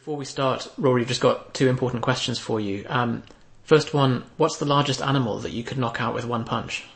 Before 0.00 0.16
we 0.16 0.24
start, 0.24 0.66
Rory, 0.78 1.02
we've 1.02 1.08
just 1.08 1.20
got 1.20 1.52
two 1.52 1.68
important 1.68 2.02
questions 2.02 2.38
for 2.38 2.58
you. 2.58 2.86
Um, 2.88 3.22
first 3.64 3.92
one, 3.92 4.24
what's 4.38 4.56
the 4.56 4.64
largest 4.64 5.02
animal 5.02 5.40
that 5.40 5.52
you 5.52 5.62
could 5.62 5.76
knock 5.76 6.00
out 6.00 6.14
with 6.14 6.24
one 6.24 6.44
punch? 6.44 6.86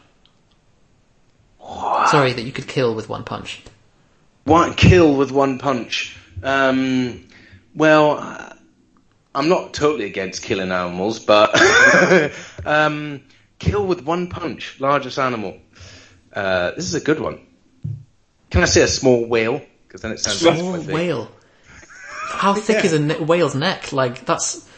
Sorry, 1.60 2.32
that 2.32 2.40
you 2.40 2.50
could 2.50 2.66
kill 2.66 2.94
with 2.94 3.10
one 3.10 3.22
punch. 3.22 3.62
One 4.44 4.72
kill 4.72 5.16
with 5.16 5.30
one 5.30 5.58
punch. 5.58 6.16
Um, 6.42 7.28
well, 7.74 8.56
I'm 9.34 9.50
not 9.50 9.74
totally 9.74 10.06
against 10.06 10.42
killing 10.42 10.72
animals, 10.72 11.18
but 11.18 11.50
um, 12.64 13.20
kill 13.58 13.86
with 13.86 14.02
one 14.02 14.30
punch, 14.30 14.80
largest 14.80 15.18
animal. 15.18 15.58
Uh, 16.32 16.70
this 16.70 16.86
is 16.86 16.94
a 16.94 17.02
good 17.02 17.20
one. 17.20 17.46
Can 18.48 18.62
I 18.62 18.64
say 18.64 18.80
a 18.80 18.88
small 18.88 19.26
whale? 19.26 19.60
Because 19.86 20.00
then 20.00 20.12
it 20.12 20.20
sounds 20.20 20.42
like 20.42 20.58
Small 20.58 20.80
whale. 20.80 21.30
How 22.28 22.54
thick 22.54 22.84
is 22.84 22.92
a 22.92 22.98
ne- 22.98 23.20
whale's 23.20 23.54
neck? 23.54 23.92
Like 23.92 24.24
that's 24.24 24.68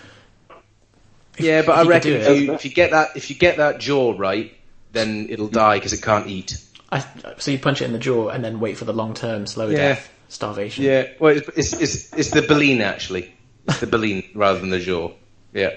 Yeah, 1.39 1.63
but 1.63 1.79
I 1.79 1.83
reckon 1.89 2.13
if 2.13 2.41
you, 2.41 2.53
if 2.55 2.65
you 2.65 2.71
get 2.71 2.91
that 2.93 3.17
if 3.17 3.31
you 3.31 3.37
get 3.37 3.57
that 3.59 3.79
jaw 3.81 4.15
right, 4.17 4.55
then 4.93 5.27
it'll 5.31 5.49
die 5.49 5.77
because 5.79 5.93
it 5.93 6.03
can't 6.03 6.27
eat. 6.29 6.57
I, 6.91 7.05
so 7.39 7.51
you 7.51 7.59
punch 7.59 7.83
it 7.83 7.87
in 7.87 7.93
the 7.93 7.99
jaw 7.99 8.29
and 8.29 8.45
then 8.45 8.61
wait 8.61 8.77
for 8.77 8.85
the 8.85 8.93
long 8.93 9.15
term 9.15 9.47
slow 9.47 9.69
Yeah. 9.69 9.77
death, 9.77 10.13
starvation. 10.29 10.85
Yeah, 10.85 11.09
well, 11.19 11.37
it's 11.37 11.49
it's 11.49 11.73
it's, 11.73 12.13
it's 12.15 12.31
the 12.31 12.43
baleen 12.43 12.81
actually. 12.81 13.35
It's 13.69 13.81
the 13.81 13.87
baleen 13.87 14.23
rather 14.35 14.59
than 14.61 14.71
the 14.71 14.79
jaw. 14.81 15.11
Yeah, 15.53 15.71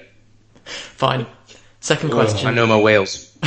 Fine. 0.65 1.25
Second 1.79 2.11
question. 2.11 2.47
I 2.47 2.53
know 2.53 2.67
my 2.67 2.79
whales. 2.79 3.35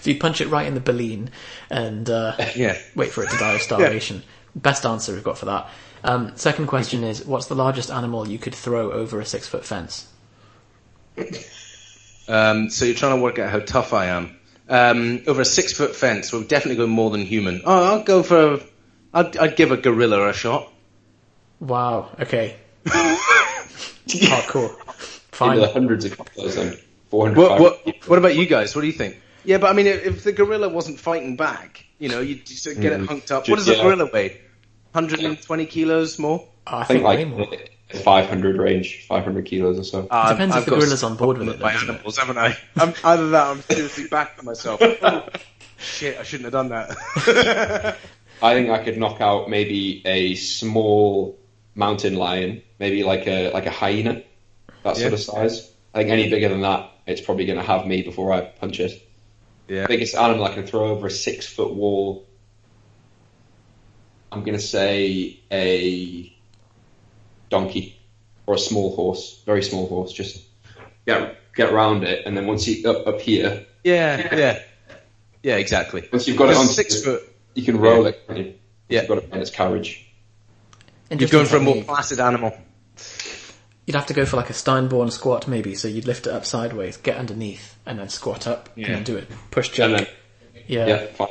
So 0.00 0.10
you 0.10 0.20
punch 0.20 0.40
it 0.40 0.46
right 0.48 0.66
in 0.66 0.74
the 0.74 0.80
baleen 0.80 1.30
and 1.70 2.08
uh, 2.08 2.36
Yeah. 2.56 2.78
wait 2.94 3.10
for 3.10 3.24
it 3.24 3.30
to 3.30 3.36
die 3.36 3.54
of 3.54 3.60
starvation. 3.62 4.22
Best 4.54 4.86
answer 4.86 5.12
we've 5.12 5.24
got 5.24 5.36
for 5.36 5.46
that. 5.46 5.68
Um, 6.08 6.32
second 6.36 6.68
question 6.68 7.04
is, 7.04 7.26
what's 7.26 7.46
the 7.46 7.54
largest 7.54 7.90
animal 7.90 8.26
you 8.26 8.38
could 8.38 8.54
throw 8.54 8.90
over 8.92 9.20
a 9.20 9.26
six 9.26 9.46
foot 9.46 9.62
fence? 9.64 10.08
Um, 12.26 12.70
so 12.70 12.86
you're 12.86 12.94
trying 12.94 13.16
to 13.16 13.22
work 13.22 13.38
out 13.38 13.50
how 13.50 13.58
tough 13.60 13.92
I 13.92 14.06
am. 14.06 14.36
Um, 14.70 15.22
over 15.26 15.42
a 15.42 15.44
six 15.44 15.74
foot 15.74 15.94
fence, 15.94 16.32
we'll 16.32 16.44
definitely 16.44 16.76
go 16.76 16.86
more 16.86 17.10
than 17.10 17.26
human. 17.26 17.60
Oh, 17.64 17.84
I'll 17.84 18.02
go 18.04 18.22
for. 18.22 18.60
I'd, 19.12 19.36
I'd 19.36 19.56
give 19.56 19.70
a 19.70 19.76
gorilla 19.76 20.28
a 20.28 20.32
shot. 20.32 20.72
Wow. 21.60 22.10
Okay. 22.20 22.56
Hardcore. 22.86 24.74
Fine. 25.32 25.56
Into 25.56 25.66
the 25.66 25.72
hundreds 25.72 26.04
of 26.06 26.34
kilos 26.34 26.54
then. 26.54 26.78
400 27.10 27.38
What, 27.38 27.60
what, 27.60 28.08
what 28.08 28.18
about 28.18 28.34
you 28.34 28.46
guys? 28.46 28.74
What 28.74 28.80
do 28.82 28.86
you 28.86 28.92
think? 28.94 29.20
Yeah, 29.44 29.58
but 29.58 29.70
I 29.70 29.72
mean, 29.74 29.86
if, 29.86 30.06
if 30.06 30.24
the 30.24 30.32
gorilla 30.32 30.68
wasn't 30.68 31.00
fighting 31.00 31.36
back, 31.36 31.84
you 31.98 32.08
know, 32.08 32.20
you'd 32.20 32.46
just 32.46 32.64
get 32.64 32.92
it 32.92 33.00
hunked 33.02 33.30
up. 33.30 33.48
What 33.48 33.56
does 33.56 33.68
a 33.68 33.76
Yeah. 33.76 33.82
gorilla 33.82 34.10
weigh? 34.12 34.40
120 35.06 35.66
kilos 35.66 36.18
more? 36.18 36.46
Oh, 36.66 36.76
I 36.76 36.80
I 36.80 36.84
think 36.84 37.04
think 37.04 37.08
way 37.08 37.24
more. 37.24 37.46
like 37.46 37.74
500 38.02 38.56
range, 38.58 39.06
500 39.08 39.46
kilos 39.46 39.78
or 39.78 39.84
so. 39.84 40.06
Uh, 40.10 40.30
Depends 40.32 40.56
if 40.56 40.64
the 40.66 40.70
gorilla's 40.72 41.02
on 41.02 41.16
board 41.16 41.38
with 41.38 41.48
it, 41.48 41.60
by 41.60 41.72
though, 41.72 41.78
it? 41.78 41.82
animals, 41.88 42.18
haven't 42.18 42.36
I? 42.38 42.56
I'm, 42.76 42.92
either 43.04 43.30
that, 43.30 43.46
or 43.46 43.50
I'm 43.52 43.62
seriously 43.62 44.08
backing 44.10 44.44
myself. 44.44 44.80
Oh, 44.82 45.28
shit, 45.78 46.18
I 46.18 46.22
shouldn't 46.24 46.52
have 46.52 46.52
done 46.52 46.68
that. 46.70 47.96
I 48.42 48.54
think 48.54 48.70
I 48.70 48.82
could 48.84 48.98
knock 48.98 49.20
out 49.20 49.48
maybe 49.48 50.02
a 50.04 50.34
small 50.34 51.38
mountain 51.74 52.14
lion, 52.16 52.62
maybe 52.78 53.02
like 53.04 53.26
a 53.26 53.50
like 53.52 53.66
a 53.66 53.70
hyena, 53.70 54.22
that 54.84 54.96
sort 54.96 55.08
Yeah. 55.10 55.14
of 55.14 55.20
size. 55.20 55.72
I 55.94 55.98
think 55.98 56.10
any 56.10 56.28
bigger 56.28 56.48
than 56.50 56.60
that, 56.60 56.90
it's 57.06 57.20
probably 57.22 57.46
going 57.46 57.58
to 57.58 57.64
have 57.64 57.86
me 57.86 58.02
before 58.02 58.32
I 58.32 58.42
punch 58.42 58.78
it. 58.80 58.92
yeah. 59.66 59.86
Biggest 59.86 60.14
animal 60.14 60.44
I 60.44 60.52
can 60.54 60.66
throw 60.66 60.88
over 60.90 61.06
a 61.06 61.10
six 61.10 61.46
foot 61.46 61.72
wall. 61.74 62.26
I'm 64.30 64.40
going 64.44 64.56
to 64.56 64.62
say 64.62 65.40
a 65.50 66.32
donkey 67.50 67.98
or 68.46 68.54
a 68.54 68.58
small 68.58 68.94
horse, 68.94 69.42
very 69.46 69.62
small 69.62 69.88
horse. 69.88 70.12
Just 70.12 70.44
get 71.06 71.36
get 71.54 71.72
around 71.72 72.04
it, 72.04 72.24
and 72.26 72.36
then 72.36 72.46
once 72.46 72.66
you 72.68 72.88
up 72.90 73.06
up 73.06 73.20
here, 73.20 73.66
Yeah, 73.84 74.34
yeah. 74.36 74.62
Yeah, 75.42 75.56
exactly. 75.56 76.08
once 76.12 76.26
you've 76.28 76.36
got 76.36 76.50
it 76.50 76.56
on 76.56 76.66
six 76.66 77.02
foot. 77.04 77.22
you 77.54 77.62
can 77.62 77.78
roll 77.78 78.06
it. 78.06 78.26
can't 78.26 78.38
you? 78.38 78.54
Yeah. 78.88 79.00
You've 79.00 79.08
got 79.08 79.18
it 79.18 79.32
in 79.32 79.40
its 79.40 79.50
carriage. 79.50 80.04
You're 81.10 81.28
going 81.28 81.46
for 81.46 81.56
a 81.56 81.60
more 81.60 81.82
placid 81.84 82.20
animal. 82.20 82.52
You'd 83.86 83.94
have 83.94 84.06
to 84.06 84.14
go 84.14 84.26
for 84.26 84.36
like 84.36 84.50
a 84.50 84.54
Steinborn 84.54 85.10
squat 85.10 85.48
maybe, 85.48 85.74
so 85.74 85.88
you'd 85.88 86.06
lift 86.06 86.26
it 86.26 86.32
up 86.34 86.44
sideways, 86.44 86.98
get 86.98 87.16
underneath, 87.16 87.78
and 87.86 87.98
then 87.98 88.10
squat 88.10 88.46
up, 88.46 88.68
and 88.76 88.84
then 88.84 89.04
do 89.04 89.16
it. 89.16 89.28
Push 89.50 89.68
And 89.68 89.74
jump. 89.76 89.96
then, 89.96 90.06
yeah. 90.66 90.86
yeah, 90.86 91.06
fine. 91.06 91.28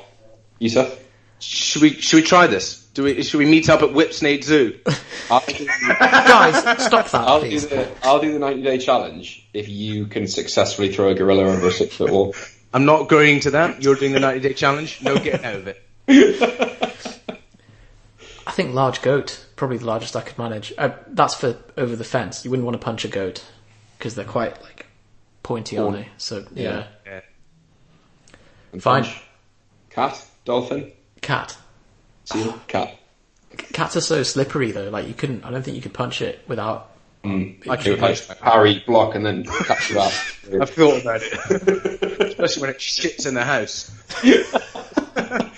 You, 0.58 0.70
Seth? 0.70 1.04
Should 1.40 1.84
we 1.84 1.90
should 1.92 2.16
we 2.18 2.24
try 2.24 2.48
this? 2.48 2.87
Do 2.98 3.04
we 3.04 3.22
should 3.22 3.38
we 3.38 3.46
meet 3.46 3.70
up 3.70 3.84
at 3.84 3.90
Whipsnade 3.90 4.44
Zoo? 4.44 4.80
Guys, 5.30 6.84
stop 6.84 7.08
that, 7.12 7.28
I'll 7.28 7.42
do 7.42 7.48
please. 7.48 7.68
the 7.68 7.88
I'll 8.02 8.20
do 8.20 8.34
the 8.34 8.40
90 8.40 8.64
day 8.64 8.80
challenge 8.80 9.48
if 9.54 9.70
you 9.70 10.08
can 10.08 10.26
successfully 10.26 10.92
throw 10.92 11.10
a 11.10 11.14
gorilla 11.14 11.44
over 11.44 11.68
a 11.68 11.72
six 11.72 11.96
foot 11.96 12.10
wall. 12.10 12.34
I'm 12.74 12.86
not 12.86 13.08
going 13.08 13.42
to 13.42 13.52
that. 13.52 13.84
You're 13.84 13.94
doing 13.94 14.14
the 14.14 14.20
90 14.20 14.40
day 14.40 14.54
challenge. 14.54 15.04
No 15.04 15.16
getting 15.20 15.46
out 15.46 15.58
of 15.58 15.68
it. 15.68 15.84
I 18.48 18.52
think 18.52 18.74
large 18.74 19.04
goat, 19.04 19.46
probably 19.56 19.78
the 19.78 19.86
largest 19.86 20.16
I 20.16 20.22
could 20.22 20.40
manage. 20.40 20.74
Uh, 20.76 20.90
that's 21.10 21.36
for 21.36 21.56
over 21.78 21.96
the 21.96 22.04
fence. 22.04 22.46
You 22.46 22.50
wouldn't 22.50 22.66
want 22.66 22.82
to 22.82 22.84
punch 22.84 23.06
a 23.06 23.10
goat 23.10 23.44
because 24.00 24.16
they're 24.16 24.26
quite 24.26 24.60
like 24.64 24.88
pointy, 25.44 25.78
aren't 25.78 25.98
they? 25.98 26.10
So 26.18 26.48
yeah. 26.56 26.88
Yeah. 27.06 27.22
And 28.72 28.82
Fine. 28.82 29.04
punch. 29.04 29.22
Cat, 29.92 30.26
dolphin, 30.46 30.94
Cat. 31.22 31.56
Seal, 32.28 32.60
cat. 32.68 32.94
Cats 33.74 33.96
are 33.96 34.02
so 34.02 34.22
slippery 34.24 34.72
though. 34.72 34.90
Like 34.90 35.08
you 35.08 35.14
couldn't. 35.14 35.46
I 35.46 35.52
don't 35.52 35.64
think 35.64 35.76
you 35.76 35.82
could 35.82 35.94
punch 35.94 36.22
it 36.22 36.42
without. 36.48 36.92
I 37.24 37.30
It 37.30 37.80
can 37.82 38.00
would 38.02 38.28
parry, 38.42 38.84
block, 38.86 39.16
and 39.16 39.26
then 39.26 39.44
catch 39.44 39.90
you 39.90 40.00
out. 40.00 40.14
I've 40.62 40.70
thought 40.70 41.02
about 41.02 41.22
it. 41.24 42.22
Especially 42.22 42.62
when 42.62 42.70
it 42.70 42.78
shits 42.80 43.26
in 43.28 43.34
the 43.34 43.44
house. 43.44 43.92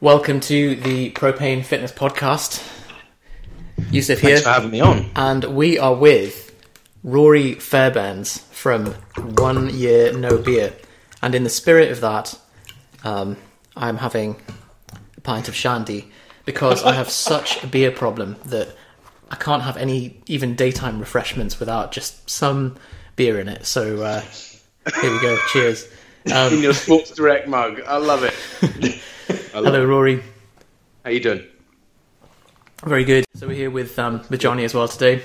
Welcome 0.00 0.40
to 0.40 0.76
the 0.76 1.10
Propane 1.12 1.64
Fitness 1.64 1.92
Podcast. 1.92 2.62
Yusuf 3.90 4.18
here, 4.20 4.30
Thanks 4.36 4.42
for 4.42 4.50
having 4.50 4.70
me 4.70 4.80
on. 4.80 5.10
and 5.16 5.44
we 5.44 5.78
are 5.78 5.94
with 5.94 6.54
Rory 7.02 7.54
Fairbairns 7.54 8.43
from 8.64 8.86
One 9.36 9.68
Year 9.68 10.10
No 10.14 10.38
Beer. 10.38 10.72
And 11.20 11.34
in 11.34 11.44
the 11.44 11.50
spirit 11.50 11.92
of 11.92 12.00
that, 12.00 12.38
um, 13.04 13.36
I'm 13.76 13.98
having 13.98 14.40
a 15.18 15.20
pint 15.20 15.48
of 15.48 15.54
shandy 15.54 16.10
because 16.46 16.82
I 16.82 16.94
have 16.94 17.10
such 17.10 17.62
a 17.62 17.66
beer 17.66 17.90
problem 17.90 18.36
that 18.46 18.74
I 19.30 19.36
can't 19.36 19.64
have 19.64 19.76
any 19.76 20.18
even 20.28 20.54
daytime 20.54 20.98
refreshments 20.98 21.60
without 21.60 21.92
just 21.92 22.30
some 22.30 22.78
beer 23.16 23.38
in 23.38 23.50
it. 23.50 23.66
So 23.66 24.00
uh, 24.02 24.22
here 24.98 25.12
we 25.12 25.20
go. 25.20 25.36
Cheers. 25.52 25.86
Um, 26.32 26.52
In 26.54 26.62
your 26.62 26.72
Sports 26.72 27.10
Direct 27.10 27.46
mug. 27.46 27.82
I 27.86 27.98
love 27.98 28.24
it. 28.24 28.32
I 29.54 29.58
love 29.58 29.74
hello, 29.74 29.82
it. 29.82 29.86
Rory. 29.86 30.22
How 31.04 31.10
you 31.10 31.20
doing? 31.20 31.44
Very 32.82 33.04
good. 33.04 33.26
So 33.34 33.46
we're 33.46 33.56
here 33.56 33.70
with 33.70 33.98
um, 33.98 34.22
with 34.30 34.40
Johnny 34.40 34.64
as 34.64 34.72
well 34.72 34.88
today. 34.88 35.20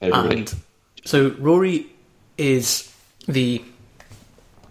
Everybody. 0.00 0.38
And 0.38 0.54
so 1.06 1.34
Rory 1.38 1.86
is 2.36 2.92
the 3.26 3.64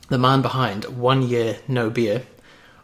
the 0.09 0.17
man 0.19 0.41
behind 0.41 0.85
One 0.85 1.23
Year 1.23 1.57
No 1.67 1.89
Beer, 1.89 2.23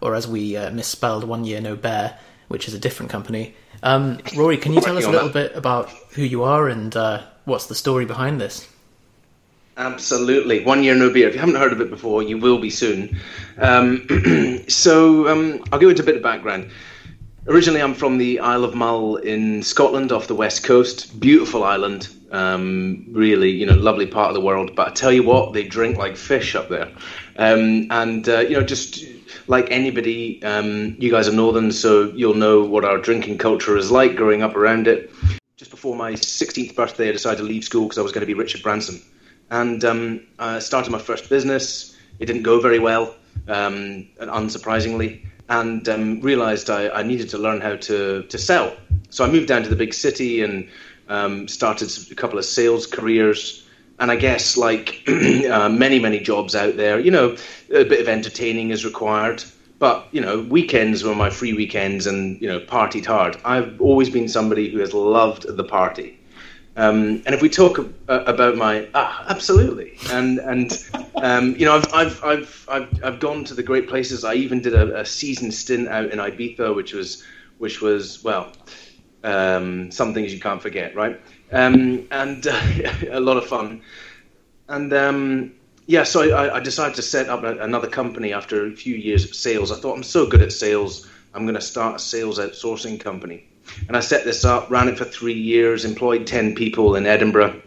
or 0.02 0.16
as 0.16 0.28
we 0.28 0.58
uh, 0.58 0.72
misspelled 0.72 1.24
One 1.24 1.46
Year 1.46 1.62
No 1.62 1.76
Bear, 1.76 2.18
which 2.48 2.68
is 2.68 2.74
a 2.74 2.80
different 2.80 3.12
company. 3.12 3.54
Um, 3.84 4.20
Rory, 4.36 4.58
can 4.58 4.74
you 4.74 4.82
tell 4.82 4.98
us 4.98 5.06
a 5.06 5.12
little 5.12 5.30
bit 5.30 5.56
about 5.56 5.90
who 6.14 6.24
you 6.24 6.44
are 6.44 6.68
and 6.68 6.96
uh, 6.96 7.24
what's 7.46 7.68
the 7.68 7.76
story 7.76 8.06
behind 8.06 8.40
this? 8.40 8.68
Absolutely. 9.78 10.64
One 10.64 10.84
year 10.84 10.96
no 10.96 11.12
beer. 11.12 11.28
If 11.28 11.34
you 11.34 11.40
haven't 11.40 11.56
heard 11.56 11.72
of 11.72 11.82
it 11.82 11.90
before, 11.90 12.22
you 12.22 12.38
will 12.38 12.60
be 12.60 12.70
soon. 12.70 13.20
Um, 13.58 14.06
so 14.68 15.28
um, 15.28 15.64
I'll 15.72 15.80
go 15.80 15.90
into 15.90 16.04
a 16.04 16.06
bit 16.06 16.18
of 16.18 16.22
background. 16.22 16.70
Originally, 17.48 17.82
I'm 17.82 17.96
from 17.96 18.18
the 18.18 18.40
Isle 18.40 18.64
of 18.64 18.76
Mull 18.76 19.16
in 19.16 19.64
Scotland, 19.64 20.12
off 20.12 20.28
the 20.28 20.36
west 20.36 20.64
coast. 20.64 21.20
Beautiful 21.20 21.64
island, 21.64 22.10
um, 22.32 23.06
really, 23.12 23.52
you 23.52 23.66
know, 23.66 23.76
lovely 23.76 24.08
part 24.08 24.30
of 24.30 24.34
the 24.34 24.42
world. 24.42 24.76
But 24.76 24.88
I 24.90 24.92
tell 24.92 25.12
you 25.12 25.24
what, 25.24 25.54
they 25.54 25.64
drink 25.64 25.98
like 25.98 26.18
fish 26.18 26.56
up 26.56 26.70
there, 26.70 26.92
um, 27.38 27.88
and 27.92 28.28
uh, 28.28 28.40
you 28.40 28.56
know, 28.56 28.64
just 28.64 29.04
like 29.48 29.72
anybody, 29.72 30.44
um, 30.44 30.96
you 31.00 31.12
guys 31.12 31.28
are 31.28 31.34
northern, 31.34 31.72
so 31.72 32.12
you'll 32.12 32.34
know 32.34 32.64
what 32.64 32.86
our 32.86 32.98
drinking 32.98 33.38
culture 33.38 33.78
is 33.78 33.92
like 33.92 34.16
growing 34.16 34.42
up 34.42 34.56
around 34.56 34.88
it. 34.88 35.12
Just 35.58 35.72
before 35.72 35.96
my 35.96 36.14
16th 36.14 36.76
birthday, 36.76 37.10
I 37.10 37.12
decided 37.12 37.38
to 37.38 37.44
leave 37.44 37.64
school 37.64 37.84
because 37.84 37.98
I 37.98 38.02
was 38.02 38.12
going 38.12 38.22
to 38.22 38.28
be 38.28 38.34
Richard 38.34 38.64
Branson 38.64 39.02
and 39.52 39.84
um, 39.84 40.22
I 40.40 40.60
started 40.60 40.90
my 40.92 40.98
first 40.98 41.30
business. 41.30 41.96
It 42.20 42.26
didn't 42.26 42.44
go 42.44 42.60
very 42.60 42.80
well, 42.80 43.16
um, 43.48 44.08
unsurprisingly, 44.20 45.28
and 45.50 45.88
um, 45.90 46.22
realized 46.22 46.70
I, 46.70 46.90
I 46.90 47.04
needed 47.04 47.30
to 47.30 47.38
learn 47.38 47.62
how 47.62 47.76
to, 47.76 48.24
to 48.24 48.38
sell. 48.38 48.76
So 49.10 49.26
I 49.26 49.30
moved 49.30 49.50
down 49.50 49.64
to 49.64 49.70
the 49.70 49.76
big 49.76 49.94
city 49.94 50.42
and 50.42 50.70
um, 51.12 51.48
started 51.48 51.92
a 52.10 52.16
couple 52.16 52.40
of 52.40 52.46
sales 52.46 52.88
careers. 52.88 53.68
and 54.00 54.10
I 54.10 54.16
guess 54.16 54.58
like 54.58 55.04
uh, 55.08 55.70
many 55.70 56.00
many 56.00 56.20
jobs 56.20 56.56
out 56.56 56.78
there, 56.78 57.00
you 57.00 57.12
know, 57.12 57.36
a 57.70 57.84
bit 57.84 58.00
of 58.00 58.08
entertaining 58.08 58.72
is 58.72 58.86
required. 58.86 59.44
But 59.78 60.08
you 60.12 60.22
know, 60.22 60.42
weekends 60.42 61.04
were 61.04 61.16
my 61.16 61.30
free 61.30 61.54
weekends, 61.54 62.08
and 62.08 62.42
you 62.42 62.48
know, 62.48 62.60
partied 62.60 63.06
hard. 63.06 63.38
I've 63.44 63.82
always 63.82 64.10
been 64.10 64.30
somebody 64.30 64.70
who 64.72 64.80
has 64.80 64.94
loved 64.94 65.46
the 65.46 65.64
party. 65.64 66.18
Um, 66.78 67.22
and 67.26 67.36
if 67.36 67.42
we 67.42 67.50
talk 67.50 67.80
uh, 67.80 68.24
about 68.26 68.56
my 68.56 68.88
ah, 68.94 69.26
absolutely, 69.28 69.98
and 70.12 70.40
and 70.40 70.72
um, 71.16 71.56
you 71.58 71.66
know, 71.66 71.76
I've, 71.76 71.94
I've 71.94 72.24
I've 72.24 72.66
I've 72.70 73.04
I've 73.04 73.20
gone 73.20 73.44
to 73.46 73.54
the 73.54 73.64
great 73.64 73.90
places. 73.90 74.24
I 74.24 74.36
even 74.36 74.62
did 74.62 74.74
a, 74.74 75.02
a 75.02 75.06
season 75.06 75.52
stint 75.52 75.90
out 75.90 76.12
in 76.12 76.20
Ibiza, 76.20 76.74
which 76.74 76.94
was 76.94 77.24
which 77.58 77.82
was 77.82 78.24
well, 78.24 78.54
um, 79.24 79.92
some 79.92 80.14
things 80.14 80.34
you 80.34 80.40
can't 80.40 80.62
forget, 80.62 80.96
right? 80.96 81.20
Um, 81.52 82.08
and 82.12 82.46
uh, 82.48 82.62
a 83.12 83.20
lot 83.20 83.38
of 83.38 83.46
fun. 83.46 83.82
And 84.68 84.94
um, 84.94 85.54
yeah, 85.86 86.04
so 86.04 86.36
I, 86.36 86.58
I, 86.58 86.60
decided 86.60 86.96
to 86.96 87.02
set 87.02 87.28
up 87.28 87.44
another 87.44 87.88
company 87.88 88.32
after 88.34 88.66
a 88.66 88.72
few 88.72 88.96
years 88.96 89.26
of 89.26 89.36
sales. 89.36 89.72
I 89.72 89.76
thought 89.76 89.96
I'm 89.96 90.04
so 90.04 90.26
good 90.26 90.42
at 90.42 90.54
sales, 90.54 91.10
I'm 91.34 91.44
going 91.44 91.56
to 91.56 91.62
start 91.62 91.98
a 91.98 92.00
sales 92.00 92.40
outsourcing 92.40 93.00
company. 93.00 93.48
And 93.88 93.96
I 93.96 94.00
set 94.00 94.24
this 94.24 94.44
up, 94.46 94.70
ran 94.70 94.88
it 94.88 94.98
for 94.98 95.06
three 95.06 95.38
years, 95.38 95.86
employed 95.86 96.28
10 96.28 96.56
people 96.56 96.96
in 96.96 97.06
Edinburgh. 97.06 97.62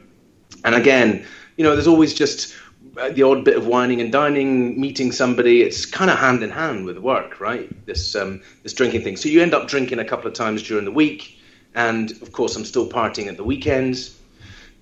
And 0.65 0.75
again, 0.75 1.27
you 1.57 1.65
know, 1.65 1.75
there's 1.75 1.87
always 1.87 2.15
just 2.15 2.55
uh, 2.97 3.11
the 3.11 3.23
odd 3.23 3.45
bit 3.45 3.57
of 3.57 3.67
whining 3.67 4.01
and 4.01 4.13
dining, 4.13 4.81
meeting 4.81 5.13
somebody. 5.13 5.63
It's 5.63 5.87
kind 5.87 6.11
of 6.11 6.19
hand 6.19 6.43
in 6.43 6.51
hand 6.51 6.85
with 6.85 6.99
work, 6.99 7.41
right? 7.41 7.69
This 7.87 8.15
um, 8.15 8.43
this 8.63 8.73
drinking 8.73 9.03
thing. 9.03 9.17
So 9.17 9.29
you 9.29 9.43
end 9.43 9.55
up 9.55 9.69
drinking 9.69 9.99
a 9.99 10.05
couple 10.05 10.27
of 10.27 10.35
times 10.35 10.63
during 10.63 10.85
the 10.85 10.91
week, 10.91 11.39
and 11.75 12.11
of 12.23 12.33
course, 12.33 12.57
I'm 12.57 12.65
still 12.65 12.89
partying 12.89 13.27
at 13.27 13.37
the 13.37 13.45
weekends. 13.45 14.19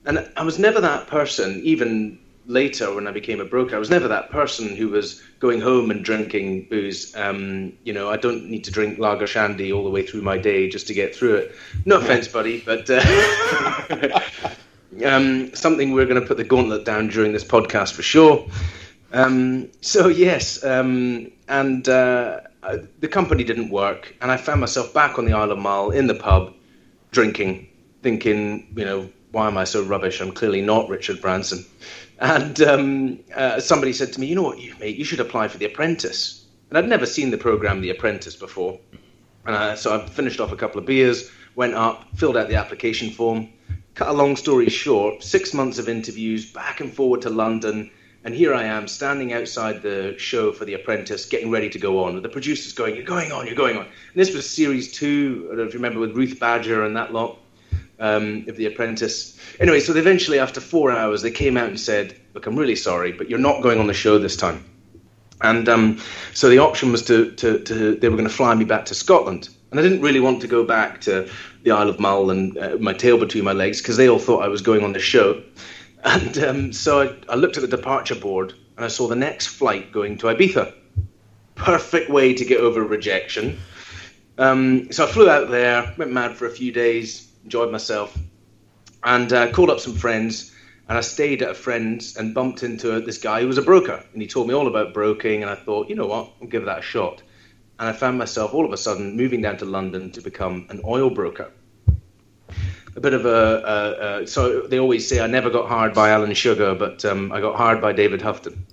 And 0.05 0.29
I 0.37 0.43
was 0.43 0.59
never 0.59 0.81
that 0.81 1.06
person, 1.06 1.61
even 1.62 2.19
later 2.47 2.93
when 2.94 3.06
I 3.06 3.12
became 3.12 3.41
a 3.41 3.44
broker, 3.44 3.77
I 3.77 3.79
was 3.79 3.91
never 3.91 4.09
that 4.09 4.31
person 4.31 4.75
who 4.75 4.89
was 4.89 5.23
going 5.39 5.61
home 5.61 5.91
and 5.91 6.05
drinking 6.05 6.67
booze. 6.69 7.15
Um, 7.17 7.73
you 7.85 7.93
know, 7.93 8.11
I 8.11 8.17
don't 8.17 8.49
need 8.49 8.65
to 8.65 8.71
drink 8.71 8.99
lager 8.99 9.27
shandy 9.27 9.73
all 9.73 9.85
the 9.85 9.91
way 9.91 10.05
through 10.05 10.23
my 10.23 10.39
day 10.39 10.69
just 10.69 10.87
to 10.89 10.94
get 10.94 11.15
through 11.15 11.37
it. 11.37 11.55
No 11.85 11.99
offense, 11.99 12.29
buddy, 12.29 12.61
but 12.61 12.91
uh, 12.91 14.21
um, 15.05 15.55
something 15.55 15.93
we're 15.93 16.06
going 16.06 16.21
to 16.21 16.27
put 16.27 16.37
the 16.37 16.44
gauntlet 16.44 16.85
down 16.85 17.09
during 17.09 17.33
this 17.33 17.44
podcast 17.44 17.93
for 17.93 18.03
sure. 18.03 18.47
Um, 19.12 19.71
so 19.81 20.09
yes, 20.09 20.65
um, 20.65 21.31
and 21.49 21.89
uh, 21.89 22.41
the 23.00 23.09
company 23.09 23.44
didn't 23.44 23.71
work, 23.71 24.17
and 24.21 24.31
I 24.31 24.37
found 24.37 24.61
myself 24.61 24.93
back 24.94 25.19
on 25.19 25.27
the 25.27 25.33
Isle 25.33 25.53
of 25.53 25.59
Mull 25.59 25.91
in 25.91 26.06
the 26.06 26.15
pub, 26.15 26.55
drinking, 27.12 27.69
thinking, 28.03 28.73
you 28.76 28.85
know, 28.85 29.09
why 29.31 29.47
am 29.47 29.56
I 29.56 29.64
so 29.64 29.82
rubbish? 29.82 30.20
I'm 30.20 30.32
clearly 30.32 30.61
not 30.61 30.88
Richard 30.88 31.20
Branson. 31.20 31.64
And 32.19 32.61
um, 32.62 33.20
uh, 33.35 33.61
somebody 33.61 33.93
said 33.93 34.12
to 34.12 34.20
me, 34.20 34.26
you 34.26 34.35
know 34.35 34.43
what, 34.43 34.59
you, 34.59 34.75
mate, 34.79 34.97
you 34.97 35.05
should 35.05 35.20
apply 35.20 35.49
for 35.49 35.59
The 35.59 35.67
Apprentice. 35.67 36.44
And 36.69 36.79
I'd 36.79 36.88
never 36.88 37.06
seen 37.06 37.31
the 37.31 37.38
program 37.38 37.81
The 37.81 37.91
Apprentice 37.91 38.37
before. 38.37 38.81
And 39.47 39.56
uh, 39.56 39.76
so 39.76 39.94
I 39.94 40.06
finished 40.06 40.41
off 40.41 40.53
a 40.53 40.56
couple 40.56 40.79
of 40.79 40.87
beers, 40.87 41.31
went 41.55 41.75
up, 41.75 42.06
filled 42.17 42.37
out 42.37 42.49
the 42.49 42.56
application 42.56 43.11
form. 43.11 43.49
Cut 43.94 44.08
a 44.08 44.12
long 44.12 44.37
story 44.37 44.69
short, 44.70 45.23
six 45.23 45.53
months 45.53 45.79
of 45.79 45.88
interviews, 45.88 46.50
back 46.50 46.81
and 46.81 46.93
forward 46.93 47.23
to 47.23 47.31
London. 47.31 47.91
And 48.25 48.35
here 48.35 48.55
I 48.55 48.65
am 48.65 48.87
standing 48.87 49.33
outside 49.33 49.83
the 49.83 50.15
show 50.17 50.53
for 50.53 50.65
The 50.65 50.75
Apprentice, 50.75 51.27
getting 51.27 51.51
ready 51.51 51.69
to 51.71 51.79
go 51.79 52.05
on. 52.05 52.21
The 52.23 52.29
producer's 52.29 52.73
going, 52.73 52.95
You're 52.95 53.05
going 53.05 53.33
on, 53.33 53.47
you're 53.47 53.57
going 53.57 53.77
on. 53.77 53.85
And 53.85 54.15
this 54.15 54.33
was 54.33 54.49
series 54.49 54.93
two, 54.93 55.45
I 55.47 55.49
don't 55.49 55.59
know 55.59 55.65
if 55.65 55.75
you 55.75 55.81
remember, 55.81 55.99
with 55.99 56.15
Ruth 56.17 56.39
Badger 56.39 56.85
and 56.85 56.97
that 56.97 57.13
lot 57.13 57.39
um, 57.99 58.45
of 58.47 58.57
The 58.57 58.67
Apprentice. 58.67 59.37
Anyway, 59.59 59.81
so 59.81 59.95
eventually, 59.97 60.39
after 60.39 60.61
four 60.61 60.93
hours, 60.93 61.23
they 61.23 61.33
came 61.33 61.57
out 61.57 61.69
and 61.69 61.81
said, 61.81 62.15
Look, 62.35 62.47
I'm 62.47 62.57
really 62.57 62.77
sorry, 62.77 63.11
but 63.11 63.29
you're 63.29 63.41
not 63.41 63.61
going 63.61 63.81
on 63.81 63.89
the 63.89 63.95
show 63.95 64.19
this 64.19 64.37
time. 64.37 64.65
And 65.41 65.69
um, 65.69 66.01
so 66.33 66.49
the 66.49 66.59
option 66.59 66.93
was 66.93 67.05
to, 67.07 67.33
to, 67.33 67.59
to 67.59 67.97
they 67.97 68.09
were 68.09 68.17
going 68.17 68.29
to 68.29 68.35
fly 68.35 68.55
me 68.55 68.65
back 68.65 68.85
to 68.87 68.95
Scotland. 68.95 69.49
And 69.73 69.81
I 69.81 69.83
didn't 69.83 70.01
really 70.01 70.21
want 70.21 70.41
to 70.43 70.47
go 70.47 70.65
back 70.65 71.01
to 71.03 71.29
the 71.63 71.71
Isle 71.73 71.89
of 71.89 71.99
Mull 71.99 72.31
and 72.31 72.57
uh, 72.57 72.77
my 72.79 72.93
tail 72.93 73.19
between 73.19 73.43
my 73.43 73.53
legs 73.53 73.81
because 73.81 73.97
they 73.97 74.09
all 74.09 74.19
thought 74.19 74.45
I 74.45 74.49
was 74.49 74.63
going 74.63 74.85
on 74.85 74.93
the 74.93 75.01
show. 75.01 75.43
And 76.05 76.39
um, 76.39 76.73
so 76.73 77.01
I, 77.03 77.17
I 77.33 77.35
looked 77.37 77.57
at 77.57 77.63
the 77.63 77.77
departure 77.77 78.15
board 78.15 78.55
and 78.77 78.85
I 78.85 78.89
saw 78.89 79.07
the 79.07 79.17
next 79.17 79.47
flight 79.49 79.93
going 79.93 80.19
to 80.19 80.27
Ibiza. 80.27 80.75
Perfect 81.55 82.11
way 82.11 82.35
to 82.35 82.45
get 82.45 82.61
over 82.61 82.83
rejection. 82.83 83.59
Um, 84.39 84.91
so 84.91 85.05
I 85.05 85.09
flew 85.09 85.29
out 85.29 85.51
there, 85.51 85.95
went 85.99 86.11
mad 86.11 86.37
for 86.37 86.47
a 86.47 86.51
few 86.51 86.73
days, 86.73 87.31
enjoyed 87.45 87.71
myself, 87.71 88.17
and 89.05 89.33
uh, 89.33 89.53
called 89.53 89.71
up 89.71 89.81
some 89.81 89.95
friends. 89.95 90.53
And 90.89 90.99
I 90.99 91.01
stayed 91.03 91.43
at 91.43 91.51
a 91.51 91.55
friend's 91.55 92.17
and 92.17 92.35
bumped 92.35 92.63
into 92.63 93.01
this 93.01 93.19
guy 93.19 93.41
who 93.41 93.47
was 93.47 93.59
a 93.59 93.63
broker, 93.63 94.05
and 94.13 94.21
he 94.21 94.27
told 94.27 94.49
me 94.49 94.55
all 94.55 94.67
about 94.67 94.95
broking. 94.95 95.43
And 95.43 95.51
I 95.51 95.55
thought, 95.55 95.89
you 95.89 95.95
know 95.95 96.07
what, 96.07 96.33
I'll 96.41 96.49
give 96.49 96.65
that 96.65 96.81
a 96.81 96.83
shot. 96.83 97.23
And 97.79 97.89
I 97.89 97.93
found 97.93 98.19
myself 98.19 98.55
all 98.55 98.65
of 98.65 98.73
a 98.73 98.77
sudden 98.77 99.17
moving 99.17 99.43
down 99.43 99.59
to 99.59 99.65
London 99.65 100.11
to 100.13 100.21
become 100.21 100.67
an 100.71 100.81
oil 100.85 101.11
broker. 101.11 101.53
A 102.94 103.00
bit 103.00 103.15
of 103.15 103.25
a, 103.25 103.29
a, 103.29 104.23
a 104.23 104.27
so 104.27 104.62
they 104.62 104.79
always 104.79 105.09
say 105.09 105.21
I 105.21 105.27
never 105.27 105.50
got 105.50 105.69
hired 105.69 105.94
by 105.94 106.11
Alan 106.11 106.35
Sugar, 106.35 106.75
but 106.75 107.05
um, 107.05 107.33
I 107.33 107.41
got 107.41 107.56
hired 107.56 107.81
by 107.81 107.93
David 107.93 108.23
Houghton. 108.23 108.67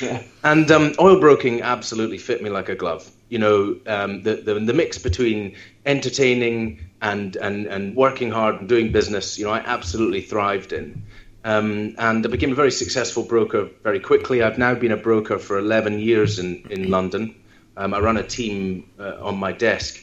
Yeah. 0.00 0.22
And 0.44 0.70
um, 0.70 0.92
oil 1.00 1.18
broking 1.18 1.62
absolutely 1.62 2.18
fit 2.18 2.42
me 2.42 2.50
like 2.50 2.68
a 2.68 2.74
glove. 2.74 3.10
You 3.30 3.38
know, 3.38 3.76
um, 3.86 4.22
the, 4.22 4.36
the, 4.36 4.54
the 4.54 4.74
mix 4.74 4.98
between 4.98 5.56
entertaining 5.86 6.86
and, 7.02 7.34
and, 7.36 7.66
and 7.66 7.96
working 7.96 8.30
hard 8.30 8.60
and 8.60 8.68
doing 8.68 8.92
business, 8.92 9.38
you 9.38 9.44
know, 9.44 9.50
I 9.50 9.58
absolutely 9.58 10.20
thrived 10.20 10.72
in. 10.72 11.02
Um, 11.44 11.94
and 11.98 12.26
I 12.26 12.28
became 12.28 12.52
a 12.52 12.54
very 12.54 12.70
successful 12.70 13.22
broker 13.22 13.68
very 13.82 14.00
quickly. 14.00 14.42
I've 14.42 14.58
now 14.58 14.74
been 14.74 14.92
a 14.92 14.96
broker 14.96 15.38
for 15.38 15.58
11 15.58 15.98
years 15.98 16.38
in, 16.38 16.66
in 16.70 16.90
London. 16.90 17.34
Um, 17.76 17.94
I 17.94 18.00
run 18.00 18.16
a 18.16 18.22
team 18.22 18.90
uh, 18.98 19.16
on 19.20 19.36
my 19.38 19.52
desk. 19.52 20.02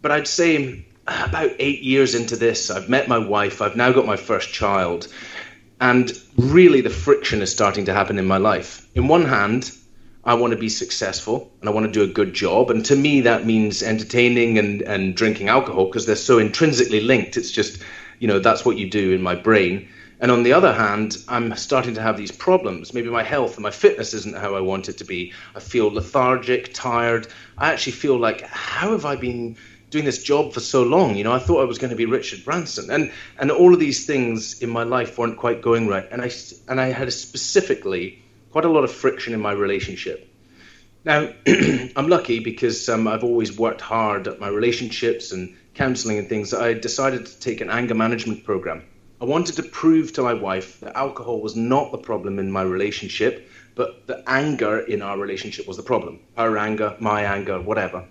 But 0.00 0.12
I'd 0.12 0.28
say 0.28 0.86
about 1.06 1.52
eight 1.58 1.82
years 1.82 2.14
into 2.14 2.36
this, 2.36 2.70
I've 2.70 2.88
met 2.88 3.08
my 3.08 3.18
wife, 3.18 3.62
I've 3.62 3.76
now 3.76 3.92
got 3.92 4.06
my 4.06 4.16
first 4.16 4.52
child. 4.52 5.08
And 5.80 6.10
really, 6.36 6.80
the 6.80 6.90
friction 6.90 7.42
is 7.42 7.52
starting 7.52 7.84
to 7.84 7.92
happen 7.92 8.18
in 8.18 8.26
my 8.26 8.38
life. 8.38 8.88
In 8.94 9.08
one 9.08 9.26
hand, 9.26 9.70
I 10.24 10.34
want 10.34 10.52
to 10.52 10.58
be 10.58 10.68
successful 10.68 11.52
and 11.60 11.68
I 11.68 11.72
want 11.72 11.86
to 11.86 11.92
do 11.92 12.02
a 12.02 12.12
good 12.12 12.34
job. 12.34 12.70
And 12.70 12.84
to 12.86 12.96
me, 12.96 13.20
that 13.20 13.46
means 13.46 13.82
entertaining 13.82 14.58
and, 14.58 14.82
and 14.82 15.14
drinking 15.14 15.48
alcohol 15.48 15.86
because 15.86 16.06
they're 16.06 16.16
so 16.16 16.38
intrinsically 16.38 17.00
linked. 17.00 17.36
It's 17.36 17.52
just, 17.52 17.80
you 18.18 18.26
know, 18.26 18.40
that's 18.40 18.64
what 18.64 18.76
you 18.76 18.90
do 18.90 19.12
in 19.12 19.22
my 19.22 19.36
brain. 19.36 19.88
And 20.18 20.30
on 20.30 20.42
the 20.42 20.54
other 20.54 20.72
hand, 20.72 21.18
I'm 21.28 21.54
starting 21.56 21.94
to 21.94 22.02
have 22.02 22.16
these 22.16 22.32
problems. 22.32 22.94
Maybe 22.94 23.10
my 23.10 23.22
health 23.22 23.54
and 23.54 23.62
my 23.62 23.70
fitness 23.70 24.14
isn't 24.14 24.36
how 24.36 24.54
I 24.54 24.60
want 24.60 24.88
it 24.88 24.98
to 24.98 25.04
be. 25.04 25.32
I 25.54 25.60
feel 25.60 25.92
lethargic, 25.92 26.72
tired. 26.72 27.28
I 27.58 27.70
actually 27.70 27.92
feel 27.92 28.18
like, 28.18 28.40
how 28.40 28.92
have 28.92 29.04
I 29.04 29.16
been 29.16 29.56
doing 29.90 30.04
this 30.04 30.22
job 30.22 30.52
for 30.52 30.60
so 30.60 30.82
long. 30.82 31.16
You 31.16 31.24
know, 31.24 31.32
I 31.32 31.38
thought 31.38 31.60
I 31.60 31.64
was 31.64 31.78
going 31.78 31.90
to 31.90 31.96
be 31.96 32.06
Richard 32.06 32.44
Branson, 32.44 32.90
and 32.90 33.12
and 33.38 33.50
all 33.50 33.72
of 33.72 33.80
these 33.80 34.06
things 34.06 34.62
in 34.62 34.70
my 34.70 34.82
life 34.82 35.18
weren't 35.18 35.38
quite 35.38 35.62
going 35.62 35.88
right, 35.88 36.06
and 36.10 36.22
I 36.22 36.30
and 36.68 36.80
I 36.80 36.88
had 36.88 37.12
specifically 37.12 38.22
quite 38.50 38.64
a 38.64 38.70
lot 38.70 38.84
of 38.84 38.90
friction 38.90 39.34
in 39.34 39.40
my 39.40 39.52
relationship. 39.52 40.28
Now, 41.04 41.32
I'm 41.96 42.08
lucky 42.08 42.40
because 42.40 42.88
um, 42.88 43.06
I've 43.06 43.22
always 43.22 43.56
worked 43.56 43.80
hard 43.80 44.26
at 44.26 44.40
my 44.40 44.48
relationships 44.48 45.30
and 45.30 45.56
counselling 45.74 46.18
and 46.18 46.28
things. 46.28 46.52
I 46.52 46.72
decided 46.72 47.26
to 47.26 47.38
take 47.38 47.60
an 47.60 47.70
anger 47.70 47.94
management 47.94 48.44
program. 48.44 48.82
I 49.20 49.24
wanted 49.24 49.56
to 49.56 49.62
prove 49.62 50.12
to 50.14 50.22
my 50.22 50.34
wife 50.34 50.80
that 50.80 50.96
alcohol 50.96 51.40
was 51.40 51.54
not 51.54 51.92
the 51.92 51.98
problem 51.98 52.38
in 52.38 52.50
my 52.50 52.62
relationship, 52.62 53.48
but 53.74 54.06
the 54.06 54.22
anger 54.26 54.78
in 54.78 55.00
our 55.00 55.16
relationship 55.16 55.68
was 55.68 55.76
the 55.76 55.82
problem. 55.82 56.20
Her 56.36 56.58
anger, 56.58 56.96
my 56.98 57.22
anger, 57.22 57.60
whatever. 57.60 58.04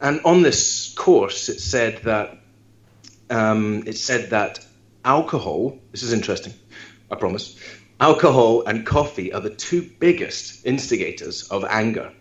And 0.00 0.20
on 0.24 0.42
this 0.42 0.92
course, 0.94 1.48
it 1.48 1.60
said 1.60 2.02
that 2.04 2.38
um, 3.30 3.84
it 3.86 3.96
said 3.96 4.30
that 4.30 4.64
alcohol. 5.04 5.78
This 5.92 6.02
is 6.02 6.12
interesting. 6.12 6.54
I 7.10 7.16
promise. 7.16 7.58
Alcohol 7.98 8.66
and 8.66 8.84
coffee 8.84 9.32
are 9.32 9.40
the 9.40 9.50
two 9.50 9.88
biggest 9.98 10.66
instigators 10.66 11.48
of 11.48 11.64
anger. 11.64 12.12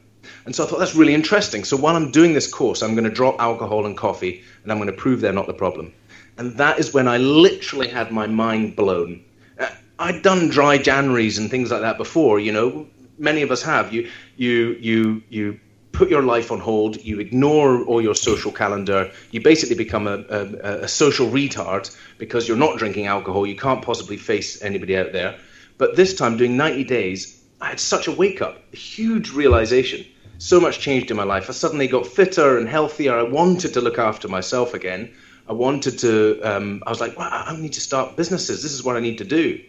And 0.45 0.55
so 0.55 0.63
I 0.63 0.67
thought 0.67 0.79
that's 0.79 0.95
really 0.95 1.13
interesting. 1.13 1.63
So 1.63 1.75
while 1.75 1.95
I'm 1.95 2.11
doing 2.11 2.33
this 2.33 2.51
course, 2.51 2.81
I'm 2.81 2.93
going 2.93 3.03
to 3.03 3.09
drop 3.09 3.39
alcohol 3.39 3.85
and 3.85 3.97
coffee, 3.97 4.43
and 4.63 4.71
I'm 4.71 4.77
going 4.77 4.89
to 4.89 4.93
prove 4.93 5.19
they're 5.19 5.33
not 5.33 5.47
the 5.47 5.53
problem. 5.53 5.93
And 6.37 6.57
that 6.57 6.79
is 6.79 6.93
when 6.93 7.07
I 7.07 7.17
literally 7.17 7.87
had 7.87 8.11
my 8.11 8.27
mind 8.27 8.75
blown. 8.75 9.23
Uh, 9.59 9.69
I'd 9.99 10.21
done 10.21 10.49
dry 10.49 10.77
Januaries 10.77 11.39
and 11.39 11.49
things 11.49 11.71
like 11.71 11.81
that 11.81 11.97
before. 11.97 12.39
You 12.39 12.51
know, 12.51 12.87
many 13.17 13.41
of 13.41 13.51
us 13.51 13.61
have. 13.63 13.93
You 13.93 14.09
you 14.35 14.77
you 14.79 15.23
you 15.29 15.59
put 15.95 16.09
your 16.09 16.23
life 16.23 16.51
on 16.51 16.59
hold, 16.59 17.01
you 17.03 17.19
ignore 17.19 17.83
all 17.85 18.01
your 18.01 18.15
social 18.15 18.51
calendar, 18.51 19.11
you 19.31 19.41
basically 19.41 19.75
become 19.75 20.07
a, 20.07 20.23
a, 20.29 20.69
a, 20.83 20.87
social 20.87 21.27
retard 21.27 21.95
because 22.17 22.47
you're 22.47 22.57
not 22.57 22.77
drinking 22.77 23.07
alcohol, 23.07 23.47
you 23.47 23.55
can't 23.55 23.81
possibly 23.81 24.17
face 24.17 24.61
anybody 24.61 24.97
out 24.97 25.13
there. 25.13 25.39
But 25.77 25.95
this 25.95 26.13
time, 26.15 26.37
doing 26.37 26.57
90 26.57 26.83
days, 26.83 27.41
I 27.61 27.69
had 27.69 27.79
such 27.79 28.07
a 28.07 28.11
wake 28.11 28.41
up, 28.41 28.61
a 28.73 28.75
huge 28.75 29.31
realization. 29.31 30.05
So 30.37 30.59
much 30.59 30.79
changed 30.79 31.11
in 31.11 31.17
my 31.17 31.23
life. 31.23 31.49
I 31.49 31.53
suddenly 31.53 31.87
got 31.87 32.07
fitter 32.07 32.57
and 32.57 32.67
healthier. 32.67 33.17
I 33.17 33.23
wanted 33.23 33.73
to 33.73 33.81
look 33.81 33.97
after 33.97 34.27
myself 34.27 34.73
again. 34.73 35.13
I 35.47 35.53
wanted 35.53 35.99
to, 35.99 36.41
um, 36.41 36.83
I 36.85 36.89
was 36.89 36.99
like, 36.99 37.17
well, 37.17 37.29
I 37.31 37.55
need 37.55 37.73
to 37.73 37.81
start 37.81 38.17
businesses. 38.17 38.61
This 38.61 38.73
is 38.73 38.83
what 38.83 38.97
I 38.97 38.99
need 38.99 39.19
to 39.19 39.25
do. 39.25 39.61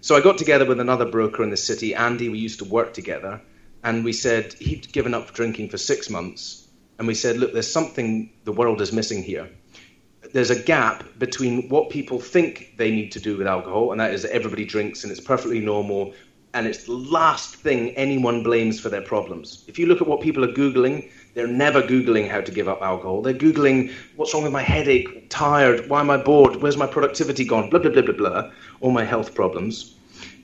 So 0.00 0.14
I 0.14 0.20
got 0.20 0.38
together 0.38 0.64
with 0.64 0.78
another 0.78 1.06
broker 1.06 1.42
in 1.42 1.50
the 1.50 1.56
city, 1.56 1.94
Andy. 1.94 2.28
We 2.28 2.38
used 2.38 2.60
to 2.60 2.64
work 2.64 2.94
together, 2.94 3.40
and 3.86 4.04
we 4.04 4.12
said 4.12 4.52
he'd 4.58 4.92
given 4.92 5.14
up 5.14 5.32
drinking 5.32 5.68
for 5.68 5.78
six 5.78 6.10
months, 6.10 6.68
and 6.98 7.06
we 7.06 7.14
said, 7.14 7.36
look, 7.36 7.52
there's 7.52 7.72
something 7.72 8.28
the 8.44 8.52
world 8.52 8.80
is 8.80 8.92
missing 8.92 9.22
here. 9.22 9.48
There's 10.32 10.50
a 10.50 10.56
gap 10.56 11.04
between 11.18 11.68
what 11.68 11.88
people 11.88 12.18
think 12.18 12.66
they 12.76 12.90
need 12.90 13.12
to 13.12 13.20
do 13.20 13.36
with 13.38 13.46
alcohol, 13.46 13.92
and 13.92 14.00
that 14.00 14.12
is 14.12 14.22
that 14.22 14.32
everybody 14.32 14.64
drinks 14.64 15.04
and 15.04 15.12
it's 15.12 15.20
perfectly 15.20 15.60
normal, 15.60 16.10
and 16.52 16.66
it's 16.66 16.84
the 16.86 16.94
last 16.94 17.54
thing 17.54 17.90
anyone 17.90 18.42
blames 18.42 18.80
for 18.80 18.88
their 18.88 19.02
problems. 19.02 19.64
If 19.68 19.78
you 19.78 19.86
look 19.86 20.00
at 20.00 20.08
what 20.08 20.20
people 20.20 20.44
are 20.44 20.48
Googling, 20.48 21.04
they're 21.34 21.46
never 21.46 21.80
Googling 21.80 22.28
how 22.28 22.40
to 22.40 22.50
give 22.50 22.66
up 22.66 22.82
alcohol. 22.82 23.22
They're 23.22 23.34
Googling 23.34 23.92
what's 24.16 24.34
wrong 24.34 24.42
with 24.42 24.52
my 24.52 24.62
headache, 24.62 25.28
tired, 25.28 25.88
why 25.88 26.00
am 26.00 26.10
I 26.10 26.16
bored, 26.16 26.56
where's 26.56 26.76
my 26.76 26.88
productivity 26.88 27.44
gone, 27.44 27.68
blah, 27.68 27.78
blah, 27.78 27.92
blah, 27.92 28.02
blah, 28.02 28.14
blah, 28.14 28.42
all 28.80 28.90
my 28.90 29.04
health 29.04 29.32
problems. 29.32 29.95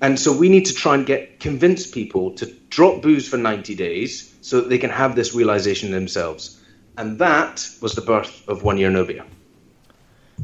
And 0.02 0.18
so 0.18 0.36
we 0.36 0.48
need 0.48 0.66
to 0.66 0.74
try 0.74 0.94
and 0.94 1.06
get 1.06 1.38
convince 1.38 1.86
people 1.86 2.32
to 2.32 2.46
drop 2.68 3.00
booze 3.02 3.28
for 3.28 3.36
90 3.36 3.74
days 3.76 4.34
so 4.40 4.60
that 4.60 4.68
they 4.68 4.78
can 4.78 4.90
have 4.90 5.14
this 5.14 5.32
realization 5.32 5.92
themselves. 5.92 6.60
And 6.98 7.20
that 7.20 7.66
was 7.80 7.94
the 7.94 8.00
birth 8.00 8.46
of 8.48 8.64
One 8.64 8.76
Year 8.76 8.90
No 8.90 9.04
Beer. 9.04 9.24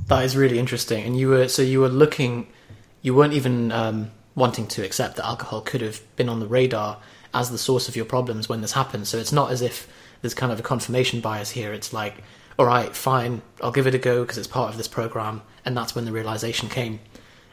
That 0.07 0.25
is 0.25 0.37
really 0.37 0.61
interesting. 0.61 1.05
And 1.05 1.19
you 1.19 1.29
were 1.29 1.49
so 1.49 1.61
you 1.61 1.81
were 1.81 1.88
looking, 1.88 2.47
you 3.03 3.15
weren't 3.15 3.35
even 3.35 3.73
um, 3.73 4.12
wanting 4.37 4.69
to 4.69 4.85
accept 4.85 5.17
that 5.17 5.27
alcohol 5.27 5.61
could 5.61 5.81
have 5.81 6.00
been 6.15 6.29
on 6.29 6.38
the 6.38 6.47
radar 6.47 6.99
as 7.35 7.50
the 7.50 7.59
source 7.59 7.88
of 7.88 7.97
your 7.97 8.05
problems 8.05 8.49
when 8.49 8.61
this 8.61 8.73
happened. 8.73 9.09
So 9.09 9.19
it's 9.19 9.33
not 9.33 9.50
as 9.50 9.61
if 9.61 9.88
there's 10.23 10.35
kind 10.35 10.53
of 10.53 10.61
a 10.61 10.62
confirmation 10.62 11.21
bias 11.21 11.50
here. 11.50 11.73
It's 11.73 11.93
like, 11.93 12.15
all 12.59 12.67
right, 12.67 12.95
fine, 12.95 13.43
I'll 13.61 13.73
give 13.73 13.87
it 13.87 13.95
a 13.95 13.99
go 13.99 14.23
because 14.23 14.38
it's 14.38 14.47
part 14.47 14.71
of 14.71 14.77
this 14.77 14.88
program, 14.88 15.43
and 15.65 15.77
that's 15.77 15.95
when 15.95 16.05
the 16.05 16.12
realization 16.12 16.69
came. 16.69 17.00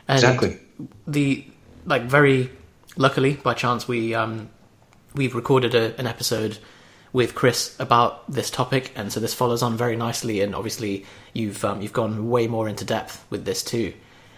And 0.07 0.17
Exactly. 0.17 0.59
The 1.05 1.45
like 1.85 2.03
very 2.03 2.51
luckily 2.97 3.33
by 3.35 3.53
chance 3.53 3.87
we 3.87 4.13
um, 4.13 4.49
we've 5.13 5.35
recorded 5.35 5.75
a, 5.75 5.97
an 5.99 6.07
episode 6.07 6.57
with 7.13 7.33
Chris 7.33 7.73
about 7.79 8.29
this 8.29 8.49
topic, 8.49 8.91
and 8.95 9.11
so 9.11 9.21
this 9.21 9.33
follows 9.33 9.63
on 9.63 9.77
very 9.77 9.95
nicely. 9.95 10.41
And 10.41 10.53
obviously, 10.53 11.05
you've 11.33 11.63
um, 11.63 11.81
you've 11.81 11.93
gone 11.93 12.29
way 12.29 12.47
more 12.47 12.67
into 12.67 12.83
depth 12.83 13.25
with 13.29 13.45
this 13.45 13.63
too. 13.63 13.93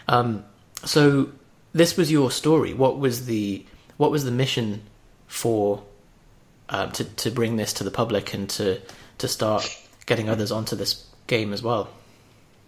Um, 0.07 0.45
so 0.85 1.31
this 1.73 1.97
was 1.97 2.11
your 2.11 2.29
story. 2.29 2.73
What 2.73 2.99
was 2.99 3.25
the 3.25 3.65
what 3.97 4.11
was 4.11 4.25
the 4.25 4.31
mission 4.31 4.83
for 5.25 5.83
uh, 6.69 6.87
to 6.91 7.03
to 7.03 7.31
bring 7.31 7.55
this 7.55 7.73
to 7.73 7.83
the 7.83 7.91
public 7.91 8.33
and 8.33 8.47
to 8.51 8.79
to 9.17 9.27
start 9.27 9.67
getting 10.05 10.29
others 10.29 10.51
onto 10.51 10.75
this 10.75 11.03
game 11.25 11.53
as 11.53 11.63
well? 11.63 11.89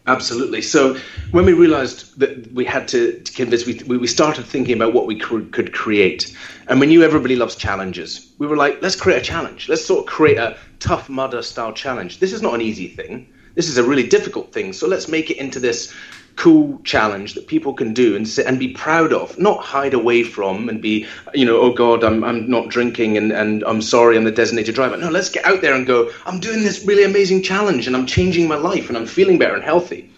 Absolutely. 0.09 0.63
So 0.63 0.97
when 1.29 1.45
we 1.45 1.53
realized 1.53 2.19
that 2.19 2.51
we 2.51 2.65
had 2.65 2.87
to, 2.87 3.19
to 3.19 3.31
convince, 3.33 3.67
we, 3.67 3.75
we 3.97 4.07
started 4.07 4.43
thinking 4.43 4.75
about 4.75 4.91
what 4.91 5.05
we 5.05 5.19
could, 5.19 5.51
could 5.51 5.71
create. 5.71 6.35
And 6.67 6.79
we 6.79 6.87
knew 6.87 7.03
everybody 7.03 7.35
loves 7.35 7.55
challenges. 7.55 8.33
We 8.39 8.47
were 8.47 8.57
like, 8.57 8.81
let's 8.81 8.95
create 8.95 9.21
a 9.21 9.23
challenge. 9.23 9.69
Let's 9.69 9.85
sort 9.85 9.99
of 9.99 10.05
create 10.07 10.39
a 10.39 10.57
tough 10.79 11.09
mudder 11.09 11.43
style 11.43 11.73
challenge. 11.73 12.19
This 12.19 12.33
is 12.33 12.41
not 12.41 12.55
an 12.55 12.61
easy 12.61 12.87
thing. 12.87 13.31
This 13.53 13.69
is 13.69 13.77
a 13.77 13.83
really 13.83 14.07
difficult 14.07 14.51
thing. 14.51 14.73
So 14.73 14.87
let's 14.87 15.07
make 15.07 15.29
it 15.29 15.37
into 15.37 15.59
this 15.59 15.93
cool 16.39 16.79
challenge 16.85 17.33
that 17.33 17.47
people 17.47 17.73
can 17.73 17.93
do 17.93 18.15
and 18.15 18.25
sit 18.25 18.45
and 18.47 18.57
be 18.57 18.69
proud 18.69 19.11
of, 19.11 19.37
not 19.37 19.61
hide 19.61 19.93
away 19.93 20.23
from 20.23 20.69
and 20.69 20.81
be, 20.81 21.05
you 21.33 21.45
know, 21.45 21.57
oh 21.59 21.73
God, 21.73 22.01
I'm, 22.01 22.23
I'm 22.23 22.49
not 22.49 22.69
drinking 22.69 23.17
and, 23.17 23.33
and 23.33 23.61
I'm 23.65 23.81
sorry, 23.81 24.15
I'm 24.15 24.23
the 24.23 24.31
designated 24.31 24.73
driver. 24.73 24.95
No, 24.95 25.09
let's 25.09 25.29
get 25.29 25.43
out 25.45 25.61
there 25.61 25.75
and 25.75 25.85
go, 25.85 26.09
I'm 26.25 26.39
doing 26.39 26.63
this 26.63 26.85
really 26.85 27.03
amazing 27.03 27.43
challenge 27.43 27.87
and 27.87 27.95
I'm 27.95 28.05
changing 28.05 28.47
my 28.47 28.55
life 28.55 28.87
and 28.87 28.97
I'm 28.97 29.05
feeling 29.05 29.37
better 29.37 29.53
and 29.53 29.63
healthy. 29.63 30.09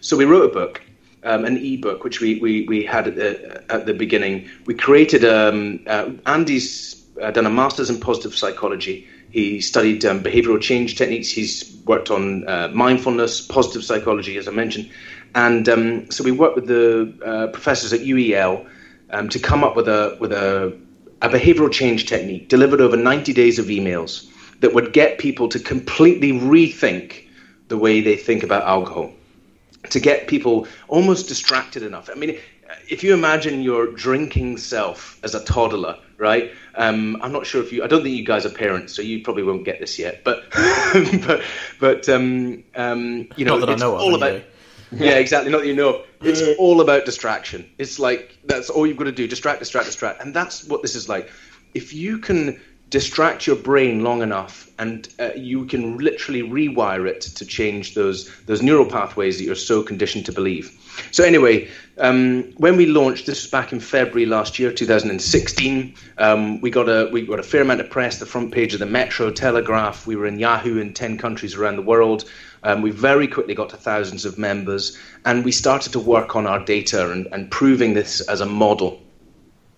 So 0.00 0.16
we 0.16 0.24
wrote 0.24 0.48
a 0.48 0.54
book, 0.54 0.80
um, 1.24 1.44
an 1.44 1.56
ebook, 1.56 2.04
which 2.04 2.20
we, 2.20 2.38
we, 2.38 2.66
we 2.68 2.84
had 2.84 3.08
at 3.08 3.16
the, 3.16 3.72
at 3.72 3.84
the 3.84 3.94
beginning. 3.94 4.48
We 4.66 4.74
created, 4.74 5.24
um, 5.24 5.80
uh, 5.88 6.10
Andy's 6.24 7.04
uh, 7.20 7.32
done 7.32 7.46
a 7.46 7.50
master's 7.50 7.90
in 7.90 7.98
positive 7.98 8.36
psychology. 8.36 9.08
He 9.30 9.60
studied 9.60 10.04
um, 10.04 10.22
behavioral 10.22 10.60
change 10.60 10.94
techniques. 10.96 11.28
He's 11.28 11.76
worked 11.86 12.12
on 12.12 12.48
uh, 12.48 12.68
mindfulness, 12.72 13.40
positive 13.40 13.82
psychology, 13.82 14.36
as 14.36 14.46
I 14.46 14.52
mentioned. 14.52 14.90
And 15.34 15.68
um, 15.68 16.06
so 16.10 16.24
we 16.24 16.32
worked 16.32 16.56
with 16.56 16.66
the 16.66 17.12
uh, 17.24 17.48
professors 17.48 17.92
at 17.92 18.00
UEL 18.00 18.62
um, 19.10 19.28
to 19.30 19.40
come 19.40 19.64
up 19.64 19.76
with 19.76 19.88
a 19.88 20.16
with 20.20 20.32
a, 20.32 20.74
a 21.22 21.30
behavioral 21.30 21.70
change 21.72 22.06
technique 22.06 22.48
delivered 22.48 22.80
over 22.80 22.96
90 22.96 23.32
days 23.32 23.58
of 23.58 23.66
emails 23.66 24.22
that 24.60 24.72
would 24.72 24.92
get 24.92 25.18
people 25.18 25.48
to 25.48 25.60
completely 25.60 26.32
rethink 26.32 27.22
the 27.68 27.78
way 27.78 28.00
they 28.00 28.16
think 28.16 28.42
about 28.44 28.64
alcohol, 28.64 29.12
to 29.90 30.00
get 30.00 30.26
people 30.28 30.66
almost 30.88 31.28
distracted 31.28 31.82
enough. 31.82 32.08
I 32.10 32.14
mean, 32.14 32.32
if 32.88 33.02
you 33.02 33.12
imagine 33.14 33.60
your 33.62 33.86
drinking 33.86 34.58
self 34.58 35.16
as 35.22 35.34
a 35.34 35.40
toddler, 35.40 35.96
right? 36.18 36.46
Um, 36.76 37.16
I'm 37.20 37.32
not 37.32 37.46
sure 37.46 37.60
if 37.60 37.72
you. 37.72 37.82
I 37.82 37.86
don't 37.88 38.02
think 38.02 38.16
you 38.16 38.24
guys 38.24 38.46
are 38.46 38.50
parents, 38.50 38.94
so 38.94 39.02
you 39.02 39.20
probably 39.20 39.44
won't 39.44 39.64
get 39.64 39.78
this 39.78 39.98
yet. 39.98 40.16
But 40.24 40.40
but 41.26 41.42
but 41.78 42.08
um, 42.08 42.58
um, 42.74 43.26
you 43.36 43.44
know, 43.44 43.52
Not 43.52 43.60
that 43.60 43.70
I 43.70 43.72
it's 43.72 43.82
all 43.98 44.14
about. 44.14 44.32
anyway. 44.32 44.44
Yeah, 44.98 45.16
exactly. 45.16 45.50
Not 45.50 45.62
that 45.62 45.66
you 45.66 45.76
know. 45.76 46.02
It's 46.22 46.42
all 46.58 46.80
about 46.80 47.04
distraction. 47.04 47.68
It's 47.78 47.98
like 47.98 48.38
that's 48.44 48.70
all 48.70 48.86
you've 48.86 48.96
got 48.96 49.04
to 49.04 49.12
do: 49.12 49.26
distract, 49.26 49.58
distract, 49.58 49.86
distract, 49.86 50.22
and 50.22 50.34
that's 50.34 50.64
what 50.64 50.82
this 50.82 50.94
is 50.94 51.08
like. 51.08 51.30
If 51.74 51.92
you 51.92 52.18
can 52.18 52.60
distract 52.90 53.46
your 53.46 53.56
brain 53.56 54.04
long 54.04 54.22
enough, 54.22 54.70
and 54.78 55.08
uh, 55.18 55.30
you 55.34 55.64
can 55.66 55.98
literally 55.98 56.42
rewire 56.42 57.08
it 57.08 57.20
to 57.22 57.44
change 57.44 57.94
those 57.94 58.30
those 58.46 58.62
neural 58.62 58.86
pathways 58.86 59.38
that 59.38 59.44
you're 59.44 59.54
so 59.54 59.82
conditioned 59.82 60.26
to 60.26 60.32
believe. 60.32 60.70
So 61.10 61.24
anyway, 61.24 61.68
um, 61.98 62.52
when 62.56 62.76
we 62.76 62.86
launched, 62.86 63.26
this 63.26 63.42
was 63.42 63.50
back 63.50 63.72
in 63.72 63.80
February 63.80 64.26
last 64.26 64.58
year, 64.58 64.72
2016. 64.72 65.94
Um, 66.18 66.60
we 66.60 66.70
got 66.70 66.88
a 66.88 67.08
we 67.12 67.26
got 67.26 67.40
a 67.40 67.42
fair 67.42 67.62
amount 67.62 67.80
of 67.80 67.90
press, 67.90 68.18
the 68.18 68.26
front 68.26 68.52
page 68.52 68.74
of 68.74 68.80
the 68.80 68.86
Metro 68.86 69.30
Telegraph. 69.30 70.06
We 70.06 70.16
were 70.16 70.26
in 70.26 70.38
Yahoo 70.38 70.78
in 70.78 70.94
10 70.94 71.18
countries 71.18 71.54
around 71.54 71.76
the 71.76 71.82
world. 71.82 72.24
Um, 72.64 72.80
we 72.80 72.90
very 72.90 73.28
quickly 73.28 73.54
got 73.54 73.68
to 73.70 73.76
thousands 73.76 74.24
of 74.24 74.38
members, 74.38 74.98
and 75.26 75.44
we 75.44 75.52
started 75.52 75.92
to 75.92 76.00
work 76.00 76.34
on 76.34 76.46
our 76.46 76.64
data 76.64 77.10
and, 77.10 77.28
and 77.30 77.50
proving 77.50 77.92
this 77.92 78.22
as 78.22 78.40
a 78.40 78.46
model. 78.46 79.02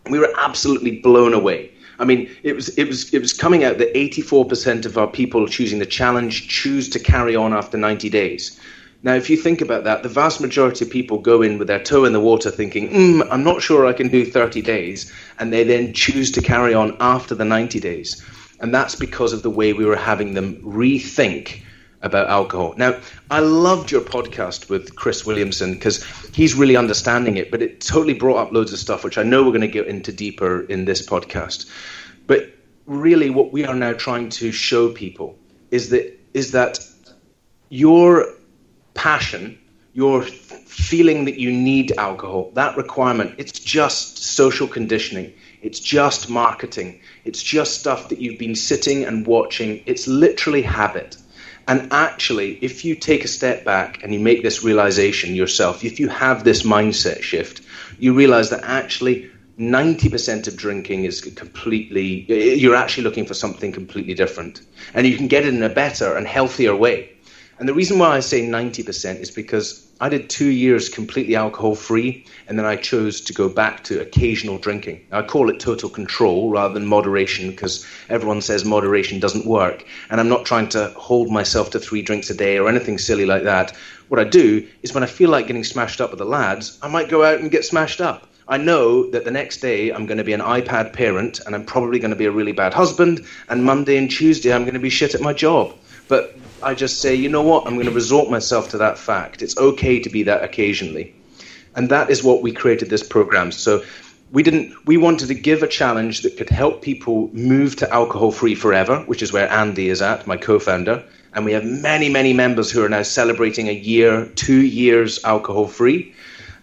We 0.09 0.21
were 0.21 0.33
absolutely 0.39 1.01
blown 1.01 1.35
away. 1.35 1.73
I 1.99 2.05
mean, 2.05 2.31
it 2.45 2.55
was 2.55 2.69
it 2.79 2.87
was 2.87 3.13
it 3.13 3.19
was 3.19 3.33
coming 3.33 3.65
out 3.65 3.79
that 3.79 3.93
84% 3.95 4.87
of 4.87 4.99
our 4.99 5.09
people 5.09 5.49
choosing 5.49 5.81
the 5.81 5.87
challenge 5.87 6.49
choose 6.49 6.89
to 6.91 7.01
carry 7.01 7.35
on 7.35 7.53
after 7.53 7.77
90 7.77 8.09
days. 8.09 8.61
Now, 9.03 9.15
if 9.15 9.29
you 9.31 9.37
think 9.37 9.61
about 9.61 9.85
that, 9.85 10.03
the 10.03 10.09
vast 10.09 10.41
majority 10.41 10.85
of 10.85 10.91
people 10.91 11.19
go 11.19 11.43
in 11.43 11.59
with 11.59 11.69
their 11.69 11.83
toe 11.83 12.05
in 12.05 12.13
the 12.13 12.21
water 12.21 12.51
thinking, 12.51 12.89
mm, 12.89 13.29
I'm 13.31 13.45
not 13.45 13.63
sure 13.63 13.87
I 13.87 13.93
can 13.93 14.09
do 14.09 14.25
30 14.25 14.63
days, 14.63 15.13
and 15.39 15.53
they 15.53 15.65
then 15.65 15.93
choose 15.93 16.31
to 16.33 16.41
carry 16.41 16.75
on 16.75 16.97
after 17.01 17.35
the 17.35 17.45
90 17.45 17.79
days. 17.81 18.25
And 18.61 18.75
that's 18.75 18.95
because 18.95 19.33
of 19.33 19.43
the 19.43 19.51
way 19.51 19.73
we 19.73 19.85
were 19.85 19.97
having 19.97 20.35
them 20.35 20.57
rethink 20.63 21.61
about 22.07 22.29
alcohol. 22.29 22.75
Now, 22.77 23.01
I 23.31 23.41
loved 23.41 23.91
your 23.91 24.01
podcast 24.01 24.71
with 24.71 24.97
Chris 24.97 25.27
Williamson 25.27 25.75
because 25.75 26.05
he's 26.35 26.55
really 26.55 26.77
understanding 26.77 27.37
it, 27.37 27.51
but 27.51 27.61
it 27.61 27.81
totally 27.81 28.15
brought 28.15 28.39
up 28.39 28.53
loads 28.53 28.73
of 28.73 28.79
stuff, 28.79 29.05
which 29.05 29.19
I 29.19 29.23
know 29.23 29.43
we're 29.43 29.51
going 29.51 29.61
to 29.61 29.69
get 29.69 29.87
into 29.87 30.13
deeper 30.13 30.63
in 30.63 30.85
this 30.85 31.07
podcast. 31.07 31.71
But 32.27 32.51
really, 32.87 33.31
what 33.31 33.53
we 33.53 33.67
are 33.67 33.75
now 33.75 33.93
trying 33.93 34.31
to 34.31 34.53
show 34.53 34.91
people 34.91 35.39
is 35.71 35.91
that 35.91 36.19
is 36.33 36.53
that 36.53 36.79
your 37.69 38.27
passion, 38.95 39.59
your 39.93 40.23
feeling 40.23 41.25
that 41.25 41.39
you 41.39 41.51
need 41.51 41.93
alcohol, 41.99 42.51
that 42.55 42.77
requirement, 42.77 43.35
it's 43.39 43.59
just 43.59 44.19
social 44.19 44.69
conditioning. 44.69 45.33
It's 45.63 45.81
just 45.81 46.29
marketing. 46.31 47.01
It's 47.25 47.43
just 47.43 47.81
stuff 47.81 48.11
that 48.11 48.21
you've 48.21 48.39
been 48.39 48.55
sitting 48.55 49.05
and 49.05 49.27
watching. 49.27 49.83
It's 49.87 50.07
literally 50.07 50.63
habit. 50.63 51.17
And 51.69 51.89
actually, 51.91 52.59
if 52.61 52.85
you 52.85 52.95
take 52.95 53.25
a 53.25 53.29
step 53.29 53.65
back 53.65 53.99
and 54.03 54.13
you 54.15 54.21
make 54.21 54.43
this 54.43 54.63
realization 54.63 55.35
yourself, 55.35 55.83
if 55.83 55.99
you 55.99 56.09
have 56.09 56.45
this 56.45 56.63
mindset 56.63 57.23
shift, 57.23 57.61
you 57.99 58.13
realize 58.15 58.51
that 58.51 58.61
actually 58.63 59.25
90% 59.59 60.47
of 60.47 60.57
drinking 60.57 61.05
is 61.05 61.21
completely, 61.21 62.25
you're 62.29 62.75
actually 62.77 63.03
looking 63.05 63.25
for 63.25 63.35
something 63.35 63.73
completely 63.73 64.15
different. 64.15 64.63
And 64.95 65.07
you 65.07 65.17
can 65.17 65.27
get 65.27 65.45
it 65.45 65.55
in 65.55 65.63
a 65.63 65.69
better 65.71 66.15
and 66.15 66.27
healthier 66.27 66.75
way. 66.77 67.09
And 67.59 67.69
the 67.69 67.75
reason 67.75 67.99
why 67.99 68.17
I 68.17 68.21
say 68.21 68.43
90% 68.43 69.21
is 69.21 69.31
because 69.31 69.75
I 69.99 70.11
did 70.11 70.29
two 70.29 70.51
years 70.51 70.91
completely 70.91 71.37
alcohol 71.37 71.75
free, 71.75 72.27
and 72.49 72.59
then 72.59 72.67
I 72.67 72.77
chose 72.77 73.23
to 73.23 73.33
go 73.33 73.49
back 73.49 73.83
to 73.85 74.03
occasional 74.03 74.59
drinking. 74.59 75.01
I 75.11 75.23
call 75.23 75.49
it 75.49 75.59
total 75.59 75.89
control 75.89 76.51
rather 76.51 76.75
than 76.75 76.87
moderation 76.87 77.51
because 77.51 77.87
everyone 78.11 78.43
says 78.43 78.67
moderation 78.67 79.21
doesn't 79.21 79.47
work. 79.47 79.87
And 80.11 80.21
I'm 80.21 80.29
not 80.29 80.45
trying 80.45 80.69
to 80.71 80.93
hold 80.97 81.31
myself 81.31 81.71
to 81.71 81.81
three 81.81 82.03
drinks 82.03 82.29
a 82.29 82.35
day 82.35 82.59
or 82.59 82.69
anything 82.69 82.99
silly 82.99 83.25
like 83.25 83.45
that. 83.45 83.73
What 84.09 84.21
I 84.21 84.25
do 84.25 84.63
is 84.83 84.93
when 84.93 85.03
I 85.03 85.07
feel 85.07 85.31
like 85.31 85.47
getting 85.47 85.65
smashed 85.65 86.03
up 86.03 86.11
with 86.11 86.19
the 86.19 86.27
lads, 86.27 86.79
I 86.83 86.89
might 86.89 87.09
go 87.09 87.25
out 87.25 87.41
and 87.41 87.51
get 87.51 87.65
smashed 87.65 88.03
up. 88.03 88.27
I 88.49 88.59
know 88.59 89.07
that 89.11 89.25
the 89.25 89.31
next 89.31 89.63
day 89.63 89.91
I'm 89.91 90.05
going 90.05 90.19
to 90.19 90.25
be 90.25 90.35
an 90.35 90.41
iPad 90.41 90.93
parent 90.93 91.41
and 91.47 91.55
I'm 91.55 91.65
probably 91.65 91.99
going 91.99 92.11
to 92.11 92.17
be 92.17 92.27
a 92.27 92.31
really 92.31 92.53
bad 92.53 92.75
husband, 92.75 93.25
and 93.49 93.65
Monday 93.65 93.97
and 93.97 94.11
Tuesday 94.11 94.53
I'm 94.53 94.65
going 94.65 94.75
to 94.75 94.81
be 94.81 94.91
shit 94.91 95.15
at 95.15 95.23
my 95.23 95.33
job. 95.33 95.73
But 96.09 96.37
I 96.63 96.75
just 96.75 97.01
say, 97.01 97.15
you 97.15 97.29
know 97.29 97.43
what, 97.43 97.67
I'm 97.67 97.75
going 97.75 97.87
to 97.87 97.93
resort 97.93 98.31
myself 98.31 98.71
to 98.71 98.79
that 98.79 98.99
fact. 98.99 99.43
It's 99.43 99.57
okay 99.57 100.01
to 100.01 100.11
be 100.11 100.23
that 100.25 100.43
occasionally. 100.45 101.15
and 101.77 101.91
that 101.91 102.11
is 102.11 102.25
what 102.25 102.43
we 102.43 102.53
created 102.53 102.91
this 102.91 103.07
program. 103.07 103.53
So 103.53 103.85
we 104.33 104.43
didn't 104.43 104.75
we 104.87 104.97
wanted 104.97 105.29
to 105.29 105.35
give 105.35 105.63
a 105.63 105.69
challenge 105.69 106.23
that 106.23 106.37
could 106.37 106.51
help 106.51 106.83
people 106.83 107.31
move 107.33 107.77
to 107.77 107.93
alcohol 107.93 108.33
free 108.33 108.57
forever, 108.57 109.01
which 109.07 109.23
is 109.23 109.33
where 109.33 109.49
Andy 109.49 109.89
is 109.89 110.03
at, 110.03 110.27
my 110.27 110.37
co-founder. 110.37 111.05
And 111.33 111.45
we 111.45 111.53
have 111.53 111.65
many, 111.65 112.09
many 112.09 112.33
members 112.33 112.71
who 112.71 112.83
are 112.83 112.89
now 112.89 113.03
celebrating 113.03 113.69
a 113.69 113.73
year, 113.73 114.27
two 114.35 114.63
years 114.63 115.23
alcohol 115.23 115.69
free. 115.69 116.15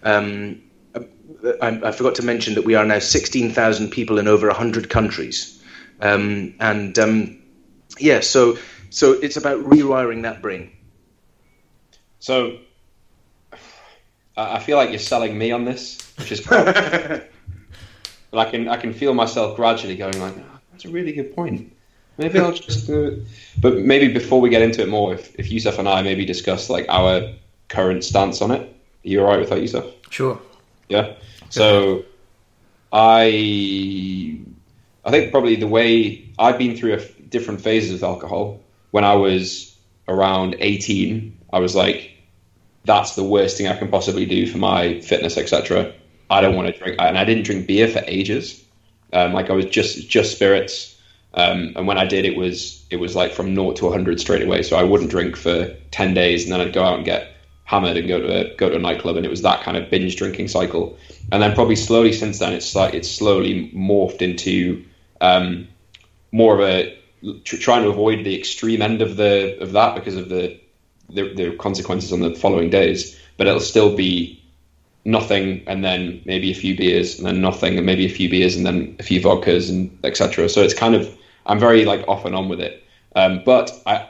Um, 0.01 0.61
I, 1.61 1.79
I, 1.83 1.91
forgot 1.91 2.15
to 2.15 2.23
mention 2.23 2.55
that 2.55 2.65
we 2.65 2.75
are 2.75 2.85
now 2.85 2.99
16,000 2.99 3.91
people 3.91 4.17
in 4.17 4.27
over 4.27 4.47
100 4.47 4.89
countries. 4.89 5.61
Um, 6.01 6.55
and 6.59 6.97
um, 6.97 7.37
yeah, 7.99 8.21
so 8.21 8.57
so 8.93 9.13
it's 9.13 9.37
about 9.37 9.59
rewiring 9.63 10.21
that 10.21 10.41
brain. 10.41 10.71
So 12.19 12.59
I 14.37 14.59
feel 14.59 14.77
like 14.77 14.91
you're 14.91 14.99
selling 14.99 15.35
me 15.37 15.51
on 15.51 15.65
this, 15.65 15.99
which 16.17 16.31
is 16.31 16.45
quite. 16.45 16.65
but 18.31 18.39
I 18.39 18.49
can 18.49 18.67
I 18.67 18.77
can 18.77 18.93
feel 18.93 19.13
myself 19.13 19.55
gradually 19.55 19.95
going 19.95 20.19
like, 20.21 20.35
oh, 20.37 20.59
that's 20.71 20.85
a 20.85 20.89
really 20.89 21.11
good 21.11 21.35
point. 21.35 21.75
Maybe 22.19 22.39
I'll 22.39 22.53
just 22.53 22.85
do 22.85 23.05
it. 23.05 23.19
But 23.59 23.79
maybe 23.79 24.13
before 24.13 24.39
we 24.39 24.49
get 24.49 24.61
into 24.61 24.83
it 24.83 24.89
more, 24.89 25.15
if, 25.15 25.33
if 25.39 25.51
Yusuf 25.51 25.79
and 25.79 25.89
I 25.89 26.03
maybe 26.03 26.23
discuss 26.23 26.69
like 26.69 26.85
our 26.87 27.33
current 27.69 28.03
stance 28.03 28.41
on 28.43 28.51
it. 28.51 28.61
Are 28.61 28.69
you 29.01 29.21
alright 29.21 29.39
with 29.39 29.49
that, 29.49 29.59
Yusuf? 29.59 29.85
Sure. 30.11 30.39
Yeah. 30.87 31.15
So 31.49 32.05
I 32.91 34.39
I 35.03 35.09
think 35.09 35.31
probably 35.31 35.55
the 35.55 35.67
way 35.67 36.29
I've 36.37 36.59
been 36.59 36.77
through 36.77 37.01
different 37.29 37.59
phases 37.59 37.93
with 37.93 38.03
alcohol. 38.03 38.59
When 38.93 39.03
I 39.03 39.15
was 39.15 39.75
around 40.07 40.57
18, 40.59 41.35
I 41.51 41.57
was 41.57 41.73
like, 41.73 42.11
that's 42.85 43.15
the 43.15 43.23
worst 43.23 43.57
thing 43.57 43.67
I 43.67 43.75
can 43.75 43.87
possibly 43.87 44.27
do 44.27 44.45
for 44.45 44.59
my 44.59 45.01
fitness, 45.01 45.35
etc. 45.35 45.95
I 46.29 46.41
don't 46.41 46.55
want 46.55 46.67
to 46.67 46.77
drink, 46.77 46.97
and 46.99 47.17
I 47.17 47.25
didn't 47.25 47.45
drink 47.45 47.65
beer 47.65 47.87
for 47.87 48.03
ages. 48.05 48.63
Um, 49.11 49.33
like 49.33 49.49
I 49.49 49.53
was 49.53 49.65
just 49.65 50.07
just 50.07 50.35
spirits, 50.35 50.95
um, 51.33 51.73
and 51.75 51.87
when 51.87 51.97
I 51.97 52.05
did, 52.05 52.25
it 52.25 52.37
was 52.37 52.85
it 52.91 52.97
was 52.97 53.15
like 53.15 53.33
from 53.33 53.55
naught 53.55 53.77
to 53.77 53.85
100 53.85 54.19
straight 54.19 54.43
away. 54.43 54.61
So 54.61 54.77
I 54.77 54.83
wouldn't 54.83 55.09
drink 55.09 55.37
for 55.37 55.75
10 55.89 56.13
days, 56.13 56.43
and 56.43 56.53
then 56.53 56.61
I'd 56.61 56.71
go 56.71 56.83
out 56.83 56.97
and 56.97 57.03
get 57.03 57.29
hammered 57.63 57.97
and 57.97 58.07
go 58.07 58.19
to 58.19 58.27
a, 58.27 58.55
go 58.57 58.69
to 58.69 58.75
a 58.75 58.79
nightclub, 58.79 59.15
and 59.17 59.25
it 59.25 59.29
was 59.29 59.41
that 59.41 59.63
kind 59.63 59.75
of 59.75 59.89
binge 59.89 60.17
drinking 60.17 60.49
cycle. 60.49 60.99
And 61.31 61.41
then 61.41 61.55
probably 61.55 61.77
slowly 61.77 62.13
since 62.13 62.37
then, 62.37 62.53
it's 62.53 62.75
like 62.75 62.93
it's 62.93 63.09
slowly 63.09 63.71
morphed 63.73 64.21
into 64.21 64.85
um, 65.19 65.67
more 66.31 66.53
of 66.53 66.61
a 66.61 66.95
trying 67.43 67.83
to 67.83 67.89
avoid 67.89 68.25
the 68.25 68.37
extreme 68.37 68.81
end 68.81 69.01
of 69.01 69.15
the 69.15 69.57
of 69.61 69.71
that 69.71 69.95
because 69.95 70.15
of 70.15 70.29
the, 70.29 70.59
the 71.09 71.33
the 71.33 71.55
consequences 71.57 72.11
on 72.11 72.19
the 72.19 72.35
following 72.35 72.69
days. 72.69 73.17
But 73.37 73.47
it'll 73.47 73.59
still 73.59 73.95
be 73.95 74.43
nothing 75.05 75.63
and 75.67 75.83
then 75.83 76.21
maybe 76.25 76.51
a 76.51 76.55
few 76.55 76.77
beers 76.77 77.17
and 77.17 77.27
then 77.27 77.41
nothing 77.41 77.77
and 77.77 77.85
maybe 77.85 78.05
a 78.05 78.09
few 78.09 78.29
beers 78.29 78.55
and 78.55 78.65
then 78.65 78.95
a 78.99 79.03
few 79.03 79.19
vodkas 79.19 79.69
and 79.69 79.97
etc. 80.03 80.49
So 80.49 80.61
it's 80.61 80.73
kind 80.73 80.95
of 80.95 81.13
I'm 81.45 81.59
very 81.59 81.85
like 81.85 82.07
off 82.07 82.25
and 82.25 82.35
on 82.35 82.49
with 82.49 82.59
it. 82.59 82.83
Um, 83.15 83.41
but 83.45 83.71
I 83.85 84.09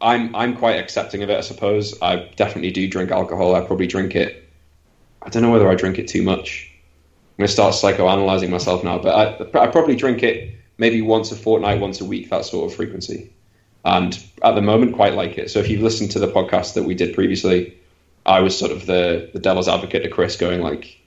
I'm 0.00 0.34
I'm 0.34 0.56
quite 0.56 0.78
accepting 0.78 1.22
of 1.22 1.30
it. 1.30 1.38
I 1.38 1.42
suppose 1.42 2.00
I 2.02 2.30
definitely 2.36 2.70
do 2.70 2.88
drink 2.88 3.10
alcohol. 3.10 3.54
I 3.54 3.60
probably 3.60 3.86
drink 3.86 4.14
it. 4.14 4.48
I 5.22 5.30
don't 5.30 5.42
know 5.42 5.50
whether 5.50 5.68
I 5.68 5.74
drink 5.74 5.98
it 5.98 6.08
too 6.08 6.22
much. 6.22 6.70
I'm 6.70 7.42
gonna 7.42 7.48
start 7.48 7.74
psychoanalyzing 7.74 8.50
myself 8.50 8.84
now, 8.84 8.98
but 8.98 9.14
I, 9.54 9.64
I 9.64 9.66
probably 9.68 9.96
drink 9.96 10.22
it 10.22 10.53
maybe 10.78 11.00
once 11.02 11.32
a 11.32 11.36
fortnight, 11.36 11.80
once 11.80 12.00
a 12.00 12.04
week, 12.04 12.30
that 12.30 12.44
sort 12.44 12.70
of 12.70 12.76
frequency. 12.76 13.32
And 13.84 14.18
at 14.42 14.54
the 14.54 14.62
moment, 14.62 14.94
quite 14.94 15.14
like 15.14 15.36
it. 15.36 15.50
So 15.50 15.58
if 15.58 15.68
you've 15.68 15.82
listened 15.82 16.10
to 16.12 16.18
the 16.18 16.28
podcast 16.28 16.74
that 16.74 16.84
we 16.84 16.94
did 16.94 17.14
previously, 17.14 17.76
I 18.26 18.40
was 18.40 18.58
sort 18.58 18.72
of 18.72 18.86
the, 18.86 19.30
the 19.32 19.38
devil's 19.38 19.68
advocate 19.68 20.02
to 20.04 20.08
Chris, 20.08 20.36
going 20.36 20.62
like, 20.62 20.98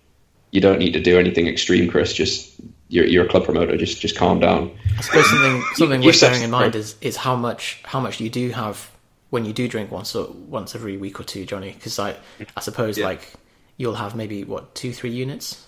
"You 0.51 0.61
don't 0.61 0.77
need 0.77 0.93
to 0.93 1.01
do 1.01 1.17
anything 1.17 1.47
extreme, 1.47 1.89
Chris. 1.89 2.13
Just 2.13 2.53
you're, 2.89 3.05
you're 3.05 3.25
a 3.25 3.29
club 3.29 3.45
promoter. 3.45 3.75
Just 3.77 3.99
just 3.99 4.15
calm 4.15 4.39
down." 4.39 4.71
I 4.97 5.01
suppose 5.01 5.29
something 5.29 5.63
something 5.73 6.01
worth 6.03 6.21
bearing 6.21 6.43
in 6.43 6.51
mind 6.51 6.75
is 6.75 6.95
is 7.01 7.17
how 7.17 7.35
much 7.35 7.81
how 7.83 7.99
much 7.99 8.19
you 8.19 8.29
do 8.29 8.51
have 8.51 8.91
when 9.31 9.43
you 9.43 9.53
do 9.53 9.67
drink 9.67 9.91
once 9.91 10.15
or 10.15 10.27
once 10.31 10.75
every 10.75 10.97
week 10.97 11.19
or 11.19 11.23
two, 11.23 11.45
Johnny. 11.45 11.71
Because 11.71 11.97
I 11.97 12.15
I 12.55 12.61
suppose 12.61 12.99
yeah. 12.99 13.05
like 13.05 13.33
you'll 13.77 13.95
have 13.95 14.15
maybe 14.15 14.43
what 14.43 14.75
two 14.75 14.93
three 14.93 15.11
units. 15.11 15.65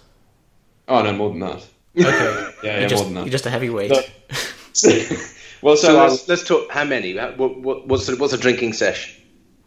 Oh 0.88 1.02
no, 1.02 1.13
more 1.13 1.30
than 1.30 1.39
that. 1.39 1.65
Okay. 1.97 2.52
yeah, 2.63 2.80
yeah 2.82 2.88
just, 2.88 3.04
more 3.04 3.06
than 3.06 3.13
that. 3.15 3.25
You're 3.25 3.32
just 3.32 3.45
a 3.45 3.49
heavyweight. 3.49 3.91
well, 5.62 5.75
so, 5.75 5.75
so 5.75 5.97
let's, 5.97 6.28
let's, 6.28 6.43
talk. 6.43 6.69
How 6.69 6.84
many? 6.84 7.15
What, 7.15 7.60
what, 7.60 7.88
what's 7.88 8.08
a, 8.10 8.15
what's 8.15 8.34
a 8.34 8.38
drinking 8.38 8.73
sesh? 8.73 9.19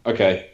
Okay. 0.07 0.51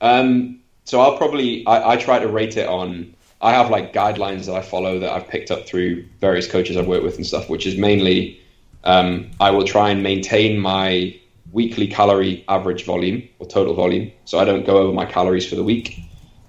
Um, 0.00 0.60
so 0.84 1.00
I'll 1.00 1.16
probably 1.16 1.66
I, 1.66 1.92
I 1.92 1.96
try 1.96 2.18
to 2.18 2.28
rate 2.28 2.56
it 2.56 2.68
on. 2.68 3.14
I 3.42 3.52
have 3.52 3.70
like 3.70 3.92
guidelines 3.92 4.46
that 4.46 4.54
I 4.54 4.60
follow 4.60 4.98
that 4.98 5.10
I've 5.10 5.28
picked 5.28 5.50
up 5.50 5.66
through 5.66 6.04
various 6.20 6.50
coaches 6.50 6.76
I've 6.76 6.86
worked 6.86 7.04
with 7.04 7.16
and 7.16 7.26
stuff, 7.26 7.48
which 7.48 7.66
is 7.66 7.78
mainly 7.78 8.40
um, 8.84 9.30
I 9.40 9.50
will 9.50 9.64
try 9.64 9.90
and 9.90 10.02
maintain 10.02 10.58
my 10.58 11.18
weekly 11.52 11.86
calorie 11.86 12.44
average 12.48 12.84
volume 12.84 13.22
or 13.38 13.46
total 13.46 13.74
volume, 13.74 14.10
so 14.24 14.38
I 14.38 14.44
don't 14.44 14.64
go 14.64 14.78
over 14.78 14.92
my 14.92 15.04
calories 15.04 15.48
for 15.48 15.56
the 15.56 15.64
week. 15.64 16.00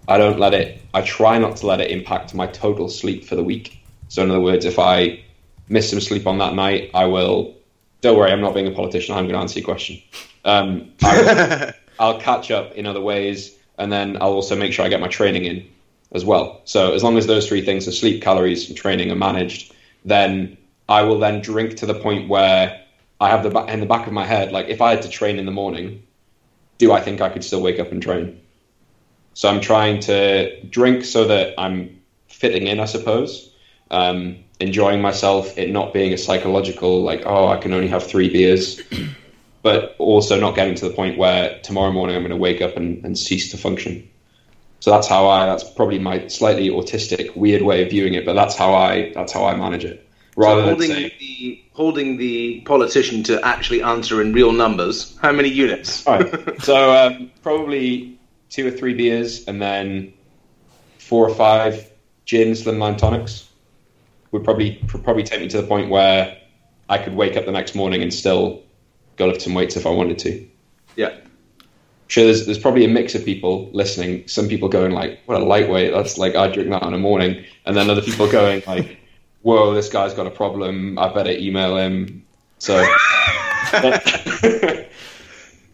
I 0.07 0.17
don't 0.17 0.39
let 0.39 0.53
it. 0.53 0.81
I 0.93 1.01
try 1.01 1.37
not 1.37 1.57
to 1.57 1.67
let 1.67 1.79
it 1.79 1.91
impact 1.91 2.33
my 2.33 2.47
total 2.47 2.89
sleep 2.89 3.25
for 3.25 3.35
the 3.35 3.43
week. 3.43 3.80
So 4.11 4.21
in 4.21 4.29
other 4.29 4.41
words, 4.41 4.65
if 4.65 4.77
I 4.77 5.23
miss 5.69 5.89
some 5.89 6.01
sleep 6.01 6.27
on 6.27 6.37
that 6.39 6.53
night, 6.53 6.91
I 6.93 7.05
will. 7.05 7.55
Don't 8.01 8.17
worry, 8.17 8.29
I'm 8.29 8.41
not 8.41 8.53
being 8.53 8.67
a 8.67 8.71
politician. 8.71 9.15
I'm 9.15 9.23
going 9.23 9.35
to 9.35 9.39
answer 9.39 9.59
your 9.59 9.65
question. 9.65 10.01
Um, 10.43 10.91
I 11.01 11.73
will 11.97 12.19
catch 12.19 12.51
up 12.51 12.73
in 12.73 12.85
other 12.85 12.99
ways, 12.99 13.55
and 13.77 13.89
then 13.89 14.17
I'll 14.19 14.33
also 14.33 14.57
make 14.57 14.73
sure 14.73 14.83
I 14.83 14.89
get 14.89 14.99
my 14.99 15.07
training 15.07 15.45
in 15.45 15.65
as 16.11 16.25
well. 16.25 16.59
So 16.65 16.91
as 16.91 17.03
long 17.03 17.17
as 17.17 17.25
those 17.25 17.47
three 17.47 17.63
things, 17.63 17.85
so 17.85 17.91
sleep, 17.91 18.21
calories, 18.21 18.67
and 18.67 18.77
training, 18.77 19.11
are 19.11 19.15
managed, 19.15 19.73
then 20.03 20.57
I 20.89 21.03
will 21.03 21.17
then 21.17 21.39
drink 21.39 21.77
to 21.77 21.85
the 21.85 21.93
point 21.93 22.27
where 22.27 22.81
I 23.21 23.29
have 23.29 23.43
the 23.43 23.57
in 23.67 23.79
the 23.79 23.85
back 23.85 24.07
of 24.07 24.13
my 24.13 24.25
head, 24.25 24.51
like 24.51 24.67
if 24.67 24.81
I 24.81 24.89
had 24.89 25.03
to 25.03 25.09
train 25.09 25.39
in 25.39 25.45
the 25.45 25.53
morning, 25.53 26.03
do 26.79 26.91
I 26.91 26.99
think 26.99 27.21
I 27.21 27.29
could 27.29 27.45
still 27.45 27.61
wake 27.61 27.79
up 27.79 27.93
and 27.93 28.03
train? 28.03 28.41
So 29.35 29.47
I'm 29.47 29.61
trying 29.61 30.01
to 30.01 30.61
drink 30.65 31.05
so 31.05 31.27
that 31.27 31.53
I'm 31.57 32.01
fitting 32.27 32.67
in, 32.67 32.81
I 32.81 32.85
suppose 32.85 33.50
um, 33.91 34.37
enjoying 34.59 35.01
myself, 35.01 35.57
it 35.57 35.69
not 35.69 35.93
being 35.93 36.13
a 36.13 36.17
psychological 36.17 37.03
like, 37.03 37.23
oh, 37.25 37.47
I 37.49 37.57
can 37.57 37.73
only 37.73 37.89
have 37.89 38.03
three 38.05 38.29
beers, 38.29 38.81
but 39.61 39.95
also 39.99 40.39
not 40.39 40.55
getting 40.55 40.75
to 40.75 40.87
the 40.87 40.95
point 40.95 41.17
where 41.17 41.59
tomorrow 41.61 41.91
morning 41.91 42.15
I'm 42.15 42.23
going 42.23 42.31
to 42.31 42.37
wake 42.37 42.61
up 42.61 42.77
and, 42.77 43.03
and 43.05 43.17
cease 43.17 43.51
to 43.51 43.57
function. 43.57 44.07
So 44.79 44.89
that's 44.89 45.07
how 45.07 45.27
I. 45.27 45.45
That's 45.45 45.63
probably 45.63 45.99
my 45.99 46.27
slightly 46.27 46.69
autistic, 46.69 47.35
weird 47.35 47.61
way 47.61 47.83
of 47.83 47.91
viewing 47.91 48.15
it, 48.15 48.25
but 48.25 48.33
that's 48.33 48.55
how 48.55 48.73
I. 48.73 49.11
That's 49.13 49.31
how 49.31 49.45
I 49.45 49.55
manage 49.55 49.85
it. 49.85 50.07
Rather 50.35 50.61
so 50.61 50.67
holding 50.69 50.89
than 50.89 50.97
say, 50.97 51.15
the 51.19 51.63
holding 51.73 52.17
the 52.17 52.61
politician 52.61 53.21
to 53.23 53.45
actually 53.45 53.83
answer 53.83 54.21
in 54.21 54.33
real 54.33 54.51
numbers. 54.51 55.15
How 55.21 55.31
many 55.33 55.49
units? 55.49 56.03
right. 56.07 56.33
So 56.63 56.91
um, 56.91 57.31
probably 57.43 58.19
two 58.49 58.65
or 58.67 58.71
three 58.71 58.95
beers, 58.95 59.45
and 59.47 59.61
then 59.61 60.13
four 60.97 61.29
or 61.29 61.35
five 61.35 61.91
gin 62.25 62.53
slimline 62.53 62.97
tonics 62.97 63.50
would 64.31 64.43
probably 64.43 64.83
probably 64.87 65.23
take 65.23 65.41
me 65.41 65.47
to 65.49 65.61
the 65.61 65.67
point 65.67 65.89
where 65.89 66.37
I 66.89 66.97
could 66.97 67.15
wake 67.15 67.37
up 67.37 67.45
the 67.45 67.51
next 67.51 67.75
morning 67.75 68.01
and 68.01 68.13
still 68.13 68.63
go 69.17 69.27
lift 69.27 69.41
some 69.41 69.53
weights 69.53 69.75
if 69.75 69.85
I 69.85 69.89
wanted 69.89 70.19
to. 70.19 70.47
Yeah. 70.95 71.15
Sure, 72.07 72.25
there's 72.25 72.45
there's 72.45 72.59
probably 72.59 72.83
a 72.83 72.89
mix 72.89 73.15
of 73.15 73.23
people 73.23 73.69
listening. 73.71 74.27
Some 74.27 74.49
people 74.49 74.67
going 74.67 74.91
like, 74.91 75.19
"What 75.25 75.41
a 75.41 75.45
lightweight! 75.45 75.93
That's 75.93 76.17
like 76.17 76.35
I 76.35 76.47
drink 76.49 76.69
that 76.69 76.83
in 76.83 76.91
the 76.91 76.97
morning," 76.97 77.45
and 77.65 77.77
then 77.77 77.89
other 77.89 78.01
people 78.01 78.29
going 78.29 78.61
like, 78.67 78.99
"Whoa, 79.43 79.73
this 79.73 79.87
guy's 79.87 80.13
got 80.13 80.27
a 80.27 80.31
problem. 80.31 80.99
I 80.99 81.13
better 81.13 81.31
email 81.31 81.77
him." 81.77 82.25
So, 82.59 82.75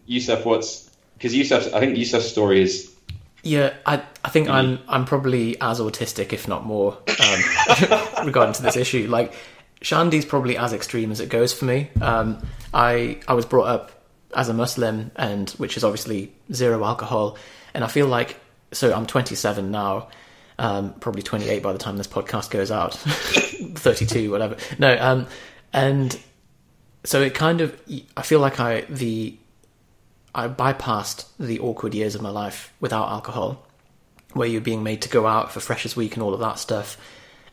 Yusuf, 0.05 0.45
what's 0.45 0.91
because 1.15 1.33
Yusuf? 1.33 1.73
I 1.73 1.79
think 1.79 1.97
Yusuf's 1.97 2.29
story 2.29 2.61
is 2.61 2.93
yeah, 3.47 3.73
I 3.85 4.03
I 4.23 4.29
think 4.29 4.49
I'm 4.49 4.79
I'm 4.87 5.05
probably 5.05 5.59
as 5.61 5.79
autistic, 5.79 6.33
if 6.33 6.47
not 6.47 6.65
more, 6.65 6.97
um, 7.07 8.25
regarding 8.25 8.53
to 8.55 8.61
this 8.61 8.75
issue. 8.75 9.07
Like 9.07 9.33
Shandy's 9.81 10.25
probably 10.25 10.57
as 10.57 10.73
extreme 10.73 11.11
as 11.11 11.19
it 11.21 11.29
goes 11.29 11.53
for 11.53 11.65
me. 11.65 11.89
Um, 12.01 12.45
I 12.73 13.19
I 13.27 13.33
was 13.33 13.45
brought 13.45 13.67
up 13.67 13.91
as 14.35 14.49
a 14.49 14.53
Muslim, 14.53 15.11
and 15.15 15.49
which 15.51 15.77
is 15.77 15.83
obviously 15.85 16.33
zero 16.51 16.83
alcohol, 16.83 17.37
and 17.73 17.83
I 17.83 17.87
feel 17.87 18.07
like 18.07 18.37
so 18.73 18.93
I'm 18.93 19.05
27 19.05 19.71
now, 19.71 20.09
um, 20.59 20.93
probably 20.99 21.21
28 21.21 21.63
by 21.63 21.71
the 21.71 21.79
time 21.79 21.95
this 21.95 22.07
podcast 22.07 22.49
goes 22.49 22.69
out, 22.69 22.95
32, 22.95 24.29
whatever. 24.29 24.57
No, 24.77 24.97
um, 24.99 25.27
and 25.71 26.19
so 27.05 27.21
it 27.21 27.33
kind 27.33 27.61
of 27.61 27.79
I 28.17 28.23
feel 28.23 28.41
like 28.41 28.59
I 28.59 28.81
the 28.81 29.37
I 30.35 30.47
bypassed 30.47 31.25
the 31.39 31.59
awkward 31.59 31.93
years 31.93 32.15
of 32.15 32.21
my 32.21 32.29
life 32.29 32.71
without 32.79 33.09
alcohol, 33.09 33.65
where 34.33 34.47
you're 34.47 34.61
being 34.61 34.83
made 34.83 35.01
to 35.03 35.09
go 35.09 35.25
out 35.25 35.51
for 35.51 35.59
Freshers 35.59 35.95
Week 35.95 36.13
and 36.13 36.23
all 36.23 36.33
of 36.33 36.39
that 36.39 36.59
stuff. 36.59 36.97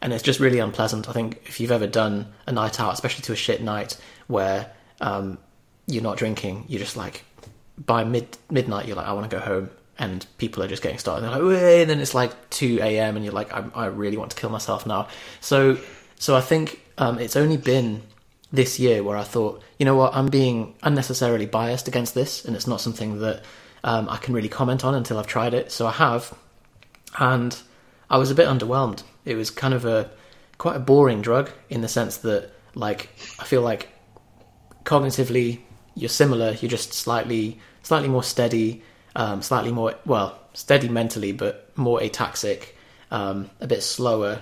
And 0.02 0.12
it's 0.12 0.22
just 0.22 0.40
really 0.40 0.58
unpleasant. 0.58 1.08
I 1.08 1.12
think 1.12 1.40
if 1.46 1.60
you've 1.60 1.72
ever 1.72 1.86
done 1.86 2.32
a 2.46 2.52
night 2.52 2.78
out, 2.80 2.92
especially 2.92 3.22
to 3.22 3.32
a 3.32 3.36
shit 3.36 3.62
night 3.62 3.96
where 4.26 4.70
um, 5.00 5.38
you're 5.86 6.02
not 6.02 6.18
drinking, 6.18 6.66
you're 6.68 6.80
just 6.80 6.96
like, 6.96 7.24
by 7.78 8.04
mid 8.04 8.36
midnight, 8.50 8.86
you're 8.86 8.96
like, 8.96 9.06
I 9.06 9.12
want 9.12 9.30
to 9.30 9.36
go 9.36 9.42
home. 9.42 9.70
and 9.98 10.26
people 10.38 10.62
are 10.62 10.68
just 10.68 10.82
getting 10.82 10.98
started. 10.98 11.22
They're 11.22 11.30
like, 11.30 11.42
"Wait," 11.42 11.82
and 11.82 11.90
then 11.90 12.00
it's 12.00 12.14
like 12.14 12.50
two 12.50 12.78
a.m. 12.82 13.16
and 13.16 13.24
you're 13.24 13.34
like, 13.34 13.52
I, 13.52 13.64
I 13.74 13.86
really 13.86 14.16
want 14.16 14.30
to 14.32 14.36
kill 14.36 14.50
myself 14.50 14.86
now. 14.86 15.08
So, 15.40 15.78
so 16.18 16.36
I 16.36 16.40
think 16.40 16.80
um, 16.98 17.18
it's 17.18 17.36
only 17.36 17.56
been 17.56 18.02
this 18.52 18.78
year 18.78 19.02
where 19.02 19.16
I 19.16 19.22
thought, 19.24 19.62
you 19.84 19.90
know 19.90 19.96
what, 19.96 20.16
I'm 20.16 20.28
being 20.28 20.74
unnecessarily 20.82 21.44
biased 21.44 21.88
against 21.88 22.14
this, 22.14 22.46
and 22.46 22.56
it's 22.56 22.66
not 22.66 22.80
something 22.80 23.18
that 23.18 23.44
um, 23.84 24.08
I 24.08 24.16
can 24.16 24.32
really 24.32 24.48
comment 24.48 24.82
on 24.82 24.94
until 24.94 25.18
I've 25.18 25.26
tried 25.26 25.52
it. 25.52 25.70
So 25.70 25.86
I 25.86 25.90
have, 25.90 26.32
and 27.18 27.54
I 28.08 28.16
was 28.16 28.30
a 28.30 28.34
bit 28.34 28.48
underwhelmed. 28.48 29.02
It 29.26 29.34
was 29.34 29.50
kind 29.50 29.74
of 29.74 29.84
a 29.84 30.10
quite 30.56 30.76
a 30.76 30.78
boring 30.78 31.20
drug 31.20 31.50
in 31.68 31.82
the 31.82 31.88
sense 31.88 32.16
that, 32.28 32.50
like, 32.74 33.10
I 33.38 33.44
feel 33.44 33.60
like 33.60 33.90
cognitively 34.84 35.60
you're 35.94 36.08
similar. 36.08 36.52
You're 36.52 36.70
just 36.70 36.94
slightly 36.94 37.60
slightly 37.82 38.08
more 38.08 38.22
steady, 38.22 38.82
um, 39.14 39.42
slightly 39.42 39.70
more 39.70 39.96
well 40.06 40.40
steady 40.54 40.88
mentally, 40.88 41.32
but 41.32 41.70
more 41.76 42.00
ataxic, 42.00 42.68
um, 43.10 43.50
a 43.60 43.66
bit 43.66 43.82
slower. 43.82 44.40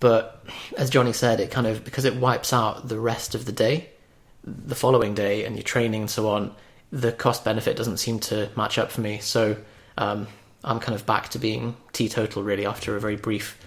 But 0.00 0.44
as 0.76 0.90
Johnny 0.90 1.12
said, 1.12 1.38
it 1.38 1.52
kind 1.52 1.68
of 1.68 1.84
because 1.84 2.04
it 2.04 2.16
wipes 2.16 2.52
out 2.52 2.88
the 2.88 2.98
rest 2.98 3.36
of 3.36 3.44
the 3.44 3.52
day, 3.52 3.90
the 4.44 4.74
following 4.74 5.14
day, 5.14 5.44
and 5.44 5.56
your 5.56 5.62
training 5.62 6.02
and 6.02 6.10
so 6.10 6.28
on. 6.28 6.54
The 6.90 7.12
cost 7.12 7.44
benefit 7.44 7.76
doesn't 7.76 7.98
seem 7.98 8.18
to 8.20 8.48
match 8.56 8.78
up 8.78 8.90
for 8.90 9.00
me, 9.00 9.18
so 9.18 9.56
um, 9.98 10.26
I'm 10.64 10.80
kind 10.80 10.94
of 10.94 11.04
back 11.04 11.28
to 11.30 11.38
being 11.38 11.76
teetotal 11.92 12.42
really 12.42 12.66
after 12.66 12.96
a 12.96 13.00
very 13.00 13.16
brief 13.16 13.58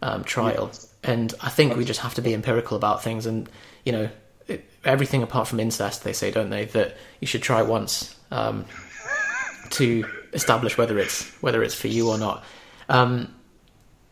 um, 0.00 0.24
trial. 0.24 0.70
And 1.02 1.34
I 1.40 1.48
think 1.48 1.76
we 1.76 1.84
just 1.84 2.00
have 2.00 2.14
to 2.14 2.22
be 2.22 2.34
empirical 2.34 2.76
about 2.76 3.02
things, 3.02 3.26
and 3.26 3.48
you 3.84 3.92
know, 3.92 4.10
it, 4.46 4.68
everything 4.84 5.22
apart 5.22 5.48
from 5.48 5.60
incest, 5.60 6.04
they 6.04 6.12
say, 6.12 6.30
don't 6.30 6.50
they, 6.50 6.66
that 6.66 6.96
you 7.20 7.26
should 7.26 7.42
try 7.42 7.62
once 7.62 8.16
um, 8.30 8.64
to 9.70 10.04
establish 10.32 10.78
whether 10.78 10.98
it's 10.98 11.30
whether 11.42 11.62
it's 11.62 11.74
for 11.74 11.88
you 11.88 12.10
or 12.10 12.18
not. 12.18 12.44
Um, 12.88 13.34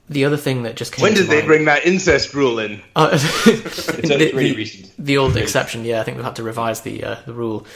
the 0.08 0.24
other 0.24 0.36
thing 0.36 0.62
that 0.64 0.76
just 0.76 0.92
came 0.92 1.02
When 1.02 1.14
to 1.14 1.22
did 1.22 1.30
they 1.30 1.36
mind- 1.36 1.46
bring 1.46 1.64
that 1.66 1.86
incest 1.86 2.34
rule 2.34 2.58
in? 2.58 2.80
Uh, 2.94 3.10
It's 3.12 3.86
the, 3.86 4.16
really 4.34 4.50
the- 4.50 4.56
recent. 4.56 4.92
the 4.98 5.18
old 5.18 5.36
exception, 5.36 5.84
yeah. 5.84 6.00
I 6.00 6.04
think 6.04 6.16
we've 6.16 6.24
had 6.24 6.36
to 6.36 6.42
revise 6.42 6.80
the 6.82 7.04
uh, 7.04 7.16
the 7.26 7.32
rule. 7.34 7.66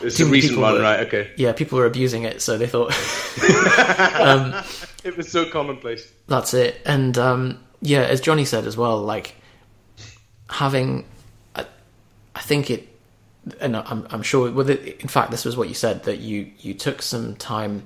It's 0.00 0.16
Too 0.16 0.26
a 0.26 0.30
recent 0.30 0.58
one, 0.60 0.74
were- 0.74 0.80
right? 0.80 1.00
Okay. 1.06 1.30
Yeah, 1.36 1.52
people 1.52 1.78
were 1.78 1.86
abusing 1.86 2.22
it, 2.24 2.40
so 2.42 2.56
they 2.58 2.66
thought 2.68 2.92
It 5.04 5.16
was 5.16 5.30
so 5.30 5.48
commonplace. 5.48 6.10
that's 6.26 6.54
it. 6.54 6.80
And 6.84 7.16
um, 7.18 7.64
yeah, 7.80 8.02
as 8.02 8.20
Johnny 8.20 8.44
said 8.44 8.66
as 8.66 8.76
well, 8.76 9.00
like 9.02 9.34
having, 10.50 11.06
I, 11.54 11.66
I 12.34 12.40
think 12.40 12.70
it, 12.70 12.88
and 13.60 13.76
I'm 13.76 14.06
I'm 14.10 14.22
sure. 14.22 14.50
Well, 14.52 14.68
it, 14.68 15.00
in 15.00 15.08
fact, 15.08 15.30
this 15.30 15.44
was 15.44 15.56
what 15.56 15.68
you 15.68 15.74
said 15.74 16.04
that 16.04 16.18
you 16.18 16.50
you 16.58 16.74
took 16.74 17.00
some 17.02 17.36
time 17.36 17.82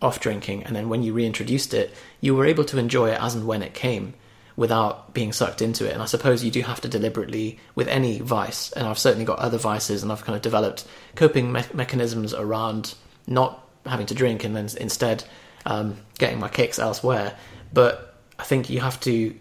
off 0.00 0.20
drinking, 0.20 0.64
and 0.64 0.76
then 0.76 0.88
when 0.88 1.02
you 1.02 1.12
reintroduced 1.12 1.74
it, 1.74 1.92
you 2.20 2.34
were 2.34 2.46
able 2.46 2.64
to 2.64 2.78
enjoy 2.78 3.10
it 3.10 3.20
as 3.20 3.34
and 3.34 3.46
when 3.46 3.62
it 3.62 3.74
came, 3.74 4.14
without 4.56 5.14
being 5.14 5.32
sucked 5.32 5.62
into 5.62 5.86
it. 5.86 5.92
And 5.92 6.02
I 6.02 6.06
suppose 6.06 6.42
you 6.42 6.50
do 6.50 6.62
have 6.62 6.80
to 6.80 6.88
deliberately 6.88 7.58
with 7.74 7.86
any 7.86 8.18
vice. 8.20 8.72
And 8.72 8.86
I've 8.88 8.98
certainly 8.98 9.24
got 9.24 9.38
other 9.38 9.58
vices, 9.58 10.02
and 10.02 10.10
I've 10.10 10.24
kind 10.24 10.36
of 10.36 10.42
developed 10.42 10.86
coping 11.14 11.52
me- 11.52 11.62
mechanisms 11.72 12.34
around 12.34 12.94
not 13.26 13.64
having 13.86 14.06
to 14.06 14.14
drink, 14.14 14.44
and 14.44 14.56
then 14.56 14.68
instead 14.80 15.24
um, 15.64 15.96
getting 16.18 16.40
my 16.40 16.48
kicks 16.48 16.78
elsewhere. 16.78 17.36
But 17.72 18.16
I 18.38 18.44
think 18.44 18.70
you 18.70 18.80
have 18.80 18.98
to 19.00 19.34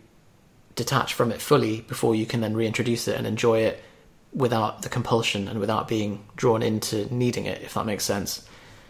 detach 0.76 1.14
from 1.14 1.32
it 1.32 1.42
fully 1.42 1.82
before 1.82 2.16
you 2.16 2.26
can 2.26 2.42
then 2.42 2.56
reintroduce 2.56 3.08
it 3.08 3.18
and 3.18 3.26
enjoy 3.26 3.62
it 3.62 3.84
without 4.34 4.84
the 4.84 4.90
compulsion 4.90 5.48
and 5.48 5.60
without 5.60 5.88
being 5.88 6.24
drawn 6.36 6.62
into 6.62 7.12
needing 7.14 7.46
it, 7.46 7.62
if 7.64 7.74
that 7.74 7.86
makes 7.86 8.04
sense. 8.04 8.48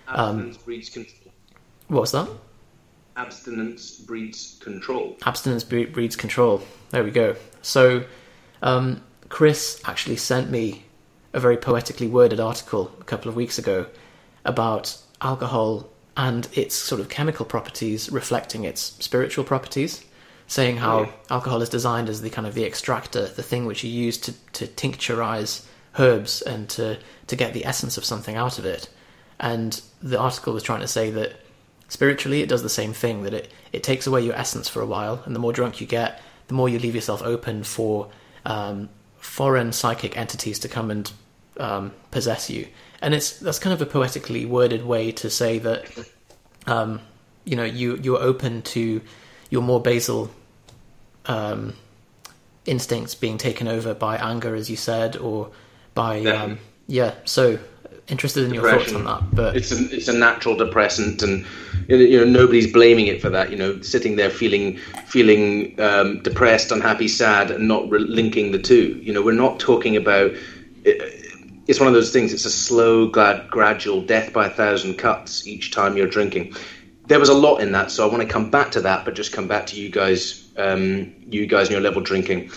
Abstinence 0.08 0.58
breeds 1.90 1.90
control. 1.90 1.96
What 1.96 2.02
was 2.02 2.12
that? 2.12 2.30
Abstinence 3.16 3.98
breeds 3.98 4.60
control. 4.62 5.18
Abstinence 5.26 5.64
bre- 5.64 5.86
breeds 5.92 6.16
control. 6.16 6.62
There 6.92 7.04
we 7.04 7.12
go. 7.12 7.36
So, 7.62 8.06
um, 8.62 9.02
Chris 9.30 9.82
actually 9.86 10.18
sent 10.18 10.50
me 10.50 10.84
a 11.34 11.40
very 11.40 11.58
poetically 11.58 12.08
worded 12.08 12.40
article 12.40 12.92
a 13.00 13.04
couple 13.04 13.30
of 13.30 13.36
weeks 13.36 13.58
ago 13.58 13.88
about 14.46 14.98
alcohol 15.22 15.90
and 16.16 16.48
its 16.54 16.74
sort 16.76 17.02
of 17.02 17.10
chemical 17.10 17.46
properties 17.46 18.10
reflecting 18.12 18.64
its 18.64 18.96
spiritual 19.04 19.44
properties, 19.44 20.04
saying 20.48 20.78
how 20.78 21.02
Yeah. 21.02 21.12
alcohol 21.30 21.62
is 21.62 21.70
designed 21.70 22.10
as 22.10 22.22
the 22.22 22.30
kind 22.30 22.48
of 22.48 22.54
the 22.54 22.66
extractor, 22.66 23.28
the 23.28 23.44
thing 23.44 23.66
which 23.66 23.84
you 23.84 23.90
use 23.90 24.18
to, 24.20 24.34
to 24.54 24.68
tincturize 24.68 25.64
herbs 26.00 26.42
and 26.42 26.70
to, 26.70 26.98
to 27.28 27.36
get 27.36 27.54
the 27.54 27.66
essence 27.66 27.98
of 27.98 28.06
something 28.06 28.36
out 28.36 28.58
of 28.58 28.66
it. 28.66 28.90
And 29.40 29.80
the 30.02 30.20
article 30.20 30.54
was 30.54 30.64
trying 30.64 30.82
to 30.82 30.88
say 30.88 31.12
that 31.12 31.34
spiritually 31.88 32.42
it 32.42 32.50
does 32.50 32.64
the 32.64 32.70
same 32.70 32.94
thing, 32.94 33.24
that 33.24 33.34
it, 33.34 33.52
it 33.72 33.84
takes 33.84 34.08
away 34.08 34.22
your 34.22 34.36
essence 34.36 34.70
for 34.70 34.82
a 34.82 34.86
while, 34.86 35.22
and 35.26 35.36
the 35.36 35.40
more 35.40 35.54
drunk 35.54 35.82
you 35.82 35.88
get, 35.88 36.22
the 36.48 36.54
more 36.54 36.70
you 36.70 36.80
leave 36.80 36.96
yourself 36.96 37.22
open 37.22 37.64
for 37.64 38.10
um, 38.46 38.90
foreign 39.18 39.72
psychic 39.72 40.18
entities 40.18 40.60
to 40.60 40.68
come 40.68 40.92
and 40.92 41.12
um, 41.60 41.94
possess 42.12 42.50
you. 42.50 42.68
And 43.02 43.14
it's 43.14 43.40
that's 43.40 43.60
kind 43.60 43.74
of 43.74 43.82
a 43.82 43.86
poetically 43.86 44.46
worded 44.46 44.84
way 44.86 45.12
to 45.14 45.30
say 45.30 45.60
that 45.60 45.86
um, 46.66 47.02
you 47.46 47.56
know 47.56 47.64
you 47.64 47.98
you're 47.98 48.22
open 48.22 48.62
to 48.64 49.02
your 49.50 49.62
more 49.62 49.82
basal 49.82 50.32
um, 51.26 51.74
instincts 52.66 53.16
being 53.16 53.38
taken 53.38 53.68
over 53.68 53.94
by 53.94 54.18
anger, 54.18 54.56
as 54.56 54.70
you 54.70 54.78
said, 54.78 55.16
or 55.16 55.52
by 55.94 56.26
um, 56.26 56.60
yeah. 56.88 57.14
So 57.26 57.60
interested 58.08 58.46
in 58.46 58.54
your 58.54 58.70
thoughts 58.70 58.94
on 58.94 59.04
that, 59.06 59.36
but 59.36 59.56
it's 59.56 59.72
a 59.72 59.96
it's 59.96 60.08
a 60.08 60.14
natural 60.14 60.56
depressant, 60.56 61.22
and 61.22 61.46
you 61.88 62.20
know 62.20 62.26
nobody's 62.26 62.72
blaming 62.72 63.08
it 63.08 63.22
for 63.22 63.30
that. 63.30 63.52
You 63.52 63.58
know, 63.58 63.82
sitting 63.82 64.16
there 64.16 64.30
feeling 64.30 64.78
feeling 65.06 65.80
um, 65.80 66.22
depressed, 66.24 66.72
unhappy, 66.72 67.08
sad, 67.08 67.52
and 67.52 67.68
not 67.68 67.90
re- 67.90 68.00
linking 68.00 68.52
the 68.52 68.60
two. 68.60 69.00
You 69.02 69.14
know, 69.14 69.22
we're 69.22 69.34
not 69.34 69.60
talking 69.60 69.96
about. 69.96 70.32
It, 70.84 71.24
it's 71.68 71.82
one 71.82 71.88
of 71.88 71.94
those 71.94 72.14
things. 72.14 72.32
It's 72.32 72.46
a 72.46 72.50
slow, 72.50 73.10
glad, 73.10 73.50
gradual 73.50 74.02
death 74.02 74.32
by 74.32 74.48
a 74.48 74.50
thousand 74.50 74.98
cuts 74.98 75.46
each 75.46 75.72
time 75.72 75.98
you're 75.98 76.08
drinking. 76.08 76.56
There 77.08 77.20
was 77.20 77.28
a 77.28 77.34
lot 77.34 77.58
in 77.58 77.74
that, 77.74 77.92
so 77.92 78.08
I 78.08 78.12
want 78.12 78.24
to 78.24 78.30
come 78.30 78.50
back 78.50 78.72
to 78.72 78.82
that, 78.82 79.04
but 79.04 79.16
just 79.16 79.34
come 79.34 79.50
back 79.50 79.68
to 79.68 79.76
you 79.76 79.90
guys, 79.90 80.48
um, 80.58 81.14
you 81.30 81.46
guys 81.46 81.68
and 81.68 81.72
your 81.72 81.82
level 81.82 82.02
drinking. 82.02 82.52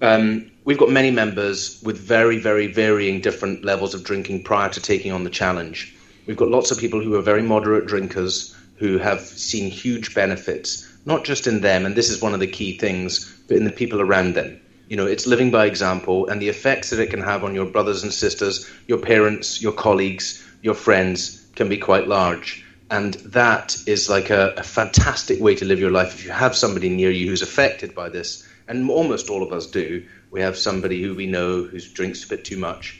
Um, 0.00 0.51
we've 0.64 0.78
got 0.78 0.90
many 0.90 1.10
members 1.10 1.80
with 1.82 1.98
very, 1.98 2.38
very 2.38 2.66
varying 2.66 3.20
different 3.20 3.64
levels 3.64 3.94
of 3.94 4.04
drinking 4.04 4.44
prior 4.44 4.68
to 4.70 4.80
taking 4.80 5.12
on 5.12 5.24
the 5.24 5.30
challenge. 5.30 5.94
We've 6.26 6.36
got 6.36 6.48
lots 6.48 6.70
of 6.70 6.78
people 6.78 7.02
who 7.02 7.14
are 7.16 7.22
very 7.22 7.42
moderate 7.42 7.86
drinkers 7.86 8.54
who 8.76 8.98
have 8.98 9.20
seen 9.20 9.70
huge 9.70 10.14
benefits, 10.14 10.88
not 11.04 11.24
just 11.24 11.46
in 11.46 11.60
them, 11.60 11.84
and 11.84 11.96
this 11.96 12.10
is 12.10 12.22
one 12.22 12.34
of 12.34 12.40
the 12.40 12.46
key 12.46 12.78
things, 12.78 13.42
but 13.48 13.56
in 13.56 13.64
the 13.64 13.72
people 13.72 14.00
around 14.00 14.34
them. 14.34 14.60
You 14.88 14.96
know, 14.96 15.06
it's 15.06 15.26
living 15.26 15.50
by 15.50 15.66
example, 15.66 16.28
and 16.28 16.40
the 16.40 16.48
effects 16.48 16.90
that 16.90 17.00
it 17.00 17.10
can 17.10 17.22
have 17.22 17.44
on 17.44 17.54
your 17.54 17.66
brothers 17.66 18.02
and 18.02 18.12
sisters, 18.12 18.68
your 18.86 18.98
parents, 18.98 19.62
your 19.62 19.72
colleagues, 19.72 20.44
your 20.62 20.74
friends 20.74 21.44
can 21.56 21.68
be 21.68 21.78
quite 21.78 22.06
large. 22.06 22.64
And 22.90 23.14
that 23.14 23.76
is 23.86 24.10
like 24.10 24.30
a, 24.30 24.52
a 24.56 24.62
fantastic 24.62 25.40
way 25.40 25.54
to 25.54 25.64
live 25.64 25.80
your 25.80 25.90
life. 25.90 26.14
If 26.14 26.24
you 26.24 26.30
have 26.30 26.54
somebody 26.54 26.88
near 26.88 27.10
you 27.10 27.28
who's 27.28 27.42
affected 27.42 27.94
by 27.94 28.10
this, 28.10 28.46
and 28.68 28.88
almost 28.90 29.30
all 29.30 29.42
of 29.42 29.52
us 29.52 29.66
do, 29.66 30.04
we 30.32 30.40
have 30.40 30.56
somebody 30.56 31.00
who 31.02 31.14
we 31.14 31.26
know 31.26 31.62
who 31.62 31.78
drinks 31.78 32.24
a 32.24 32.28
bit 32.28 32.44
too 32.44 32.56
much. 32.56 32.98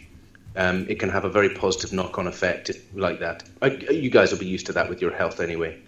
Um, 0.54 0.86
it 0.88 1.00
can 1.00 1.08
have 1.08 1.24
a 1.24 1.30
very 1.30 1.54
positive 1.54 1.92
knock-on 1.92 2.26
effect 2.26 2.70
like 2.94 3.20
that. 3.20 3.42
I, 3.62 3.68
you 3.68 4.10
guys 4.10 4.30
will 4.30 4.38
be 4.38 4.46
used 4.46 4.66
to 4.66 4.74
that 4.74 4.90
with 4.90 5.00
your 5.00 5.12
health 5.12 5.40
anyway. 5.40 5.80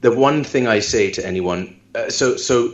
The 0.00 0.10
one 0.10 0.42
thing 0.42 0.66
I 0.66 0.80
say 0.80 1.12
to 1.12 1.24
anyone, 1.24 1.80
uh, 1.94 2.10
so 2.10 2.36
so 2.36 2.72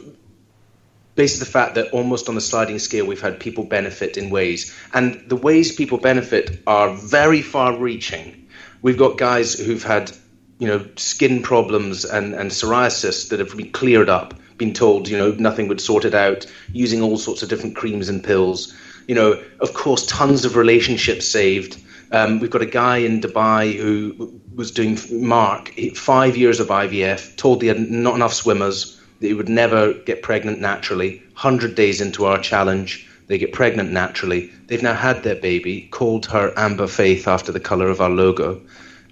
based 1.14 1.36
on 1.36 1.40
the 1.40 1.52
fact 1.52 1.74
that 1.74 1.90
almost 1.92 2.30
on 2.30 2.34
the 2.34 2.40
sliding 2.40 2.78
scale 2.78 3.06
we've 3.06 3.20
had 3.20 3.38
people 3.38 3.64
benefit 3.64 4.16
in 4.16 4.30
ways, 4.30 4.74
and 4.94 5.22
the 5.28 5.36
ways 5.36 5.74
people 5.74 5.98
benefit 5.98 6.62
are 6.66 6.94
very 6.94 7.42
far-reaching. 7.42 8.48
We've 8.80 8.98
got 8.98 9.18
guys 9.18 9.52
who've 9.52 9.82
had 9.82 10.10
you 10.58 10.68
know 10.68 10.86
skin 10.96 11.42
problems 11.42 12.06
and, 12.06 12.34
and 12.34 12.50
psoriasis 12.50 13.28
that 13.28 13.40
have 13.40 13.54
been 13.54 13.72
cleared 13.72 14.08
up, 14.08 14.32
been 14.62 14.72
told 14.72 15.08
you 15.08 15.18
know 15.18 15.32
nothing 15.32 15.66
would 15.68 15.80
sort 15.80 16.04
it 16.04 16.14
out, 16.14 16.46
using 16.72 17.02
all 17.02 17.18
sorts 17.18 17.42
of 17.42 17.48
different 17.48 17.74
creams 17.74 18.08
and 18.08 18.22
pills. 18.22 18.72
You 19.08 19.16
know, 19.16 19.42
of 19.60 19.74
course, 19.74 20.06
tons 20.06 20.44
of 20.44 20.54
relationships 20.54 21.26
saved. 21.26 21.72
Um, 22.12 22.38
we've 22.40 22.50
got 22.56 22.62
a 22.62 22.66
guy 22.82 22.98
in 22.98 23.20
Dubai 23.20 23.74
who 23.76 24.40
was 24.54 24.70
doing 24.70 24.98
Mark 25.10 25.72
five 25.96 26.36
years 26.36 26.60
of 26.60 26.68
IVF, 26.68 27.36
told 27.36 27.62
he 27.62 27.68
had 27.68 27.80
not 27.90 28.14
enough 28.14 28.34
swimmers, 28.34 29.00
that 29.18 29.26
he 29.26 29.34
would 29.34 29.48
never 29.48 29.94
get 30.10 30.22
pregnant 30.22 30.60
naturally. 30.60 31.22
Hundred 31.34 31.74
days 31.74 32.00
into 32.00 32.26
our 32.26 32.38
challenge, 32.38 33.08
they 33.26 33.38
get 33.38 33.52
pregnant 33.52 33.90
naturally. 33.90 34.52
They've 34.66 34.82
now 34.82 34.94
had 34.94 35.24
their 35.24 35.40
baby, 35.50 35.88
called 35.90 36.26
her 36.26 36.52
Amber 36.56 36.86
Faith 36.86 37.26
after 37.26 37.50
the 37.50 37.66
color 37.70 37.88
of 37.88 38.00
our 38.00 38.10
logo. 38.10 38.60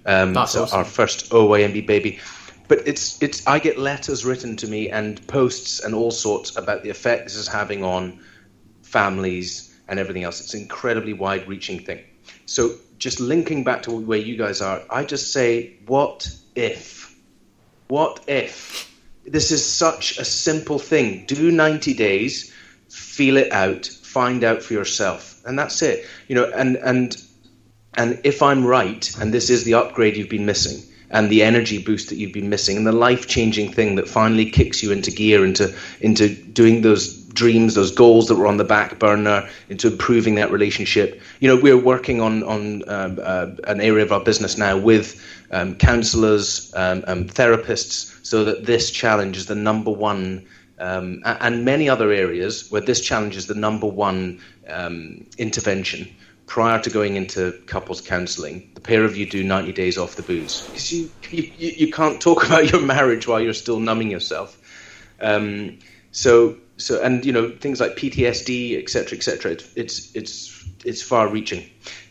Um, 0.05 0.33
That's 0.33 0.53
so 0.53 0.63
awesome. 0.63 0.77
our 0.79 0.85
first 0.85 1.29
OYNB 1.31 1.85
baby. 1.85 2.19
But 2.71 2.87
it's 2.87 3.21
it's 3.21 3.45
I 3.45 3.59
get 3.59 3.77
letters 3.77 4.23
written 4.23 4.55
to 4.55 4.65
me 4.65 4.89
and 4.89 5.27
posts 5.27 5.81
and 5.81 5.93
all 5.93 6.09
sorts 6.09 6.55
about 6.55 6.83
the 6.83 6.89
effect 6.89 7.25
this 7.25 7.35
is 7.35 7.49
having 7.49 7.83
on 7.83 8.21
families 8.81 9.77
and 9.89 9.99
everything 9.99 10.23
else. 10.23 10.39
It's 10.39 10.53
an 10.53 10.61
incredibly 10.61 11.11
wide-reaching 11.11 11.81
thing. 11.81 12.01
So 12.45 12.75
just 12.97 13.19
linking 13.19 13.65
back 13.65 13.81
to 13.81 13.91
where 13.91 14.19
you 14.19 14.37
guys 14.37 14.61
are, 14.61 14.81
I 14.89 15.03
just 15.03 15.33
say, 15.33 15.79
what 15.85 16.33
if? 16.55 17.13
What 17.89 18.23
if? 18.27 18.89
This 19.25 19.51
is 19.51 19.65
such 19.65 20.17
a 20.17 20.23
simple 20.23 20.79
thing. 20.79 21.25
Do 21.25 21.51
90 21.51 21.93
days, 21.93 22.53
feel 22.87 23.35
it 23.35 23.51
out, 23.51 23.85
find 23.85 24.45
out 24.45 24.63
for 24.63 24.71
yourself, 24.71 25.41
and 25.45 25.59
that's 25.59 25.81
it. 25.81 26.07
You 26.29 26.35
know, 26.35 26.49
and 26.49 26.77
and 26.77 27.21
and 27.95 28.21
if 28.23 28.41
I'm 28.41 28.65
right, 28.65 29.13
and 29.19 29.33
this 29.33 29.49
is 29.49 29.65
the 29.65 29.73
upgrade 29.73 30.15
you've 30.15 30.29
been 30.29 30.45
missing, 30.45 30.89
and 31.11 31.29
the 31.29 31.43
energy 31.43 31.77
boost 31.77 32.09
that 32.09 32.15
you've 32.15 32.33
been 32.33 32.49
missing, 32.49 32.77
and 32.77 32.87
the 32.87 32.91
life 32.91 33.27
changing 33.27 33.71
thing 33.71 33.95
that 33.95 34.07
finally 34.07 34.49
kicks 34.49 34.81
you 34.81 34.91
into 34.91 35.11
gear, 35.11 35.45
into 35.45 35.75
into 35.99 36.33
doing 36.33 36.81
those 36.81 37.21
dreams, 37.33 37.75
those 37.75 37.91
goals 37.91 38.27
that 38.27 38.35
were 38.35 38.47
on 38.47 38.57
the 38.57 38.63
back 38.63 38.97
burner, 38.97 39.47
into 39.69 39.87
improving 39.89 40.35
that 40.35 40.51
relationship. 40.51 41.21
You 41.39 41.49
know, 41.49 41.61
we're 41.61 41.77
working 41.77 42.21
on 42.21 42.43
on 42.43 42.89
um, 42.89 43.19
uh, 43.21 43.47
an 43.67 43.81
area 43.81 44.03
of 44.03 44.11
our 44.11 44.23
business 44.23 44.57
now 44.57 44.77
with 44.77 45.21
um, 45.51 45.75
counselors, 45.75 46.71
um, 46.75 47.03
um 47.07 47.25
therapists, 47.25 48.25
so 48.25 48.45
that 48.45 48.65
this 48.65 48.89
challenge 48.89 49.37
is 49.37 49.45
the 49.45 49.55
number 49.55 49.91
one. 49.91 50.47
Um, 50.79 51.21
and 51.23 51.63
many 51.63 51.89
other 51.89 52.11
areas 52.11 52.71
where 52.71 52.81
this 52.81 53.01
challenge 53.01 53.35
is 53.35 53.45
the 53.45 53.53
number 53.53 53.85
one 53.85 54.41
um, 54.67 55.27
intervention 55.37 56.07
prior 56.51 56.81
to 56.81 56.89
going 56.89 57.15
into 57.15 57.53
couples 57.65 58.01
counselling, 58.01 58.69
the 58.73 58.81
pair 58.81 59.05
of 59.05 59.15
you 59.15 59.25
do 59.25 59.41
90 59.41 59.71
days 59.71 59.97
off 59.97 60.17
the 60.17 60.21
booze 60.21 60.67
because 60.67 60.91
you, 60.91 61.09
you, 61.29 61.49
you 61.57 61.93
can't 61.93 62.19
talk 62.19 62.45
about 62.45 62.69
your 62.69 62.81
marriage 62.81 63.25
while 63.25 63.39
you're 63.39 63.53
still 63.53 63.79
numbing 63.79 64.11
yourself. 64.11 64.57
Um, 65.21 65.79
so 66.11 66.57
so 66.75 67.01
and 67.01 67.25
you 67.25 67.31
know 67.31 67.51
things 67.51 67.79
like 67.79 67.95
PTSD, 67.95 68.83
etc., 68.83 69.17
etc. 69.17 69.53
It, 69.53 69.71
it's 69.77 70.13
it's 70.13 70.65
it's 70.83 71.01
far-reaching. 71.01 71.69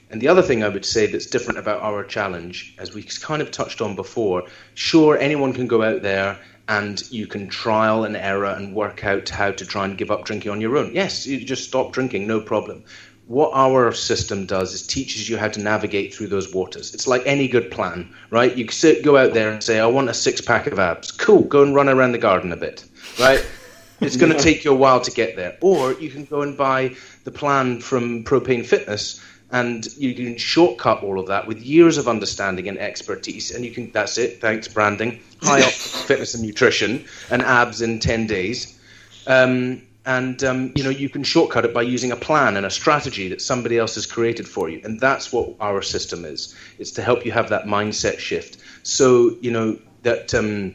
And 0.08 0.22
the 0.22 0.28
other 0.28 0.42
thing 0.42 0.64
I 0.64 0.70
would 0.70 0.86
say 0.86 1.06
that's 1.06 1.26
different 1.26 1.58
about 1.58 1.82
our 1.82 2.02
challenge, 2.02 2.74
as 2.78 2.94
we 2.94 3.02
kind 3.02 3.42
of 3.42 3.50
touched 3.50 3.82
on 3.82 3.94
before, 3.94 4.44
sure 4.72 5.18
anyone 5.18 5.52
can 5.52 5.66
go 5.66 5.82
out 5.82 6.00
there 6.00 6.38
and 6.66 7.02
you 7.10 7.26
can 7.26 7.48
trial 7.48 8.04
and 8.04 8.16
error 8.16 8.46
and 8.46 8.74
work 8.74 9.04
out 9.04 9.28
how 9.28 9.50
to 9.50 9.66
try 9.66 9.84
and 9.84 9.98
give 9.98 10.10
up 10.10 10.24
drinking 10.24 10.50
on 10.50 10.60
your 10.62 10.78
own. 10.78 10.94
Yes, 10.94 11.26
you 11.26 11.44
just 11.44 11.64
stop 11.64 11.92
drinking, 11.92 12.26
no 12.26 12.40
problem 12.40 12.84
what 13.30 13.52
our 13.54 13.92
system 13.92 14.44
does 14.44 14.74
is 14.74 14.84
teaches 14.84 15.28
you 15.28 15.38
how 15.38 15.46
to 15.46 15.60
navigate 15.60 16.12
through 16.12 16.26
those 16.26 16.52
waters. 16.52 16.92
It's 16.92 17.06
like 17.06 17.22
any 17.26 17.46
good 17.46 17.70
plan, 17.70 18.12
right? 18.28 18.56
You 18.56 18.68
sit, 18.72 19.04
go 19.04 19.16
out 19.16 19.34
there 19.34 19.52
and 19.52 19.62
say, 19.62 19.78
I 19.78 19.86
want 19.86 20.08
a 20.08 20.14
six 20.14 20.40
pack 20.40 20.66
of 20.66 20.80
abs. 20.80 21.12
Cool, 21.12 21.42
go 21.42 21.62
and 21.62 21.72
run 21.72 21.88
around 21.88 22.10
the 22.10 22.18
garden 22.18 22.50
a 22.50 22.56
bit, 22.56 22.84
right? 23.18 23.46
It's 24.00 24.16
going 24.16 24.32
to 24.32 24.38
yeah. 24.38 24.42
take 24.42 24.64
you 24.64 24.72
a 24.72 24.74
while 24.74 25.02
to 25.02 25.10
get 25.10 25.36
there. 25.36 25.58
Or 25.60 25.92
you 25.92 26.08
can 26.08 26.24
go 26.24 26.40
and 26.40 26.56
buy 26.56 26.96
the 27.24 27.30
plan 27.30 27.80
from 27.80 28.24
Propane 28.24 28.64
Fitness 28.64 29.22
and 29.52 29.86
you 29.98 30.14
can 30.14 30.38
shortcut 30.38 31.02
all 31.02 31.20
of 31.20 31.26
that 31.26 31.46
with 31.46 31.60
years 31.60 31.98
of 31.98 32.08
understanding 32.08 32.66
and 32.66 32.78
expertise 32.78 33.50
and 33.50 33.62
you 33.62 33.70
can 33.72 33.90
that's 33.90 34.16
it 34.16 34.40
thanks 34.40 34.68
branding 34.68 35.20
high 35.42 35.60
up 35.66 35.72
fitness 35.72 36.34
and 36.34 36.44
nutrition 36.44 37.04
and 37.30 37.42
abs 37.42 37.82
in 37.82 37.98
10 37.98 38.28
days 38.28 38.78
um, 39.26 39.82
and 40.06 40.42
um, 40.44 40.72
you 40.74 40.82
know 40.82 40.90
you 40.90 41.08
can 41.08 41.22
shortcut 41.22 41.64
it 41.64 41.72
by 41.72 41.82
using 41.82 42.10
a 42.12 42.16
plan 42.16 42.56
and 42.56 42.66
a 42.66 42.70
strategy 42.70 43.28
that 43.28 43.40
somebody 43.40 43.78
else 43.78 43.94
has 43.94 44.06
created 44.06 44.48
for 44.48 44.68
you 44.68 44.80
and 44.84 44.98
that's 45.00 45.32
what 45.32 45.48
our 45.60 45.82
system 45.82 46.24
is 46.24 46.54
it's 46.78 46.92
to 46.92 47.02
help 47.02 47.24
you 47.24 47.32
have 47.32 47.48
that 47.48 47.64
mindset 47.64 48.18
shift 48.18 48.56
so 48.82 49.30
you 49.40 49.50
know 49.50 49.76
that 50.02 50.32
um, 50.34 50.72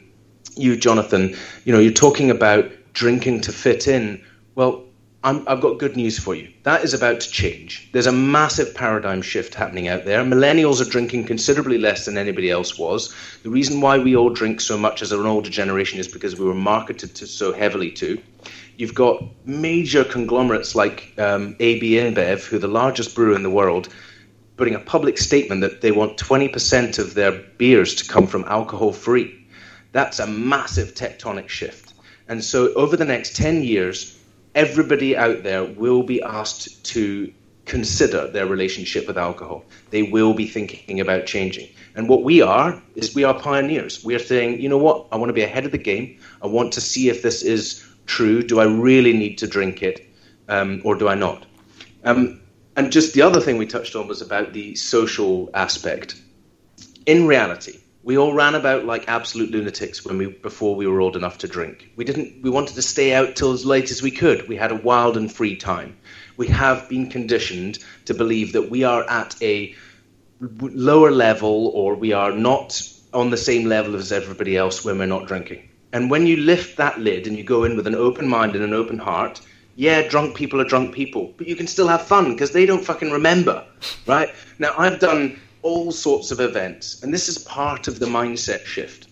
you 0.56 0.76
jonathan 0.76 1.34
you 1.64 1.72
know 1.72 1.78
you're 1.78 1.90
talking 1.90 2.30
about 2.30 2.66
drinking 2.92 3.40
to 3.40 3.52
fit 3.52 3.88
in 3.88 4.18
well 4.54 4.80
i 5.24 5.42
have 5.48 5.60
got 5.60 5.78
good 5.78 5.96
news 5.96 6.18
for 6.18 6.36
you. 6.36 6.48
That 6.62 6.84
is 6.84 6.94
about 6.94 7.18
to 7.20 7.28
change. 7.28 7.88
There's 7.90 8.06
a 8.06 8.12
massive 8.12 8.72
paradigm 8.72 9.22
shift 9.22 9.56
happening 9.56 9.88
out 9.88 10.04
there. 10.04 10.22
Millennials 10.22 10.80
are 10.80 10.88
drinking 10.88 11.24
considerably 11.24 11.78
less 11.78 12.04
than 12.04 12.16
anybody 12.16 12.48
else 12.48 12.78
was. 12.78 13.12
The 13.42 13.50
reason 13.50 13.80
why 13.80 13.98
we 13.98 14.14
all 14.14 14.30
drink 14.30 14.60
so 14.60 14.78
much 14.78 15.02
as 15.02 15.10
an 15.10 15.26
older 15.26 15.50
generation 15.50 15.98
is 15.98 16.06
because 16.06 16.38
we 16.38 16.46
were 16.46 16.54
marketed 16.54 17.14
to 17.16 17.26
so 17.26 17.52
heavily 17.52 17.90
to. 17.92 18.18
You've 18.76 18.94
got 18.94 19.22
major 19.46 20.04
conglomerates 20.04 20.74
like 20.74 21.14
um, 21.18 21.56
AB 21.60 21.92
InBev, 21.92 22.44
who 22.44 22.56
are 22.56 22.60
the 22.60 22.68
largest 22.68 23.14
brewer 23.14 23.34
in 23.34 23.42
the 23.42 23.50
world, 23.50 23.88
putting 24.56 24.74
a 24.74 24.80
public 24.80 25.18
statement 25.18 25.62
that 25.62 25.80
they 25.80 25.92
want 25.92 26.18
20% 26.18 26.98
of 26.98 27.14
their 27.14 27.32
beers 27.32 27.94
to 27.96 28.08
come 28.08 28.26
from 28.26 28.44
alcohol 28.44 28.92
free. 28.92 29.46
That's 29.92 30.18
a 30.18 30.26
massive 30.26 30.94
tectonic 30.94 31.48
shift. 31.48 31.94
And 32.28 32.44
so, 32.44 32.72
over 32.74 32.96
the 32.96 33.04
next 33.04 33.36
10 33.36 33.62
years, 33.62 34.18
everybody 34.54 35.16
out 35.16 35.42
there 35.42 35.64
will 35.64 36.02
be 36.02 36.22
asked 36.22 36.84
to 36.86 37.32
consider 37.66 38.28
their 38.28 38.46
relationship 38.46 39.06
with 39.06 39.18
alcohol. 39.18 39.64
They 39.90 40.02
will 40.02 40.34
be 40.34 40.46
thinking 40.46 41.00
about 41.00 41.26
changing. 41.26 41.68
And 41.94 42.08
what 42.08 42.22
we 42.22 42.42
are 42.42 42.80
is 42.94 43.14
we 43.14 43.24
are 43.24 43.38
pioneers. 43.38 44.04
We 44.04 44.14
are 44.14 44.20
saying, 44.20 44.60
you 44.60 44.68
know 44.68 44.78
what, 44.78 45.06
I 45.12 45.16
want 45.16 45.30
to 45.30 45.34
be 45.34 45.42
ahead 45.42 45.66
of 45.66 45.72
the 45.72 45.78
game. 45.78 46.18
I 46.42 46.46
want 46.46 46.72
to 46.74 46.80
see 46.80 47.08
if 47.08 47.22
this 47.22 47.42
is 47.42 47.85
true? 48.06 48.42
Do 48.42 48.60
I 48.60 48.64
really 48.64 49.12
need 49.12 49.38
to 49.38 49.46
drink 49.46 49.82
it, 49.82 50.08
um, 50.48 50.80
or 50.84 50.94
do 50.94 51.08
I 51.08 51.14
not? 51.14 51.46
Um, 52.04 52.40
and 52.76 52.92
just 52.92 53.14
the 53.14 53.22
other 53.22 53.40
thing 53.40 53.58
we 53.58 53.66
touched 53.66 53.96
on 53.96 54.06
was 54.06 54.22
about 54.22 54.52
the 54.52 54.74
social 54.74 55.50
aspect. 55.54 56.20
In 57.06 57.26
reality, 57.26 57.78
we 58.02 58.16
all 58.16 58.34
ran 58.34 58.54
about 58.54 58.84
like 58.84 59.08
absolute 59.08 59.50
lunatics 59.50 60.04
when 60.04 60.16
we 60.16 60.26
before 60.26 60.76
we 60.76 60.86
were 60.86 61.00
old 61.00 61.16
enough 61.16 61.38
to 61.38 61.48
drink. 61.48 61.90
We 61.96 62.04
didn't. 62.04 62.42
We 62.42 62.50
wanted 62.50 62.76
to 62.76 62.82
stay 62.82 63.12
out 63.14 63.34
till 63.34 63.52
as 63.52 63.66
late 63.66 63.90
as 63.90 64.00
we 64.00 64.12
could. 64.12 64.46
We 64.48 64.56
had 64.56 64.70
a 64.70 64.76
wild 64.76 65.16
and 65.16 65.30
free 65.30 65.56
time. 65.56 65.96
We 66.36 66.46
have 66.48 66.88
been 66.88 67.10
conditioned 67.10 67.78
to 68.04 68.14
believe 68.14 68.52
that 68.52 68.70
we 68.70 68.84
are 68.84 69.08
at 69.08 69.34
a 69.42 69.74
lower 70.40 71.10
level 71.10 71.72
or 71.74 71.96
we 71.96 72.12
are 72.12 72.30
not 72.30 72.80
on 73.12 73.30
the 73.30 73.36
same 73.36 73.66
level 73.68 73.96
as 73.96 74.12
everybody 74.12 74.56
else 74.56 74.84
when 74.84 74.98
we're 74.98 75.06
not 75.06 75.26
drinking. 75.26 75.65
And 75.96 76.10
when 76.10 76.26
you 76.26 76.36
lift 76.36 76.76
that 76.76 77.00
lid 77.00 77.26
and 77.26 77.38
you 77.38 77.42
go 77.42 77.64
in 77.64 77.74
with 77.74 77.86
an 77.86 77.94
open 77.94 78.28
mind 78.28 78.54
and 78.54 78.62
an 78.62 78.74
open 78.74 78.98
heart, 78.98 79.40
yeah, 79.76 80.06
drunk 80.06 80.36
people 80.36 80.60
are 80.60 80.64
drunk 80.64 80.92
people, 80.92 81.32
but 81.38 81.48
you 81.48 81.56
can 81.56 81.66
still 81.66 81.88
have 81.88 82.02
fun 82.02 82.32
because 82.32 82.50
they 82.50 82.66
don't 82.66 82.84
fucking 82.84 83.10
remember, 83.10 83.64
right? 84.06 84.28
Now, 84.58 84.74
I've 84.76 84.98
done 84.98 85.40
all 85.62 85.90
sorts 85.92 86.30
of 86.30 86.38
events, 86.38 87.02
and 87.02 87.14
this 87.14 87.30
is 87.30 87.38
part 87.38 87.88
of 87.88 87.98
the 87.98 88.04
mindset 88.04 88.66
shift. 88.66 89.08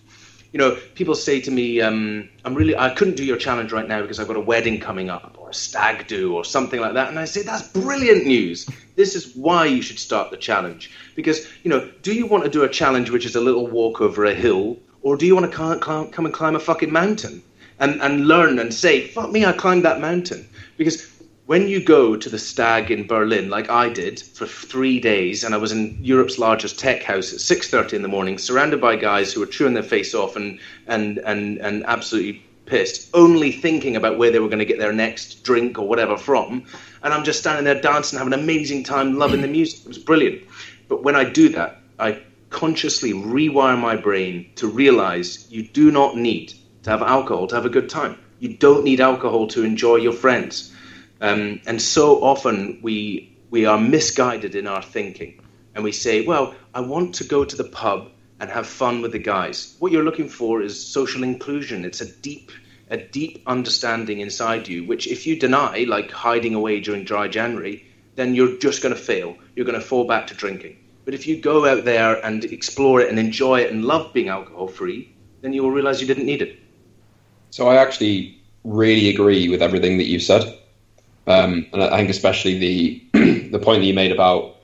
You 0.53 0.59
know, 0.59 0.77
people 0.93 1.15
say 1.15 1.41
to 1.41 1.49
me, 1.49 1.81
um, 1.81 2.29
"I'm 2.45 2.53
really, 2.53 2.77
I 2.77 2.91
couldn't 2.91 3.15
do 3.15 3.25
your 3.25 3.37
challenge 3.37 3.71
right 3.71 3.87
now 3.87 4.03
because 4.03 4.19
I've 4.19 4.27
got 4.27 4.37
a 4.37 4.47
wedding 4.51 4.79
coming 4.79 5.09
up, 5.09 5.37
or 5.39 5.49
a 5.49 5.55
stag 5.55 6.05
do, 6.05 6.35
or 6.35 6.45
something 6.45 6.79
like 6.79 6.93
that." 6.93 7.09
And 7.09 7.17
I 7.17 7.25
say, 7.25 7.41
"That's 7.41 7.63
brilliant 7.63 8.27
news. 8.27 8.67
This 8.95 9.15
is 9.15 9.35
why 9.35 9.65
you 9.65 9.81
should 9.81 9.97
start 9.97 10.29
the 10.29 10.37
challenge 10.37 10.91
because, 11.15 11.47
you 11.63 11.69
know, 11.71 11.89
do 12.03 12.13
you 12.13 12.27
want 12.27 12.43
to 12.43 12.49
do 12.49 12.63
a 12.63 12.69
challenge 12.69 13.09
which 13.09 13.25
is 13.25 13.35
a 13.35 13.41
little 13.41 13.65
walk 13.65 14.01
over 14.01 14.23
a 14.23 14.35
hill, 14.35 14.77
or 15.05 15.15
do 15.15 15.27
you 15.27 15.35
want 15.35 15.49
to 15.49 15.55
come, 15.55 16.09
come 16.09 16.25
and 16.25 16.33
climb 16.33 16.55
a 16.55 16.59
fucking 16.59 16.91
mountain 16.91 17.43
and, 17.79 18.01
and 18.01 18.27
learn 18.27 18.57
and 18.57 18.73
say, 18.73 19.07
fuck 19.07 19.31
me, 19.31 19.45
I 19.45 19.51
climbed 19.53 19.85
that 19.85 20.01
mountain? 20.01 20.49
Because 20.77 21.07
when 21.45 21.67
you 21.67 21.79
go 21.79 22.15
to 22.15 22.27
the 22.27 22.39
stag 22.39 22.89
in 22.89 23.05
Berlin, 23.05 23.51
like 23.51 23.69
I 23.69 23.87
did 23.87 24.19
for 24.19 24.47
three 24.47 24.99
days, 24.99 25.43
and 25.43 25.53
I 25.53 25.59
was 25.59 25.71
in 25.71 25.95
Europe's 26.01 26.39
largest 26.39 26.79
tech 26.79 27.03
house 27.03 27.31
at 27.31 27.37
6.30 27.37 27.93
in 27.93 28.01
the 28.01 28.07
morning, 28.07 28.39
surrounded 28.39 28.81
by 28.81 28.95
guys 28.95 29.31
who 29.31 29.41
were 29.41 29.45
chewing 29.45 29.75
their 29.75 29.83
face 29.83 30.15
off 30.15 30.35
and, 30.35 30.59
and, 30.87 31.19
and, 31.19 31.59
and 31.59 31.85
absolutely 31.85 32.41
pissed, 32.65 33.07
only 33.13 33.51
thinking 33.51 33.95
about 33.95 34.17
where 34.17 34.31
they 34.31 34.39
were 34.39 34.49
going 34.49 34.57
to 34.57 34.65
get 34.65 34.79
their 34.79 34.91
next 34.91 35.43
drink 35.43 35.77
or 35.77 35.87
whatever 35.87 36.17
from. 36.17 36.63
And 37.03 37.13
I'm 37.13 37.23
just 37.23 37.41
standing 37.41 37.63
there 37.63 37.79
dancing, 37.79 38.17
having 38.17 38.33
an 38.33 38.39
amazing 38.39 38.83
time, 38.83 39.19
loving 39.19 39.41
the 39.41 39.47
music. 39.47 39.81
It 39.81 39.87
was 39.87 39.99
brilliant. 39.99 40.41
But 40.87 41.03
when 41.03 41.15
I 41.15 41.25
do 41.25 41.49
that, 41.49 41.77
I 41.99 42.24
consciously 42.49 43.13
rewire 43.13 43.79
my 43.79 43.95
brain 43.95 44.51
to 44.55 44.67
realize 44.67 45.47
you 45.51 45.67
do 45.67 45.91
not 45.91 46.15
need 46.15 46.53
to 46.83 46.89
have 46.89 47.01
alcohol 47.01 47.47
to 47.47 47.55
have 47.55 47.65
a 47.65 47.69
good 47.69 47.89
time. 47.89 48.17
You 48.39 48.57
don't 48.57 48.83
need 48.83 49.01
alcohol 49.01 49.47
to 49.49 49.63
enjoy 49.63 49.97
your 49.97 50.13
friends. 50.13 50.71
Um, 51.21 51.61
and 51.65 51.81
so 51.81 52.23
often 52.23 52.79
we 52.81 53.31
we 53.49 53.65
are 53.65 53.77
misguided 53.77 54.55
in 54.55 54.67
our 54.67 54.81
thinking, 54.81 55.39
and 55.73 55.83
we 55.83 55.91
say, 55.91 56.25
"Well, 56.25 56.55
I 56.73 56.81
want 56.81 57.15
to 57.15 57.23
go 57.23 57.45
to 57.45 57.55
the 57.55 57.63
pub 57.63 58.11
and 58.39 58.49
have 58.49 58.67
fun 58.67 59.01
with 59.01 59.13
the 59.13 59.19
guys." 59.19 59.75
What 59.79 59.91
you're 59.91 60.03
looking 60.03 60.29
for 60.29 60.61
is 60.61 60.85
social 60.85 61.23
inclusion. 61.23 61.85
It's 61.85 62.01
a 62.01 62.11
deep 62.21 62.51
a 62.89 62.97
deep 62.97 63.41
understanding 63.47 64.19
inside 64.19 64.67
you, 64.67 64.83
which 64.83 65.07
if 65.07 65.25
you 65.25 65.39
deny, 65.39 65.85
like 65.87 66.11
hiding 66.11 66.53
away 66.53 66.79
during 66.79 67.03
dry 67.03 67.27
January, 67.27 67.85
then 68.15 68.35
you're 68.35 68.57
just 68.57 68.83
going 68.83 68.93
to 68.93 69.01
fail. 69.01 69.35
You're 69.55 69.65
going 69.65 69.79
to 69.79 69.85
fall 69.85 70.05
back 70.05 70.27
to 70.27 70.35
drinking. 70.35 70.77
But 71.05 71.13
if 71.13 71.27
you 71.27 71.39
go 71.39 71.65
out 71.65 71.85
there 71.85 72.23
and 72.25 72.43
explore 72.43 72.99
it 72.99 73.09
and 73.09 73.19
enjoy 73.19 73.61
it 73.61 73.71
and 73.71 73.85
love 73.85 74.11
being 74.11 74.27
alcohol 74.27 74.67
free, 74.67 75.13
then 75.41 75.53
you 75.53 75.61
will 75.61 75.71
realize 75.71 76.01
you 76.01 76.07
didn't 76.07 76.25
need 76.25 76.41
it. 76.41 76.59
So 77.51 77.69
I 77.69 77.75
actually 77.75 78.37
really 78.63 79.09
agree 79.09 79.47
with 79.47 79.61
everything 79.61 79.99
that 79.99 80.05
you've 80.05 80.23
said. 80.23 80.57
Um, 81.27 81.67
and 81.71 81.81
I 81.83 81.97
think 81.97 82.09
especially 82.09 82.57
the 82.57 83.03
the 83.51 83.59
point 83.59 83.81
that 83.81 83.85
you 83.85 83.93
made 83.93 84.11
about 84.11 84.57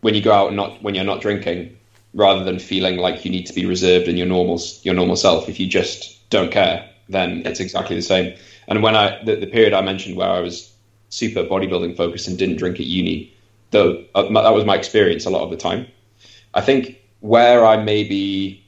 when 0.00 0.14
you 0.14 0.22
go 0.22 0.32
out 0.32 0.48
and 0.48 0.56
not 0.56 0.82
when 0.82 0.94
you're 0.94 1.04
not 1.04 1.20
drinking, 1.20 1.76
rather 2.14 2.44
than 2.44 2.58
feeling 2.58 2.96
like 2.96 3.24
you 3.24 3.30
need 3.30 3.46
to 3.46 3.54
be 3.54 3.64
reserved 3.64 4.08
in 4.08 4.16
your 4.16 4.26
normal 4.26 4.60
your 4.82 4.94
normal 4.94 5.16
self. 5.16 5.48
If 5.48 5.60
you 5.60 5.66
just 5.66 6.28
don't 6.30 6.50
care, 6.50 6.88
then 7.08 7.42
it's 7.44 7.60
exactly 7.60 7.96
the 7.96 8.02
same. 8.02 8.34
And 8.68 8.82
when 8.82 8.96
I 8.96 9.22
the, 9.24 9.36
the 9.36 9.46
period 9.46 9.72
I 9.72 9.80
mentioned 9.82 10.16
where 10.16 10.30
I 10.30 10.40
was 10.40 10.72
super 11.10 11.44
bodybuilding 11.44 11.96
focused 11.96 12.28
and 12.28 12.38
didn't 12.38 12.56
drink 12.56 12.80
at 12.80 12.86
uni, 12.86 13.32
though 13.72 14.04
uh, 14.14 14.22
that 14.22 14.54
was 14.54 14.64
my 14.64 14.76
experience 14.76 15.26
a 15.26 15.30
lot 15.30 15.42
of 15.42 15.50
the 15.50 15.56
time. 15.56 15.86
I 16.54 16.60
think 16.60 16.98
where 17.20 17.64
I 17.64 17.82
maybe, 17.82 18.64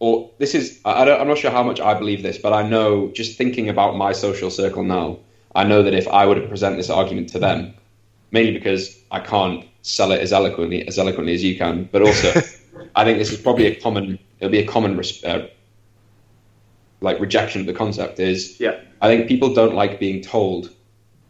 or 0.00 0.30
this 0.38 0.54
is, 0.54 0.80
I 0.84 1.04
don't, 1.04 1.20
I'm 1.20 1.28
not 1.28 1.38
sure 1.38 1.50
how 1.50 1.62
much 1.62 1.80
I 1.80 1.94
believe 1.94 2.22
this, 2.22 2.38
but 2.38 2.52
I 2.52 2.68
know 2.68 3.08
just 3.08 3.38
thinking 3.38 3.68
about 3.68 3.96
my 3.96 4.12
social 4.12 4.50
circle 4.50 4.82
now, 4.82 5.18
I 5.54 5.64
know 5.64 5.82
that 5.82 5.94
if 5.94 6.08
I 6.08 6.26
were 6.26 6.34
to 6.34 6.46
present 6.48 6.76
this 6.76 6.90
argument 6.90 7.28
to 7.30 7.38
them, 7.38 7.74
mainly 8.30 8.52
because 8.52 8.98
I 9.10 9.20
can't 9.20 9.64
sell 9.82 10.12
it 10.12 10.20
as 10.20 10.32
eloquently 10.32 10.86
as 10.86 10.98
eloquently 10.98 11.34
as 11.34 11.44
you 11.44 11.56
can, 11.56 11.88
but 11.92 12.02
also 12.02 12.28
I 12.96 13.04
think 13.04 13.18
this 13.18 13.32
is 13.32 13.40
probably 13.40 13.66
a 13.66 13.74
common, 13.80 14.18
it'll 14.40 14.50
be 14.50 14.58
a 14.58 14.66
common 14.66 15.00
uh, 15.24 15.46
like 17.00 17.20
rejection 17.20 17.60
of 17.60 17.66
the 17.66 17.72
concept 17.72 18.18
is 18.18 18.58
yeah. 18.58 18.80
I 19.00 19.08
think 19.08 19.28
people 19.28 19.54
don't 19.54 19.74
like 19.74 20.00
being 20.00 20.22
told 20.22 20.70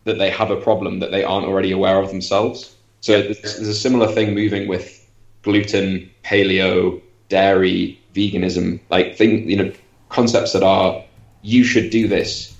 that 0.04 0.18
they 0.18 0.30
have 0.30 0.50
a 0.50 0.56
problem 0.56 1.00
that 1.00 1.10
they 1.10 1.22
aren't 1.22 1.46
already 1.46 1.70
aware 1.72 2.00
of 2.00 2.08
themselves. 2.08 2.74
So 3.00 3.16
yeah. 3.16 3.22
there's, 3.22 3.40
there's, 3.40 3.68
a 3.68 3.74
similar 3.74 4.08
thing 4.08 4.34
moving 4.34 4.68
with 4.68 5.08
gluten, 5.42 6.10
paleo, 6.24 7.00
dairy, 7.28 8.00
veganism, 8.14 8.80
like 8.90 9.16
thing, 9.16 9.48
you 9.48 9.56
know, 9.56 9.72
concepts 10.08 10.52
that 10.52 10.62
are 10.62 11.04
you 11.42 11.62
should 11.64 11.90
do 11.90 12.08
this 12.08 12.56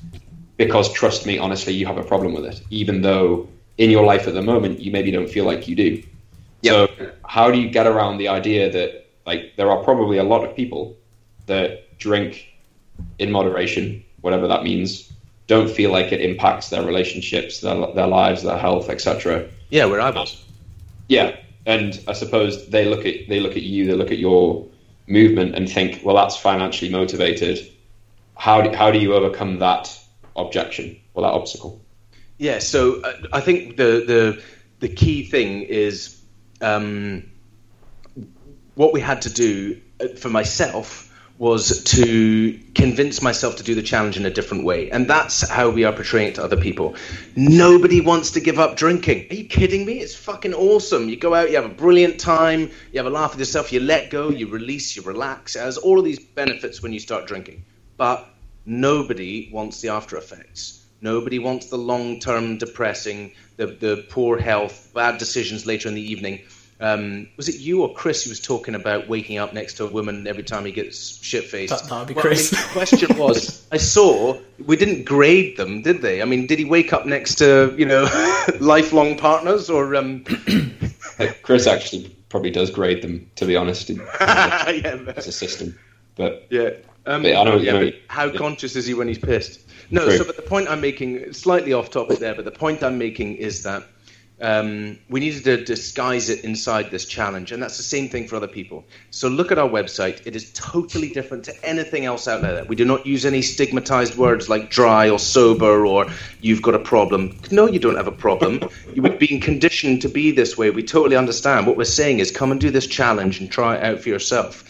because 0.56 0.92
trust 0.92 1.26
me, 1.26 1.38
honestly, 1.38 1.72
you 1.72 1.86
have 1.86 1.98
a 1.98 2.04
problem 2.04 2.34
with 2.34 2.44
it, 2.44 2.62
even 2.70 3.02
though 3.02 3.48
in 3.78 3.90
your 3.90 4.04
life 4.04 4.26
at 4.26 4.34
the 4.34 4.42
moment 4.42 4.80
you 4.80 4.90
maybe 4.90 5.10
don't 5.10 5.28
feel 5.28 5.44
like 5.44 5.68
you 5.68 5.76
do. 5.76 6.02
Yep. 6.62 6.90
So 6.98 7.12
how 7.24 7.50
do 7.50 7.58
you 7.58 7.70
get 7.70 7.86
around 7.86 8.18
the 8.18 8.28
idea 8.28 8.70
that 8.70 9.06
like 9.24 9.54
there 9.56 9.70
are 9.70 9.82
probably 9.84 10.18
a 10.18 10.24
lot 10.24 10.44
of 10.44 10.54
people 10.54 10.96
that 11.46 11.98
drink 11.98 12.48
in 13.18 13.30
moderation, 13.30 14.04
whatever 14.20 14.48
that 14.48 14.64
means, 14.64 15.12
don't 15.46 15.70
feel 15.70 15.90
like 15.90 16.12
it 16.12 16.20
impacts 16.20 16.68
their 16.68 16.82
relationships, 16.82 17.60
their, 17.60 17.92
their 17.94 18.06
lives, 18.06 18.42
their 18.42 18.58
health, 18.58 18.90
etc. 18.90 19.48
Yeah, 19.70 19.86
where 19.86 20.00
I 20.00 20.10
was. 20.10 20.44
Yeah, 21.08 21.36
and 21.66 22.00
I 22.08 22.12
suppose 22.12 22.68
they 22.68 22.86
look 22.86 23.06
at 23.06 23.28
they 23.28 23.40
look 23.40 23.52
at 23.52 23.62
you, 23.62 23.86
they 23.86 23.94
look 23.94 24.10
at 24.10 24.18
your 24.18 24.66
movement 25.06 25.54
and 25.54 25.70
think, 25.70 26.00
well, 26.04 26.16
that's 26.16 26.36
financially 26.36 26.90
motivated. 26.90 27.58
How 28.36 28.60
do, 28.62 28.76
how 28.76 28.90
do 28.90 28.98
you 28.98 29.14
overcome 29.14 29.58
that 29.58 29.98
objection 30.36 30.96
or 31.14 31.22
that 31.22 31.32
obstacle? 31.32 31.80
Yeah, 32.38 32.60
so 32.60 33.00
uh, 33.02 33.12
I 33.32 33.40
think 33.40 33.76
the 33.76 34.04
the 34.06 34.42
the 34.80 34.88
key 34.88 35.24
thing 35.24 35.62
is 35.62 36.20
um, 36.60 37.24
what 38.74 38.92
we 38.92 39.00
had 39.00 39.22
to 39.22 39.30
do 39.30 39.80
uh, 40.00 40.08
for 40.16 40.28
myself 40.28 41.07
was 41.38 41.84
to 41.84 42.58
convince 42.74 43.22
myself 43.22 43.56
to 43.56 43.62
do 43.62 43.76
the 43.76 43.82
challenge 43.82 44.16
in 44.16 44.26
a 44.26 44.30
different 44.30 44.64
way. 44.64 44.90
And 44.90 45.08
that's 45.08 45.48
how 45.48 45.70
we 45.70 45.84
are 45.84 45.92
portraying 45.92 46.28
it 46.28 46.34
to 46.34 46.42
other 46.42 46.56
people. 46.56 46.96
Nobody 47.36 48.00
wants 48.00 48.32
to 48.32 48.40
give 48.40 48.58
up 48.58 48.76
drinking. 48.76 49.28
Are 49.30 49.34
you 49.34 49.44
kidding 49.44 49.86
me? 49.86 50.00
It's 50.00 50.16
fucking 50.16 50.52
awesome. 50.52 51.08
You 51.08 51.16
go 51.16 51.34
out, 51.34 51.50
you 51.50 51.56
have 51.56 51.64
a 51.64 51.74
brilliant 51.74 52.18
time, 52.18 52.70
you 52.92 52.98
have 52.98 53.06
a 53.06 53.10
laugh 53.10 53.30
with 53.30 53.38
yourself, 53.38 53.72
you 53.72 53.78
let 53.78 54.10
go, 54.10 54.30
you 54.30 54.48
release, 54.48 54.96
you 54.96 55.02
relax. 55.02 55.54
It 55.54 55.60
has 55.60 55.78
all 55.78 55.98
of 55.98 56.04
these 56.04 56.18
benefits 56.18 56.82
when 56.82 56.92
you 56.92 56.98
start 56.98 57.26
drinking. 57.26 57.64
But 57.96 58.28
nobody 58.66 59.48
wants 59.52 59.80
the 59.80 59.90
after 59.90 60.16
effects. 60.16 60.84
Nobody 61.00 61.38
wants 61.38 61.66
the 61.66 61.78
long 61.78 62.18
term 62.18 62.58
depressing, 62.58 63.32
the, 63.56 63.66
the 63.66 64.04
poor 64.10 64.38
health, 64.38 64.90
bad 64.92 65.18
decisions 65.18 65.66
later 65.66 65.88
in 65.88 65.94
the 65.94 66.10
evening. 66.10 66.40
Um, 66.80 67.28
was 67.36 67.48
it 67.48 67.56
you 67.60 67.82
or 67.82 67.92
Chris 67.92 68.24
who 68.24 68.30
was 68.30 68.38
talking 68.38 68.76
about 68.76 69.08
waking 69.08 69.38
up 69.38 69.52
next 69.52 69.74
to 69.74 69.84
a 69.84 69.90
woman 69.90 70.28
every 70.28 70.44
time 70.44 70.64
he 70.64 70.70
gets 70.70 71.20
shit 71.22 71.44
faced? 71.44 71.72
That, 71.72 71.88
that 71.88 71.98
would 71.98 72.08
be 72.08 72.14
well, 72.14 72.22
Chris. 72.22 72.52
I 72.52 72.56
mean, 72.56 72.66
the 72.66 72.72
question 72.72 73.18
was, 73.18 73.66
I 73.72 73.78
saw 73.78 74.38
we 74.64 74.76
didn't 74.76 75.04
grade 75.04 75.56
them, 75.56 75.82
did 75.82 76.02
they? 76.02 76.22
I 76.22 76.24
mean, 76.24 76.46
did 76.46 76.58
he 76.58 76.64
wake 76.64 76.92
up 76.92 77.04
next 77.04 77.36
to 77.36 77.74
you 77.76 77.84
know 77.84 78.08
lifelong 78.60 79.18
partners 79.18 79.68
or? 79.68 79.96
Um... 79.96 80.24
Chris 81.42 81.66
actually 81.66 82.14
probably 82.28 82.50
does 82.50 82.70
grade 82.70 83.02
them, 83.02 83.28
to 83.36 83.46
be 83.46 83.56
honest. 83.56 83.90
yeah, 84.20 85.12
as 85.16 85.26
a 85.26 85.32
system, 85.32 85.76
but 86.16 86.46
yeah. 86.50 86.70
Um, 87.06 87.22
but 87.22 87.34
I 87.34 87.44
know, 87.44 87.56
yeah, 87.56 87.72
know, 87.72 87.90
how 88.08 88.26
yeah. 88.26 88.38
conscious 88.38 88.76
is 88.76 88.86
he 88.86 88.92
when 88.92 89.08
he's 89.08 89.18
pissed? 89.18 89.60
No, 89.90 90.04
True. 90.04 90.18
so 90.18 90.24
but 90.24 90.36
the 90.36 90.42
point 90.42 90.68
I'm 90.68 90.82
making, 90.82 91.32
slightly 91.32 91.72
off 91.72 91.90
topic 91.90 92.18
there, 92.18 92.34
but 92.34 92.44
the 92.44 92.50
point 92.50 92.82
I'm 92.82 92.98
making 92.98 93.36
is 93.36 93.62
that 93.62 93.84
um, 94.40 94.98
we 95.10 95.18
needed 95.18 95.44
to 95.44 95.64
disguise 95.64 96.28
it 96.28 96.44
inside 96.44 96.90
this 96.90 97.06
challenge, 97.06 97.50
and 97.50 97.60
that's 97.60 97.76
the 97.76 97.82
same 97.82 98.08
thing 98.08 98.28
for 98.28 98.36
other 98.36 98.46
people. 98.46 98.84
So 99.10 99.28
look 99.28 99.50
at 99.50 99.58
our 99.58 99.68
website; 99.68 100.24
it 100.26 100.36
is 100.36 100.52
totally 100.52 101.08
different 101.10 101.44
to 101.46 101.64
anything 101.64 102.04
else 102.04 102.28
out 102.28 102.42
there. 102.42 102.64
We 102.64 102.76
do 102.76 102.84
not 102.84 103.04
use 103.04 103.26
any 103.26 103.42
stigmatized 103.42 104.16
words 104.16 104.48
like 104.48 104.70
dry 104.70 105.10
or 105.10 105.18
sober 105.18 105.84
or 105.84 106.06
you've 106.40 106.62
got 106.62 106.74
a 106.74 106.78
problem. 106.78 107.36
No, 107.50 107.66
you 107.66 107.80
don't 107.80 107.96
have 107.96 108.06
a 108.06 108.12
problem. 108.12 108.60
You've 108.94 109.18
been 109.18 109.40
conditioned 109.40 110.02
to 110.02 110.08
be 110.08 110.30
this 110.32 110.56
way. 110.56 110.70
We 110.70 110.82
totally 110.82 111.16
understand. 111.16 111.66
What 111.66 111.76
we're 111.76 111.84
saying 111.84 112.18
is, 112.20 112.30
come 112.30 112.50
and 112.50 112.60
do 112.60 112.70
this 112.70 112.86
challenge 112.86 113.40
and 113.40 113.50
try 113.50 113.76
it 113.76 113.82
out 113.84 114.00
for 114.00 114.08
yourself. 114.08 114.64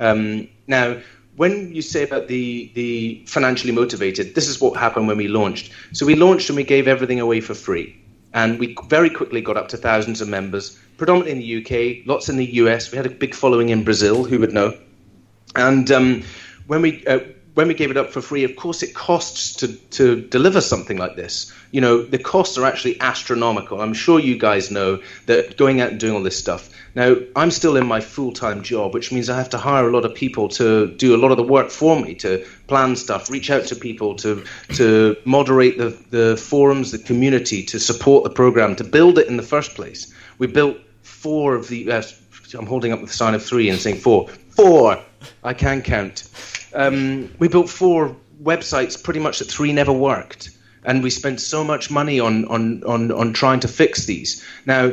Um, 0.00 0.48
now, 0.66 1.00
when 1.36 1.74
you 1.74 1.82
say 1.82 2.02
about 2.02 2.28
the 2.28 2.70
the 2.74 3.24
financially 3.26 3.72
motivated, 3.72 4.34
this 4.34 4.48
is 4.48 4.60
what 4.60 4.76
happened 4.76 5.08
when 5.08 5.16
we 5.16 5.28
launched. 5.28 5.72
So 5.92 6.06
we 6.06 6.14
launched 6.14 6.50
and 6.50 6.56
we 6.56 6.64
gave 6.64 6.88
everything 6.88 7.20
away 7.20 7.40
for 7.40 7.54
free. 7.54 7.96
And 8.34 8.58
we 8.58 8.76
very 8.88 9.08
quickly 9.08 9.40
got 9.40 9.56
up 9.56 9.68
to 9.68 9.76
thousands 9.76 10.20
of 10.20 10.28
members, 10.28 10.78
predominantly 10.96 11.32
in 11.32 11.38
the 11.38 12.00
UK, 12.00 12.06
lots 12.06 12.28
in 12.28 12.36
the 12.36 12.54
US. 12.56 12.90
We 12.90 12.96
had 12.96 13.06
a 13.06 13.10
big 13.10 13.34
following 13.34 13.68
in 13.70 13.84
Brazil, 13.84 14.24
who 14.24 14.40
would 14.40 14.52
know? 14.52 14.76
And 15.54 15.90
um, 15.92 16.24
when 16.66 16.82
we 16.82 17.06
uh, 17.06 17.20
when 17.54 17.68
we 17.68 17.74
gave 17.74 17.90
it 17.90 17.96
up 17.96 18.10
for 18.10 18.20
free, 18.20 18.44
of 18.44 18.56
course, 18.56 18.82
it 18.82 18.94
costs 18.94 19.54
to, 19.54 19.68
to 19.68 20.20
deliver 20.20 20.60
something 20.60 20.96
like 20.96 21.14
this. 21.14 21.52
You 21.70 21.80
know, 21.80 22.02
the 22.02 22.18
costs 22.18 22.58
are 22.58 22.66
actually 22.66 23.00
astronomical. 23.00 23.80
I'm 23.80 23.94
sure 23.94 24.18
you 24.18 24.36
guys 24.36 24.70
know 24.70 25.00
that 25.26 25.56
going 25.56 25.80
out 25.80 25.92
and 25.92 26.00
doing 26.00 26.14
all 26.14 26.22
this 26.22 26.38
stuff. 26.38 26.68
Now, 26.96 27.16
I'm 27.36 27.50
still 27.50 27.76
in 27.76 27.86
my 27.86 28.00
full 28.00 28.32
time 28.32 28.62
job, 28.62 28.92
which 28.92 29.12
means 29.12 29.30
I 29.30 29.36
have 29.36 29.50
to 29.50 29.58
hire 29.58 29.88
a 29.88 29.92
lot 29.92 30.04
of 30.04 30.14
people 30.14 30.48
to 30.50 30.88
do 30.88 31.14
a 31.14 31.18
lot 31.18 31.30
of 31.30 31.36
the 31.36 31.44
work 31.44 31.70
for 31.70 32.00
me, 32.00 32.14
to 32.16 32.44
plan 32.66 32.96
stuff, 32.96 33.30
reach 33.30 33.50
out 33.50 33.66
to 33.66 33.76
people, 33.76 34.16
to, 34.16 34.44
to 34.74 35.16
moderate 35.24 35.78
the, 35.78 35.96
the 36.10 36.36
forums, 36.36 36.90
the 36.90 36.98
community, 36.98 37.62
to 37.64 37.78
support 37.78 38.24
the 38.24 38.30
program, 38.30 38.74
to 38.76 38.84
build 38.84 39.18
it 39.18 39.28
in 39.28 39.36
the 39.36 39.42
first 39.42 39.74
place. 39.74 40.12
We 40.38 40.48
built 40.48 40.78
four 41.02 41.54
of 41.54 41.68
the. 41.68 41.90
Uh, 41.90 42.02
I'm 42.56 42.66
holding 42.66 42.92
up 42.92 43.00
the 43.00 43.08
sign 43.08 43.34
of 43.34 43.44
three 43.44 43.68
and 43.68 43.78
saying 43.78 43.96
four. 43.96 44.28
Four! 44.56 45.02
I 45.42 45.54
can 45.54 45.82
count 45.82 46.28
um, 46.74 47.30
we 47.38 47.48
built 47.48 47.68
four 47.68 48.16
websites 48.42 49.02
pretty 49.02 49.20
much 49.20 49.38
that 49.38 49.50
three 49.50 49.72
never 49.72 49.92
worked. 49.92 50.50
And 50.84 51.02
we 51.02 51.10
spent 51.10 51.40
so 51.40 51.64
much 51.64 51.90
money 51.90 52.20
on, 52.20 52.44
on, 52.46 52.84
on, 52.84 53.10
on 53.10 53.32
trying 53.32 53.60
to 53.60 53.68
fix 53.68 54.04
these. 54.04 54.44
Now, 54.66 54.92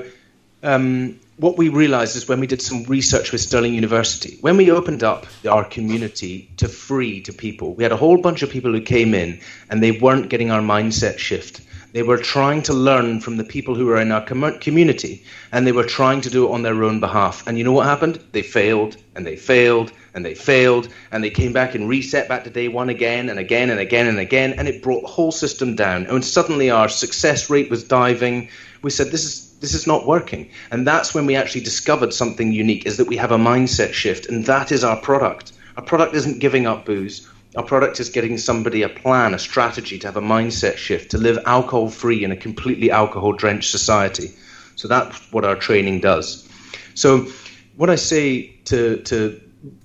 um, 0.63 1.19
what 1.37 1.57
we 1.57 1.69
realized 1.69 2.15
is 2.15 2.29
when 2.29 2.39
we 2.39 2.47
did 2.47 2.61
some 2.61 2.83
research 2.83 3.31
with 3.31 3.41
Stirling 3.41 3.73
University, 3.73 4.37
when 4.41 4.57
we 4.57 4.71
opened 4.71 5.03
up 5.03 5.25
our 5.49 5.65
community 5.65 6.49
to 6.57 6.67
free 6.69 7.19
to 7.21 7.33
people, 7.33 7.73
we 7.73 7.83
had 7.83 7.91
a 7.91 7.97
whole 7.97 8.21
bunch 8.21 8.43
of 8.43 8.49
people 8.49 8.71
who 8.71 8.81
came 8.81 9.13
in 9.13 9.41
and 9.69 9.81
they 9.81 9.91
weren't 9.91 10.29
getting 10.29 10.51
our 10.51 10.61
mindset 10.61 11.17
shift. 11.17 11.61
They 11.93 12.03
were 12.03 12.17
trying 12.17 12.61
to 12.63 12.73
learn 12.73 13.19
from 13.19 13.37
the 13.37 13.43
people 13.43 13.75
who 13.75 13.85
were 13.85 13.99
in 13.99 14.11
our 14.11 14.25
com- 14.25 14.59
community, 14.59 15.23
and 15.51 15.67
they 15.67 15.73
were 15.73 15.83
trying 15.83 16.21
to 16.21 16.29
do 16.29 16.47
it 16.47 16.51
on 16.51 16.61
their 16.61 16.83
own 16.83 16.99
behalf. 16.99 17.43
And 17.45 17.57
you 17.57 17.63
know 17.63 17.73
what 17.73 17.85
happened? 17.85 18.23
They 18.31 18.41
failed, 18.41 18.95
and 19.15 19.25
they 19.25 19.35
failed, 19.35 19.91
and 20.13 20.25
they 20.25 20.33
failed, 20.33 20.87
and 21.11 21.23
they 21.23 21.29
came 21.29 21.51
back 21.51 21.75
and 21.75 21.89
reset 21.89 22.29
back 22.29 22.43
to 22.45 22.49
day 22.49 22.69
one 22.69 22.89
again 22.89 23.29
and 23.29 23.39
again 23.39 23.69
and 23.69 23.79
again 23.79 24.07
and 24.07 24.19
again, 24.19 24.53
and 24.53 24.67
it 24.67 24.81
brought 24.81 25.01
the 25.01 25.07
whole 25.07 25.31
system 25.31 25.75
down. 25.75 26.05
And 26.05 26.23
suddenly 26.23 26.69
our 26.69 26.87
success 26.87 27.49
rate 27.49 27.69
was 27.69 27.83
diving. 27.83 28.49
We 28.81 28.89
said, 28.89 29.07
this 29.07 29.25
is 29.25 29.51
this 29.61 29.73
is 29.75 29.85
not 29.85 30.07
working. 30.07 30.49
And 30.71 30.87
that's 30.87 31.13
when 31.13 31.27
we 31.27 31.35
actually 31.35 31.61
discovered 31.61 32.13
something 32.13 32.51
unique 32.51 32.87
is 32.87 32.97
that 32.97 33.07
we 33.07 33.17
have 33.17 33.31
a 33.31 33.37
mindset 33.37 33.93
shift, 33.93 34.27
and 34.27 34.45
that 34.45 34.71
is 34.71 34.83
our 34.83 34.97
product. 34.97 35.53
Our 35.77 35.83
product 35.83 36.15
isn't 36.15 36.39
giving 36.39 36.65
up 36.65 36.85
booze. 36.85 37.29
Our 37.55 37.63
product 37.63 37.99
is 37.99 38.09
getting 38.09 38.37
somebody 38.37 38.83
a 38.83 38.89
plan, 38.89 39.33
a 39.33 39.39
strategy 39.39 39.99
to 39.99 40.07
have 40.07 40.15
a 40.17 40.21
mindset 40.21 40.77
shift, 40.77 41.11
to 41.11 41.17
live 41.17 41.39
alcohol 41.45 41.89
free 41.89 42.23
in 42.23 42.31
a 42.31 42.37
completely 42.37 42.91
alcohol 42.91 43.33
drenched 43.33 43.71
society. 43.71 44.31
So 44.75 44.87
that's 44.87 45.31
what 45.31 45.43
our 45.43 45.55
training 45.55 45.99
does. 45.99 46.47
So, 46.93 47.27
what 47.75 47.89
I 47.89 47.95
say 47.95 48.55
to, 48.65 48.97
to 49.03 49.41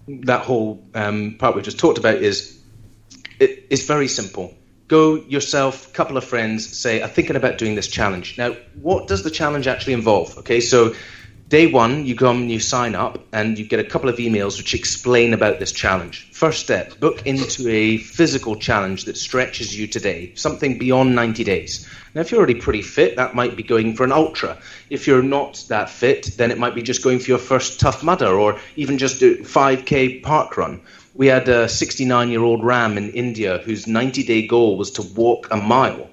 that 0.08 0.42
whole 0.42 0.84
um, 0.94 1.36
part 1.38 1.56
we 1.56 1.62
just 1.62 1.78
talked 1.78 1.98
about 1.98 2.16
is 2.16 2.60
it, 3.40 3.66
it's 3.70 3.86
very 3.86 4.08
simple. 4.08 4.54
Go 4.88 5.16
yourself, 5.16 5.92
couple 5.92 6.16
of 6.16 6.24
friends, 6.24 6.78
say, 6.78 7.02
I'm 7.02 7.10
thinking 7.10 7.36
about 7.36 7.58
doing 7.58 7.74
this 7.74 7.88
challenge. 7.88 8.38
Now, 8.38 8.52
what 8.80 9.08
does 9.08 9.22
the 9.24 9.30
challenge 9.30 9.66
actually 9.66 9.94
involve? 9.94 10.38
Okay, 10.38 10.60
so 10.60 10.94
Day 11.48 11.68
one, 11.68 12.04
you 12.04 12.16
come 12.16 12.38
and 12.38 12.50
you 12.50 12.58
sign 12.58 12.96
up, 12.96 13.24
and 13.32 13.56
you 13.56 13.64
get 13.64 13.78
a 13.78 13.84
couple 13.84 14.08
of 14.08 14.16
emails 14.16 14.58
which 14.58 14.74
explain 14.74 15.32
about 15.32 15.60
this 15.60 15.70
challenge. 15.70 16.28
First 16.32 16.58
step 16.58 16.98
book 16.98 17.24
into 17.24 17.68
a 17.68 17.98
physical 17.98 18.56
challenge 18.56 19.04
that 19.04 19.16
stretches 19.16 19.78
you 19.78 19.86
today, 19.86 20.32
something 20.34 20.76
beyond 20.76 21.14
90 21.14 21.44
days. 21.44 21.88
Now, 22.16 22.22
if 22.22 22.32
you're 22.32 22.38
already 22.38 22.56
pretty 22.56 22.82
fit, 22.82 23.14
that 23.14 23.36
might 23.36 23.54
be 23.54 23.62
going 23.62 23.94
for 23.94 24.02
an 24.02 24.10
ultra. 24.10 24.58
If 24.90 25.06
you're 25.06 25.22
not 25.22 25.64
that 25.68 25.88
fit, 25.88 26.36
then 26.36 26.50
it 26.50 26.58
might 26.58 26.74
be 26.74 26.82
just 26.82 27.04
going 27.04 27.20
for 27.20 27.30
your 27.30 27.38
first 27.38 27.78
tough 27.78 28.02
mudder 28.02 28.34
or 28.40 28.58
even 28.74 28.98
just 28.98 29.22
a 29.22 29.36
5k 29.36 30.24
park 30.24 30.56
run. 30.56 30.80
We 31.14 31.28
had 31.28 31.48
a 31.48 31.68
69 31.68 32.28
year 32.28 32.42
old 32.42 32.64
Ram 32.64 32.98
in 32.98 33.10
India 33.10 33.58
whose 33.58 33.86
90 33.86 34.24
day 34.24 34.48
goal 34.48 34.76
was 34.76 34.90
to 34.92 35.02
walk 35.02 35.46
a 35.52 35.56
mile 35.56 36.10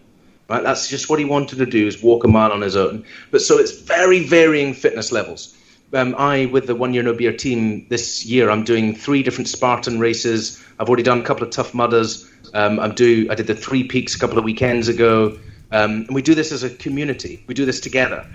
Right, 0.50 0.62
that's 0.62 0.90
just 0.90 1.10
what 1.10 1.20
he 1.20 1.26
wanted 1.26 1.60
to 1.60 1.66
do 1.66 1.88
is 1.88 2.04
walk 2.04 2.26
a 2.26 2.28
mile 2.28 2.52
on 2.52 2.62
his 2.62 2.76
own. 2.76 3.06
But 3.32 3.42
so 3.42 3.58
it's 3.58 3.80
very 3.80 4.20
varying 4.26 4.74
fitness 4.74 5.12
levels. 5.12 5.56
Um, 5.94 6.16
I, 6.18 6.46
with 6.48 6.68
the 6.68 6.76
one 6.76 6.94
year 6.94 7.04
no 7.04 7.14
beer 7.14 7.32
team 7.32 7.88
this 7.88 8.26
year, 8.26 8.50
I'm 8.50 8.64
doing 8.64 8.96
three 8.96 9.24
different 9.24 9.48
Spartan 9.48 10.00
races. 10.00 10.62
I've 10.80 10.90
already 10.90 11.04
done 11.04 11.20
a 11.20 11.24
couple 11.24 11.44
of 11.44 11.52
tough 11.52 11.74
mudders. 11.74 12.30
Um, 12.54 12.80
I'm 12.80 12.94
do 12.94 13.28
I 13.30 13.36
did 13.36 13.48
the 13.48 13.56
three 13.56 13.84
peaks 13.84 14.16
a 14.16 14.20
couple 14.20 14.38
of 14.38 14.44
weekends 14.44 14.88
ago, 14.88 15.38
um, 15.72 15.92
and 16.08 16.16
we 16.16 16.22
do 16.22 16.36
this 16.36 16.52
as 16.52 16.64
a 16.64 16.70
community. 16.70 17.44
We 17.48 17.54
do 17.54 17.66
this 17.66 17.80
together. 17.80 18.28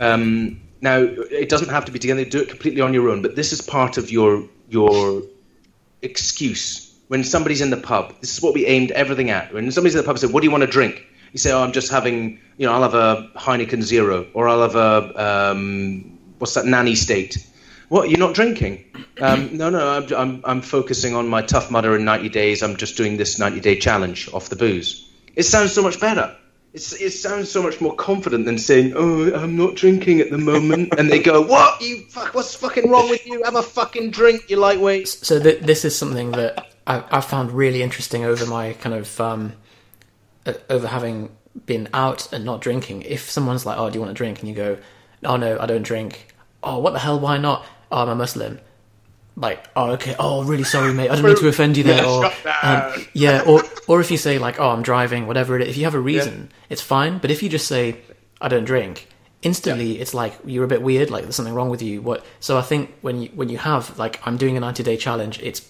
Um, 0.00 0.60
now, 0.80 0.98
it 0.98 1.48
doesn't 1.48 1.70
have 1.70 1.86
to 1.86 1.92
be 1.92 1.98
together. 1.98 2.20
You 2.20 2.26
Do 2.26 2.40
it 2.40 2.48
completely 2.48 2.82
on 2.82 2.92
your 2.92 3.08
own. 3.08 3.22
But 3.22 3.36
this 3.36 3.52
is 3.52 3.62
part 3.62 3.96
of 3.96 4.10
your 4.10 4.44
your 4.68 5.22
excuse 6.02 6.92
when 7.08 7.24
somebody's 7.24 7.60
in 7.60 7.70
the 7.70 7.76
pub. 7.76 8.14
This 8.20 8.36
is 8.36 8.42
what 8.42 8.54
we 8.54 8.66
aimed 8.66 8.90
everything 8.90 9.30
at. 9.30 9.54
When 9.54 9.70
somebody's 9.70 9.94
in 9.94 10.02
the 10.02 10.06
pub 10.06 10.18
said, 10.18 10.30
"What 10.30 10.40
do 10.40 10.46
you 10.46 10.50
want 10.50 10.62
to 10.62 10.70
drink?" 10.70 11.06
You 11.34 11.38
say, 11.40 11.50
"Oh, 11.50 11.62
I'm 11.62 11.72
just 11.72 11.90
having, 11.90 12.38
you 12.58 12.64
know, 12.64 12.72
I'll 12.72 12.82
have 12.82 12.94
a 12.94 13.28
Heineken 13.36 13.82
Zero, 13.82 14.24
or 14.34 14.48
I'll 14.48 14.62
have 14.62 14.76
a 14.76 15.50
um, 15.50 16.16
what's 16.38 16.54
that 16.54 16.64
nanny 16.64 16.94
state." 16.94 17.44
What 17.88 18.08
you're 18.08 18.20
not 18.20 18.34
drinking? 18.34 18.84
Um, 19.20 19.56
no, 19.56 19.68
no, 19.68 19.90
I'm, 19.90 20.14
I'm 20.14 20.42
I'm 20.44 20.62
focusing 20.62 21.16
on 21.16 21.26
my 21.28 21.42
tough 21.42 21.72
mudder 21.72 21.96
in 21.96 22.04
90 22.04 22.28
days. 22.28 22.62
I'm 22.62 22.76
just 22.76 22.96
doing 22.96 23.16
this 23.16 23.38
90 23.38 23.58
day 23.60 23.76
challenge 23.78 24.28
off 24.32 24.48
the 24.48 24.54
booze. 24.54 25.10
It 25.34 25.42
sounds 25.42 25.72
so 25.72 25.82
much 25.82 26.00
better. 26.00 26.36
It's, 26.72 26.92
it 27.00 27.10
sounds 27.10 27.50
so 27.50 27.62
much 27.62 27.80
more 27.80 27.96
confident 27.96 28.44
than 28.46 28.58
saying, 28.58 28.92
"Oh, 28.94 29.34
I'm 29.34 29.56
not 29.56 29.74
drinking 29.74 30.20
at 30.20 30.30
the 30.30 30.38
moment," 30.38 30.94
and 30.98 31.10
they 31.10 31.18
go, 31.18 31.40
"What? 31.40 31.80
You 31.80 32.02
fuck? 32.10 32.32
What's 32.32 32.54
fucking 32.54 32.88
wrong 32.88 33.10
with 33.10 33.26
you? 33.26 33.42
Have 33.42 33.56
a 33.56 33.62
fucking 33.62 34.10
drink, 34.10 34.50
you 34.50 34.56
lightweight." 34.56 35.08
So 35.08 35.40
th- 35.40 35.62
this 35.62 35.84
is 35.84 35.96
something 35.96 36.30
that 36.32 36.66
I, 36.86 37.02
I 37.10 37.20
found 37.20 37.50
really 37.50 37.82
interesting 37.82 38.24
over 38.24 38.46
my 38.46 38.74
kind 38.74 38.94
of 38.94 39.20
um, 39.20 39.52
over 40.68 40.86
having 40.86 41.34
been 41.66 41.88
out 41.94 42.32
and 42.32 42.44
not 42.44 42.60
drinking. 42.60 43.02
If 43.02 43.30
someone's 43.30 43.64
like, 43.64 43.78
"Oh, 43.78 43.88
do 43.90 43.94
you 43.94 44.00
want 44.00 44.10
a 44.10 44.14
drink?" 44.14 44.40
and 44.40 44.48
you 44.48 44.54
go, 44.54 44.78
"Oh 45.24 45.36
no, 45.36 45.58
I 45.58 45.66
don't 45.66 45.82
drink." 45.82 46.28
Oh, 46.62 46.78
what 46.78 46.92
the 46.92 46.98
hell? 46.98 47.20
Why 47.20 47.36
not? 47.38 47.64
Oh, 47.90 48.02
I'm 48.02 48.08
a 48.08 48.14
Muslim. 48.14 48.60
Like, 49.36 49.64
oh, 49.74 49.92
okay. 49.92 50.14
Oh, 50.18 50.44
really 50.44 50.62
sorry, 50.64 50.94
mate. 50.94 51.10
I 51.10 51.16
didn't 51.16 51.26
mean 51.26 51.36
to 51.38 51.48
offend 51.48 51.76
you 51.76 51.82
there. 51.82 52.02
Yeah, 52.02 52.08
or, 52.08 52.22
shut 52.30 52.44
down. 52.44 52.92
um, 52.92 53.06
yeah, 53.14 53.42
or 53.46 53.62
or 53.88 54.00
if 54.00 54.10
you 54.10 54.16
say 54.16 54.38
like, 54.38 54.60
oh, 54.60 54.70
I'm 54.70 54.82
driving, 54.82 55.26
whatever 55.26 55.56
it 55.56 55.62
is. 55.62 55.68
If 55.70 55.76
you 55.76 55.84
have 55.84 55.94
a 55.94 56.00
reason, 56.00 56.50
it's 56.68 56.80
fine. 56.82 57.18
But 57.18 57.30
if 57.30 57.42
you 57.42 57.48
just 57.48 57.66
say, 57.66 57.96
I 58.40 58.48
don't 58.48 58.64
drink, 58.64 59.08
instantly 59.42 60.00
it's 60.00 60.14
like 60.14 60.34
you're 60.44 60.64
a 60.64 60.68
bit 60.68 60.82
weird. 60.82 61.10
Like 61.10 61.24
there's 61.24 61.34
something 61.36 61.54
wrong 61.54 61.68
with 61.68 61.82
you. 61.82 62.00
What? 62.00 62.24
So 62.38 62.56
I 62.56 62.62
think 62.62 62.94
when 63.00 63.22
you 63.22 63.28
when 63.34 63.48
you 63.48 63.58
have 63.58 63.98
like, 63.98 64.24
I'm 64.26 64.36
doing 64.36 64.56
a 64.56 64.60
90 64.60 64.82
day 64.84 64.96
challenge. 64.96 65.40
It's 65.42 65.68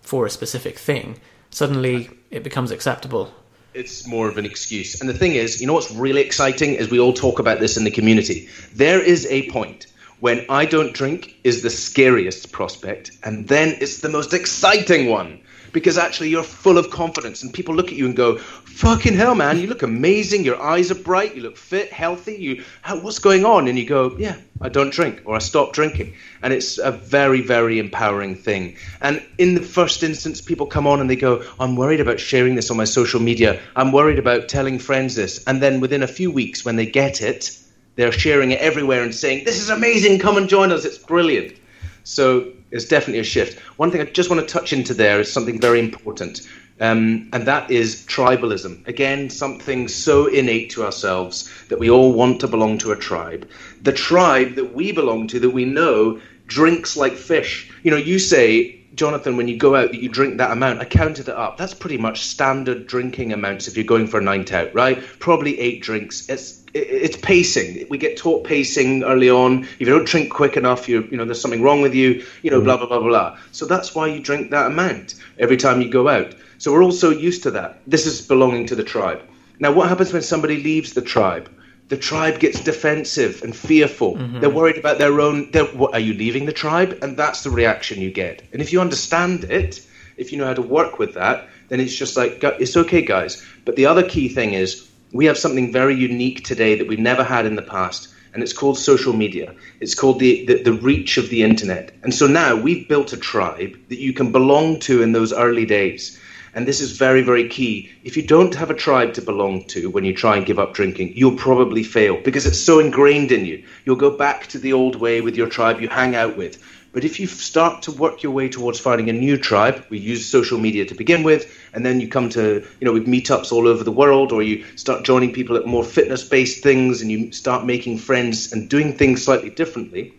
for 0.00 0.24
a 0.26 0.30
specific 0.30 0.78
thing. 0.78 1.20
Suddenly 1.50 2.08
it 2.30 2.42
becomes 2.42 2.70
acceptable. 2.70 3.32
It's 3.74 4.06
more 4.06 4.28
of 4.28 4.36
an 4.36 4.44
excuse. 4.44 5.00
And 5.00 5.08
the 5.08 5.14
thing 5.14 5.34
is, 5.34 5.60
you 5.60 5.66
know 5.66 5.72
what's 5.72 5.90
really 5.90 6.20
exciting 6.20 6.74
is 6.74 6.90
we 6.90 7.00
all 7.00 7.14
talk 7.14 7.38
about 7.38 7.58
this 7.58 7.78
in 7.78 7.84
the 7.84 7.90
community. 7.90 8.48
There 8.74 9.02
is 9.02 9.26
a 9.26 9.48
point 9.50 9.86
when 10.20 10.44
I 10.48 10.66
don't 10.66 10.92
drink 10.92 11.36
is 11.42 11.62
the 11.62 11.70
scariest 11.70 12.52
prospect, 12.52 13.12
and 13.24 13.48
then 13.48 13.76
it's 13.80 13.98
the 13.98 14.10
most 14.10 14.34
exciting 14.34 15.08
one. 15.08 15.40
Because 15.72 15.98
actually 15.98 16.28
you're 16.28 16.42
full 16.42 16.78
of 16.78 16.90
confidence 16.90 17.42
and 17.42 17.52
people 17.52 17.74
look 17.74 17.88
at 17.88 17.94
you 17.94 18.06
and 18.06 18.16
go, 18.16 18.38
Fucking 18.38 19.14
hell, 19.14 19.34
man, 19.34 19.58
you 19.58 19.66
look 19.66 19.82
amazing, 19.82 20.44
your 20.44 20.60
eyes 20.60 20.90
are 20.90 20.96
bright, 20.96 21.34
you 21.36 21.42
look 21.42 21.56
fit, 21.56 21.92
healthy, 21.92 22.34
you 22.34 22.64
how, 22.82 22.98
what's 23.00 23.18
going 23.18 23.44
on? 23.44 23.68
And 23.68 23.78
you 23.78 23.86
go, 23.86 24.16
Yeah, 24.18 24.36
I 24.60 24.68
don't 24.68 24.92
drink 24.92 25.22
or 25.24 25.36
I 25.36 25.38
stop 25.38 25.72
drinking. 25.72 26.14
And 26.42 26.52
it's 26.52 26.78
a 26.78 26.90
very, 26.90 27.40
very 27.40 27.78
empowering 27.78 28.34
thing. 28.34 28.76
And 29.00 29.22
in 29.38 29.54
the 29.54 29.62
first 29.62 30.02
instance, 30.02 30.40
people 30.40 30.66
come 30.66 30.86
on 30.86 31.00
and 31.00 31.08
they 31.08 31.16
go, 31.16 31.44
I'm 31.58 31.76
worried 31.76 32.00
about 32.00 32.20
sharing 32.20 32.54
this 32.54 32.70
on 32.70 32.76
my 32.76 32.84
social 32.84 33.20
media. 33.20 33.60
I'm 33.76 33.92
worried 33.92 34.18
about 34.18 34.48
telling 34.48 34.78
friends 34.78 35.14
this. 35.14 35.42
And 35.44 35.62
then 35.62 35.80
within 35.80 36.02
a 36.02 36.08
few 36.08 36.30
weeks, 36.30 36.64
when 36.64 36.76
they 36.76 36.86
get 36.86 37.22
it, 37.22 37.58
they're 37.96 38.12
sharing 38.12 38.52
it 38.52 38.60
everywhere 38.60 39.02
and 39.02 39.14
saying, 39.14 39.44
This 39.44 39.60
is 39.60 39.70
amazing, 39.70 40.18
come 40.18 40.36
and 40.36 40.48
join 40.48 40.72
us, 40.72 40.84
it's 40.84 40.98
brilliant. 40.98 41.56
So 42.04 42.52
it's 42.72 42.86
definitely 42.86 43.20
a 43.20 43.24
shift. 43.24 43.60
One 43.76 43.90
thing 43.90 44.00
I 44.00 44.04
just 44.04 44.30
want 44.30 44.40
to 44.40 44.52
touch 44.52 44.72
into 44.72 44.94
there 44.94 45.20
is 45.20 45.32
something 45.32 45.60
very 45.60 45.78
important, 45.78 46.40
um, 46.80 47.28
and 47.32 47.46
that 47.46 47.70
is 47.70 48.04
tribalism. 48.06 48.86
Again, 48.88 49.30
something 49.30 49.86
so 49.88 50.26
innate 50.26 50.70
to 50.70 50.84
ourselves 50.84 51.48
that 51.68 51.78
we 51.78 51.90
all 51.90 52.12
want 52.12 52.40
to 52.40 52.48
belong 52.48 52.78
to 52.78 52.92
a 52.92 52.96
tribe. 52.96 53.48
The 53.82 53.92
tribe 53.92 54.56
that 54.56 54.74
we 54.74 54.90
belong 54.90 55.28
to, 55.28 55.38
that 55.40 55.50
we 55.50 55.64
know, 55.64 56.20
drinks 56.46 56.96
like 56.96 57.14
fish. 57.14 57.70
You 57.82 57.90
know, 57.90 57.96
you 57.96 58.18
say, 58.18 58.81
Jonathan, 58.94 59.36
when 59.36 59.48
you 59.48 59.56
go 59.56 59.74
out, 59.74 59.90
that 59.90 60.00
you 60.00 60.08
drink 60.08 60.38
that 60.38 60.50
amount. 60.50 60.80
I 60.80 60.84
counted 60.84 61.28
it 61.28 61.34
up. 61.34 61.56
That's 61.56 61.74
pretty 61.74 61.98
much 61.98 62.24
standard 62.24 62.86
drinking 62.86 63.32
amounts 63.32 63.68
if 63.68 63.76
you're 63.76 63.84
going 63.84 64.06
for 64.06 64.18
a 64.18 64.22
night 64.22 64.52
out, 64.52 64.74
right? 64.74 65.02
Probably 65.18 65.58
eight 65.58 65.82
drinks. 65.82 66.28
It's 66.28 66.60
it's 66.74 67.16
pacing. 67.16 67.86
We 67.90 67.98
get 67.98 68.16
taught 68.16 68.44
pacing 68.44 69.04
early 69.04 69.28
on. 69.28 69.64
If 69.64 69.80
you 69.80 69.86
don't 69.86 70.06
drink 70.06 70.30
quick 70.30 70.56
enough, 70.56 70.88
you 70.88 71.06
you 71.10 71.16
know 71.16 71.24
there's 71.24 71.40
something 71.40 71.62
wrong 71.62 71.82
with 71.82 71.94
you. 71.94 72.24
You 72.42 72.50
know, 72.50 72.60
mm. 72.60 72.64
blah 72.64 72.76
blah 72.76 72.86
blah 72.86 73.00
blah. 73.00 73.38
So 73.50 73.66
that's 73.66 73.94
why 73.94 74.08
you 74.08 74.20
drink 74.20 74.50
that 74.50 74.66
amount 74.66 75.14
every 75.38 75.56
time 75.56 75.80
you 75.80 75.88
go 75.88 76.08
out. 76.08 76.34
So 76.58 76.72
we're 76.72 76.84
all 76.84 76.92
so 76.92 77.10
used 77.10 77.42
to 77.44 77.50
that. 77.52 77.80
This 77.86 78.06
is 78.06 78.20
belonging 78.20 78.66
to 78.66 78.76
the 78.76 78.84
tribe. 78.84 79.22
Now, 79.58 79.72
what 79.72 79.88
happens 79.88 80.12
when 80.12 80.22
somebody 80.22 80.62
leaves 80.62 80.92
the 80.92 81.02
tribe? 81.02 81.50
The 81.92 81.98
tribe 81.98 82.38
gets 82.38 82.58
defensive 82.58 83.42
and 83.42 83.54
fearful. 83.54 84.16
Mm-hmm. 84.16 84.40
They're 84.40 84.48
worried 84.48 84.78
about 84.78 84.96
their 84.96 85.20
own. 85.20 85.52
What, 85.74 85.92
are 85.92 86.00
you 86.00 86.14
leaving 86.14 86.46
the 86.46 86.52
tribe? 86.64 86.98
And 87.02 87.18
that's 87.18 87.42
the 87.42 87.50
reaction 87.50 88.00
you 88.00 88.10
get. 88.10 88.40
And 88.50 88.62
if 88.62 88.72
you 88.72 88.80
understand 88.80 89.44
it, 89.44 89.86
if 90.16 90.32
you 90.32 90.38
know 90.38 90.46
how 90.46 90.54
to 90.54 90.62
work 90.62 90.98
with 90.98 91.12
that, 91.12 91.48
then 91.68 91.80
it's 91.80 91.94
just 91.94 92.16
like 92.16 92.42
it's 92.42 92.78
okay, 92.78 93.02
guys. 93.02 93.44
But 93.66 93.76
the 93.76 93.84
other 93.84 94.02
key 94.02 94.30
thing 94.30 94.54
is 94.54 94.88
we 95.12 95.26
have 95.26 95.36
something 95.36 95.70
very 95.70 95.94
unique 95.94 96.44
today 96.44 96.76
that 96.76 96.88
we've 96.88 96.98
never 96.98 97.24
had 97.24 97.44
in 97.44 97.56
the 97.56 97.68
past, 97.76 98.08
and 98.32 98.42
it's 98.42 98.54
called 98.54 98.78
social 98.78 99.12
media. 99.12 99.54
It's 99.80 99.94
called 99.94 100.18
the, 100.18 100.46
the, 100.46 100.62
the 100.62 100.72
reach 100.72 101.18
of 101.18 101.28
the 101.28 101.42
internet. 101.42 101.92
And 102.02 102.14
so 102.14 102.26
now 102.26 102.56
we've 102.56 102.88
built 102.88 103.12
a 103.12 103.18
tribe 103.18 103.76
that 103.90 104.00
you 104.00 104.14
can 104.14 104.32
belong 104.32 104.78
to 104.88 105.02
in 105.02 105.12
those 105.12 105.34
early 105.34 105.66
days. 105.66 106.18
And 106.54 106.68
this 106.68 106.82
is 106.82 106.98
very, 106.98 107.22
very 107.22 107.48
key. 107.48 107.90
If 108.04 108.16
you 108.16 108.22
don't 108.22 108.54
have 108.54 108.70
a 108.70 108.74
tribe 108.74 109.14
to 109.14 109.22
belong 109.22 109.64
to 109.68 109.88
when 109.90 110.04
you 110.04 110.12
try 110.12 110.36
and 110.36 110.44
give 110.44 110.58
up 110.58 110.74
drinking, 110.74 111.12
you'll 111.14 111.36
probably 111.36 111.82
fail 111.82 112.18
because 112.18 112.46
it's 112.46 112.58
so 112.58 112.78
ingrained 112.78 113.32
in 113.32 113.46
you. 113.46 113.64
You'll 113.86 113.96
go 113.96 114.10
back 114.10 114.48
to 114.48 114.58
the 114.58 114.74
old 114.74 114.96
way 114.96 115.22
with 115.22 115.36
your 115.36 115.48
tribe 115.48 115.80
you 115.80 115.88
hang 115.88 116.14
out 116.14 116.36
with. 116.36 116.62
But 116.92 117.04
if 117.04 117.18
you 117.18 117.26
start 117.26 117.80
to 117.82 117.92
work 117.92 118.22
your 118.22 118.32
way 118.32 118.50
towards 118.50 118.78
finding 118.78 119.08
a 119.08 119.14
new 119.14 119.38
tribe, 119.38 119.82
we 119.88 119.98
use 119.98 120.26
social 120.26 120.58
media 120.58 120.84
to 120.84 120.94
begin 120.94 121.22
with, 121.22 121.50
and 121.72 121.86
then 121.86 122.00
you 122.00 122.08
come 122.08 122.28
to, 122.30 122.62
you 122.80 122.84
know, 122.84 122.92
with 122.92 123.06
meetups 123.06 123.50
all 123.50 123.66
over 123.66 123.82
the 123.82 123.90
world, 123.90 124.30
or 124.30 124.42
you 124.42 124.62
start 124.76 125.02
joining 125.02 125.32
people 125.32 125.56
at 125.56 125.64
more 125.64 125.84
fitness 125.84 126.22
based 126.22 126.62
things, 126.62 127.00
and 127.00 127.10
you 127.10 127.32
start 127.32 127.64
making 127.64 127.96
friends 127.96 128.52
and 128.52 128.68
doing 128.68 128.92
things 128.92 129.24
slightly 129.24 129.48
differently, 129.48 130.12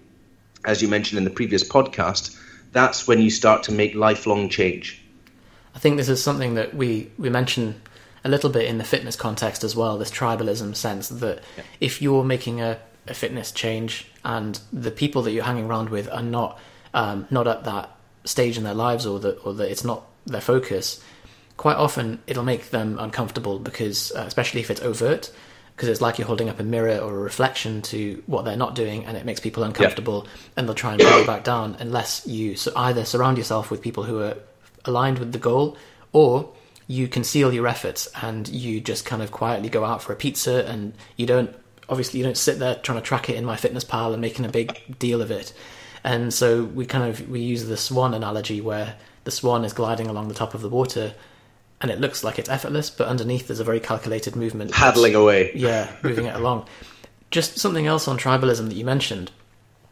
as 0.66 0.82
you 0.82 0.88
mentioned 0.88 1.20
in 1.20 1.26
the 1.26 1.30
previous 1.30 1.64
podcast, 1.64 2.36
that's 2.72 3.08
when 3.08 3.22
you 3.22 3.30
start 3.30 3.62
to 3.64 3.72
make 3.72 3.94
lifelong 3.94 4.50
change. 4.50 5.03
I 5.76 5.80
think 5.80 5.98
this 5.98 6.10
is 6.10 6.24
something 6.24 6.56
that 6.56 6.74
we, 6.74 7.12
we 7.18 7.30
mention 7.30 7.82
a 8.24 8.30
little 8.30 8.50
bit 8.50 8.66
in 8.66 8.78
the 8.78 8.84
fitness 8.84 9.16
context 9.16 9.64
as 9.64 9.76
well, 9.76 9.98
this 9.98 10.12
tribalism 10.12 10.76
sense 10.76 11.10
that 11.10 11.44
if 11.80 12.02
you're 12.02 12.24
making 12.24 12.62
a, 12.62 12.80
a 13.08 13.14
fitness 13.14 13.52
change 13.52 14.08
and 14.24 14.60
the 14.72 14.92
people 14.92 15.24
that 15.24 15.32
you're 15.32 15.44
hanging 15.44 15.66
around 15.66 15.90
with 15.90 16.10
are 16.10 16.24
not 16.24 16.60
um, 16.94 17.28
not 17.32 17.48
at 17.48 17.64
that 17.64 17.90
stage 18.24 18.58
in 18.58 18.64
their 18.64 18.76
lives 18.76 19.06
or 19.06 19.20
that 19.20 19.44
or 19.46 19.54
that 19.56 19.70
it's 19.70 19.84
not 19.84 20.06
their 20.26 20.42
focus, 20.42 21.04
quite 21.58 21.76
often 21.76 22.22
it'll 22.28 22.44
make 22.44 22.70
them 22.70 22.98
uncomfortable 23.00 23.60
because 23.60 24.12
uh, 24.12 24.24
especially 24.26 24.62
if 24.62 24.72
it's 24.72 24.82
overt 24.82 25.32
because 25.76 25.90
it's 25.90 26.02
like 26.02 26.20
you're 26.20 26.28
holding 26.28 26.50
up 26.50 26.60
a 26.60 26.64
mirror 26.64 27.00
or 27.00 27.16
a 27.16 27.24
reflection 27.24 27.82
to 27.82 28.22
what 28.28 28.46
they're 28.46 28.56
not 28.56 28.76
doing 28.76 29.06
and 29.06 29.18
it 29.18 29.26
makes 29.26 29.40
people 29.40 29.64
uncomfortable 29.64 30.28
and 30.56 30.68
they'll 30.68 30.76
try 30.76 30.94
and 30.94 31.02
pull 31.02 31.20
you 31.20 31.26
back 31.26 31.44
down 31.44 31.76
unless 31.80 32.28
you 32.28 32.56
either 32.76 33.04
surround 33.04 33.40
yourself 33.40 33.72
with 33.72 33.82
people 33.82 34.04
who 34.04 34.20
are 34.20 34.38
aligned 34.86 35.20
with 35.20 35.32
the 35.32 35.38
goal 35.40 35.78
or 36.12 36.52
you 36.88 37.08
conceal 37.08 37.54
your 37.54 37.68
efforts 37.68 38.10
and 38.22 38.48
you 38.50 38.82
just 38.82 39.06
kind 39.06 39.22
of 39.22 39.32
quietly 39.32 39.70
go 39.70 39.86
out 39.86 40.02
for 40.02 40.12
a 40.14 40.16
pizza 40.16 40.66
and 40.68 40.94
you 41.16 41.26
don't 41.26 41.56
obviously 41.90 42.20
you 42.20 42.26
don't 42.26 42.38
sit 42.38 42.60
there 42.60 42.76
trying 42.76 42.98
to 42.98 43.04
track 43.04 43.30
it 43.30 43.36
in 43.36 43.46
my 43.46 43.56
fitness 43.56 43.84
pal 43.84 44.14
and 44.14 44.22
making 44.22 44.46
a 44.46 44.50
big 44.50 44.98
deal 45.00 45.22
of 45.22 45.32
it 45.32 45.54
and 46.04 46.34
so 46.34 46.64
we 46.64 46.86
kind 46.86 47.10
of 47.10 47.30
we 47.30 47.40
use 47.40 47.66
the 47.66 47.78
swan 47.78 48.14
analogy 48.14 48.60
where 48.62 48.96
the 49.24 49.32
swan 49.32 49.64
is 49.64 49.74
gliding 49.74 50.08
along 50.08 50.28
the 50.28 50.34
top 50.34 50.54
of 50.54 50.62
the 50.62 50.70
water 50.70 51.14
and 51.82 51.90
it 51.92 52.00
looks 52.00 52.24
like 52.24 52.38
it's 52.40 52.50
effortless 52.50 52.90
but 52.90 53.08
underneath 53.08 53.48
there's 53.48 53.60
a 53.60 53.64
very 53.64 53.80
calculated 53.80 54.36
movement 54.36 54.72
Paddling 54.72 55.16
away. 55.16 55.52
yeah, 55.56 55.94
moving 56.04 56.26
it 56.26 56.36
along. 56.36 56.66
Just 57.32 57.58
something 57.58 57.88
else 57.88 58.08
on 58.08 58.18
tribalism 58.18 58.68
that 58.70 58.76
you 58.76 58.86
mentioned. 58.86 59.32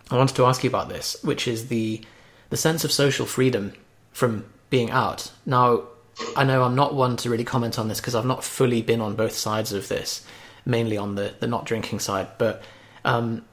I 0.10 0.16
wanted 0.16 0.36
to 0.36 0.46
ask 0.46 0.64
you 0.64 0.70
about 0.70 0.90
this, 0.90 1.18
which 1.24 1.48
is 1.48 1.68
the 1.68 2.02
the 2.50 2.56
sense 2.58 2.84
of 2.84 2.92
social 2.92 3.26
freedom 3.26 3.74
from 4.12 4.46
being 4.72 4.90
out. 4.90 5.32
Now, 5.46 5.84
I 6.36 6.44
know 6.44 6.64
I'm 6.64 6.76
not 6.76 6.96
one 6.96 7.18
to 7.18 7.30
really 7.30 7.44
comment 7.44 7.78
on 7.78 7.88
this 7.88 8.00
because 8.00 8.16
I've 8.16 8.26
not 8.26 8.44
fully 8.44 8.82
been 8.82 9.02
on 9.02 9.16
both 9.16 9.34
sides 9.34 9.72
of 9.74 9.88
this, 9.88 10.26
mainly 10.66 10.98
on 10.98 11.14
the 11.14 11.36
the 11.40 11.46
not 11.46 11.66
drinking 11.66 12.00
side, 12.00 12.28
but 12.40 12.64
um, 13.06 13.46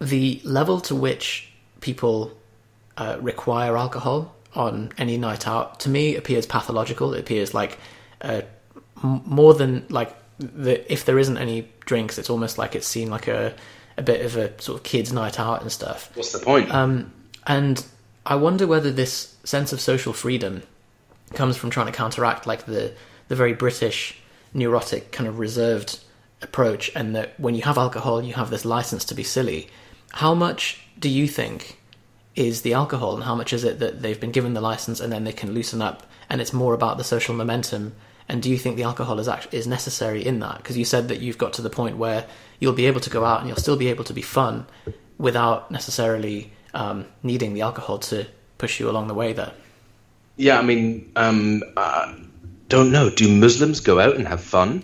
the 0.00 0.40
level 0.44 0.80
to 0.80 0.94
which 0.96 1.52
people 1.80 2.36
uh, 2.96 3.18
require 3.20 3.76
alcohol 3.76 4.34
on 4.54 4.92
any 4.98 5.16
night 5.18 5.46
out 5.46 5.80
to 5.80 5.88
me 5.88 6.16
appears 6.16 6.46
pathological. 6.46 7.14
It 7.14 7.20
appears 7.20 7.54
like 7.54 7.78
uh, 8.20 8.42
m- 9.02 9.22
more 9.24 9.54
than 9.54 9.86
like 9.88 10.16
the, 10.38 10.90
if 10.92 11.04
there 11.04 11.18
isn't 11.18 11.38
any 11.38 11.68
drinks, 11.84 12.18
it's 12.18 12.30
almost 12.30 12.58
like 12.58 12.74
it's 12.74 12.86
seen 12.86 13.10
like 13.10 13.28
a 13.28 13.54
a 13.96 14.02
bit 14.02 14.24
of 14.24 14.36
a 14.36 14.60
sort 14.60 14.78
of 14.78 14.84
kids' 14.84 15.12
night 15.12 15.38
out 15.38 15.62
and 15.62 15.70
stuff. 15.70 16.10
What's 16.14 16.32
the 16.32 16.38
point? 16.44 16.72
Um, 16.72 17.12
and 17.46 17.84
I 18.26 18.36
wonder 18.36 18.66
whether 18.66 18.90
this 18.90 19.33
sense 19.44 19.72
of 19.72 19.80
social 19.80 20.12
freedom 20.12 20.62
comes 21.32 21.56
from 21.56 21.70
trying 21.70 21.86
to 21.86 21.92
counteract 21.92 22.46
like 22.46 22.66
the 22.66 22.94
the 23.28 23.36
very 23.36 23.54
British 23.54 24.18
neurotic 24.52 25.10
kind 25.10 25.28
of 25.28 25.38
reserved 25.38 25.98
approach, 26.42 26.90
and 26.94 27.16
that 27.16 27.38
when 27.40 27.54
you 27.54 27.62
have 27.62 27.78
alcohol, 27.78 28.22
you 28.22 28.34
have 28.34 28.50
this 28.50 28.64
license 28.64 29.04
to 29.06 29.14
be 29.14 29.24
silly. 29.24 29.68
How 30.12 30.34
much 30.34 30.80
do 30.98 31.08
you 31.08 31.26
think 31.26 31.78
is 32.36 32.62
the 32.62 32.74
alcohol, 32.74 33.14
and 33.14 33.24
how 33.24 33.34
much 33.34 33.52
is 33.52 33.64
it 33.64 33.78
that 33.78 34.02
they've 34.02 34.20
been 34.20 34.32
given 34.32 34.54
the 34.54 34.60
license 34.60 35.00
and 35.00 35.12
then 35.12 35.24
they 35.24 35.32
can 35.32 35.52
loosen 35.52 35.80
up, 35.80 36.06
and 36.28 36.40
it's 36.40 36.52
more 36.52 36.74
about 36.74 36.98
the 36.98 37.04
social 37.04 37.34
momentum? 37.34 37.94
And 38.28 38.42
do 38.42 38.50
you 38.50 38.56
think 38.56 38.76
the 38.76 38.84
alcohol 38.84 39.18
is 39.18 39.28
is 39.52 39.66
necessary 39.66 40.24
in 40.24 40.40
that? 40.40 40.58
Because 40.58 40.78
you 40.78 40.84
said 40.84 41.08
that 41.08 41.20
you've 41.20 41.38
got 41.38 41.52
to 41.54 41.62
the 41.62 41.70
point 41.70 41.98
where 41.98 42.26
you'll 42.58 42.72
be 42.72 42.86
able 42.86 43.00
to 43.00 43.10
go 43.10 43.24
out 43.24 43.40
and 43.40 43.48
you'll 43.48 43.58
still 43.58 43.76
be 43.76 43.88
able 43.88 44.04
to 44.04 44.14
be 44.14 44.22
fun 44.22 44.66
without 45.18 45.70
necessarily 45.70 46.52
um, 46.72 47.06
needing 47.22 47.54
the 47.54 47.60
alcohol 47.60 47.98
to 47.98 48.26
push 48.64 48.80
you 48.80 48.88
along 48.88 49.08
the 49.08 49.14
way 49.14 49.34
there. 49.34 49.52
Yeah, 50.38 50.58
I 50.58 50.62
mean, 50.62 51.12
um, 51.16 51.62
don't 52.70 52.90
know. 52.90 53.10
Do 53.10 53.28
Muslims 53.28 53.80
go 53.80 54.00
out 54.00 54.16
and 54.16 54.26
have 54.26 54.40
fun? 54.40 54.82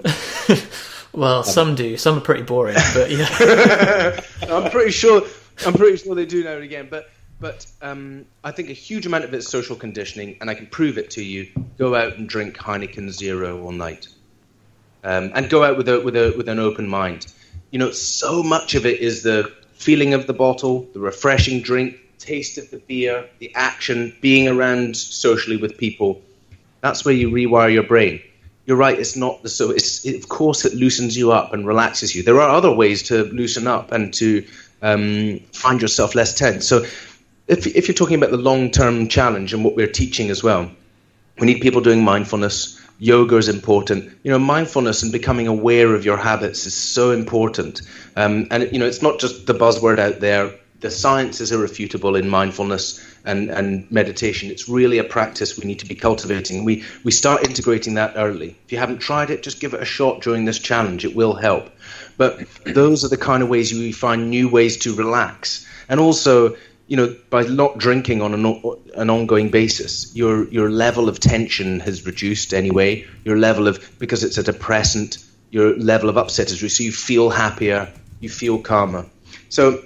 well, 1.15 1.43
some 1.43 1.75
do. 1.75 1.97
Some 1.97 2.19
are 2.19 2.21
pretty 2.21 2.43
boring, 2.43 2.77
but 2.93 3.11
yeah. 3.11 4.21
I'm 4.55 4.71
pretty 4.71 4.91
sure. 4.91 5.23
I'm 5.67 5.73
pretty 5.73 5.97
sure 5.97 6.15
they 6.15 6.27
do 6.27 6.45
now 6.45 6.57
and 6.57 6.63
again. 6.63 6.89
But 6.91 7.09
but 7.41 7.67
um, 7.81 8.27
I 8.45 8.51
think 8.51 8.69
a 8.69 8.75
huge 8.75 9.07
amount 9.07 9.25
of 9.25 9.33
it's 9.33 9.49
social 9.49 9.77
conditioning, 9.77 10.37
and 10.43 10.51
I 10.51 10.55
can 10.55 10.67
prove 10.67 10.99
it 10.99 11.09
to 11.13 11.25
you. 11.25 11.49
Go 11.79 11.95
out 11.95 12.19
and 12.19 12.29
drink 12.29 12.59
Heineken 12.59 13.09
Zero 13.11 13.63
all 13.63 13.73
night, 13.73 14.09
um, 15.05 15.33
and 15.35 15.49
go 15.49 15.65
out 15.65 15.79
with 15.79 15.89
a 15.89 16.01
with 16.01 16.17
a 16.17 16.35
with 16.37 16.51
an 16.51 16.59
open 16.59 16.87
mind. 16.87 17.33
You 17.71 17.79
know, 17.79 17.93
so 17.93 18.43
much 18.43 18.75
of 18.75 18.85
it 18.85 19.01
is 19.01 19.23
the 19.23 19.51
feeling 19.73 20.13
of 20.13 20.27
the 20.27 20.35
bottle, 20.35 20.87
the 20.93 21.01
refreshing 21.01 21.63
drink, 21.63 21.97
taste 22.21 22.59
of 22.59 22.71
the 22.71 22.79
beer, 22.79 23.29
the 23.39 23.55
action, 23.55 24.15
being 24.21 24.49
around 24.49 24.97
socially 24.97 25.57
with 25.57 25.79
people. 25.79 26.23
That's 26.81 27.05
where 27.05 27.15
you 27.15 27.31
rewire 27.31 27.73
your 27.73 27.83
brain. 27.83 28.23
You're 28.67 28.77
right. 28.77 28.99
It's 28.99 29.17
not 29.17 29.43
the 29.43 29.49
so. 29.49 29.71
It's 29.71 30.05
it, 30.05 30.17
of 30.17 30.29
course 30.29 30.65
it 30.65 30.75
loosens 30.75 31.17
you 31.17 31.33
up 31.33 31.53
and 31.53 31.67
relaxes 31.67 32.15
you. 32.15 32.23
There 32.23 32.41
are 32.41 32.51
other 32.51 32.73
ways 32.73 33.05
to 33.05 33.25
loosen 33.25 33.67
up 33.67 33.91
and 33.91 34.15
to 34.15 34.47
um, 34.83 35.41
find 35.53 35.83
yourself 35.83 36.15
less 36.15 36.35
tense. 36.35 36.69
So 36.69 36.85
if, 37.49 37.67
if 37.67 37.89
you're 37.89 37.95
talking 37.95 38.17
about 38.17 38.31
the 38.31 38.37
long 38.37 38.71
term 38.71 39.09
challenge 39.09 39.53
and 39.53 39.65
what 39.65 39.75
we're 39.75 39.91
teaching 39.91 40.31
as 40.31 40.43
well, 40.43 40.71
we 41.39 41.47
need 41.47 41.61
people 41.61 41.81
doing 41.81 42.05
mindfulness. 42.05 42.81
Yoga 42.99 43.37
is 43.39 43.49
important. 43.49 44.13
You 44.23 44.31
know, 44.31 44.39
mindfulness 44.39 45.03
and 45.03 45.11
becoming 45.11 45.49
aware 45.49 45.95
of 45.95 46.05
your 46.05 46.19
habits 46.19 46.67
is 46.67 46.75
so 46.75 47.13
important. 47.13 47.81
Um, 48.15 48.47
and 48.51 48.71
you 48.73 48.79
know, 48.79 48.87
it's 48.87 49.03
not 49.03 49.19
just 49.19 49.47
the 49.47 49.55
buzzword 49.55 49.99
out 49.99 50.21
there. 50.21 50.53
The 50.81 50.91
science 50.91 51.41
is 51.41 51.53
irrefutable 51.53 52.17
in 52.17 52.29
mindfulness 52.29 53.05
and, 53.25 53.51
and 53.51 53.91
meditation. 53.91 54.51
It's 54.51 54.69
really 54.69 54.99
a 54.99 55.05
practice 55.05 55.59
we 55.59 55.67
need 55.67 55.81
to 55.81 55.87
be 55.87 55.95
cultivating. 55.95 56.65
We 56.65 56.85
we 57.05 57.13
start 57.13 57.47
integrating 57.47 57.95
that 57.95 58.15
early. 58.17 58.57
If 58.65 58.73
you 58.73 58.79
haven't 58.79 58.99
tried 58.99 59.31
it, 59.31 59.43
just 59.43 59.61
give 59.61 59.75
it 59.75 59.83
a 59.83 59.85
shot 59.85 60.23
during 60.23 60.47
this 60.47 60.59
challenge. 60.59 61.05
It 61.05 61.15
will 61.15 61.35
help. 61.35 61.71
But 62.17 62.47
those 62.65 63.05
are 63.05 63.09
the 63.09 63.17
kind 63.17 63.43
of 63.43 63.49
ways 63.49 63.73
you 63.73 63.93
find 63.93 64.31
new 64.31 64.49
ways 64.49 64.79
to 64.79 64.95
relax. 64.95 65.67
And 65.89 66.01
also, 66.01 66.57
you 66.87 66.97
know, 66.97 67.15
by 67.29 67.43
not 67.43 67.79
drinking 67.79 68.23
on 68.23 68.33
an, 68.35 68.63
an 68.95 69.11
ongoing 69.11 69.51
basis, 69.51 70.15
your 70.17 70.49
your 70.49 70.71
level 70.71 71.09
of 71.09 71.21
tension 71.21 71.81
has 71.81 72.07
reduced 72.07 72.55
anyway. 72.55 73.07
Your 73.25 73.39
level 73.39 73.69
of 73.69 73.99
because 73.99 74.25
it's 74.25 74.39
a 74.39 74.43
depressant, 74.43 75.19
your 75.51 75.77
level 75.77 76.09
of 76.09 76.17
upset 76.17 76.51
is 76.51 76.63
reduced. 76.63 76.79
So 76.79 76.85
you 76.85 76.93
feel 76.93 77.29
happier, 77.29 77.93
you 78.21 78.31
feel 78.31 78.59
calmer. 78.63 79.07
So 79.51 79.85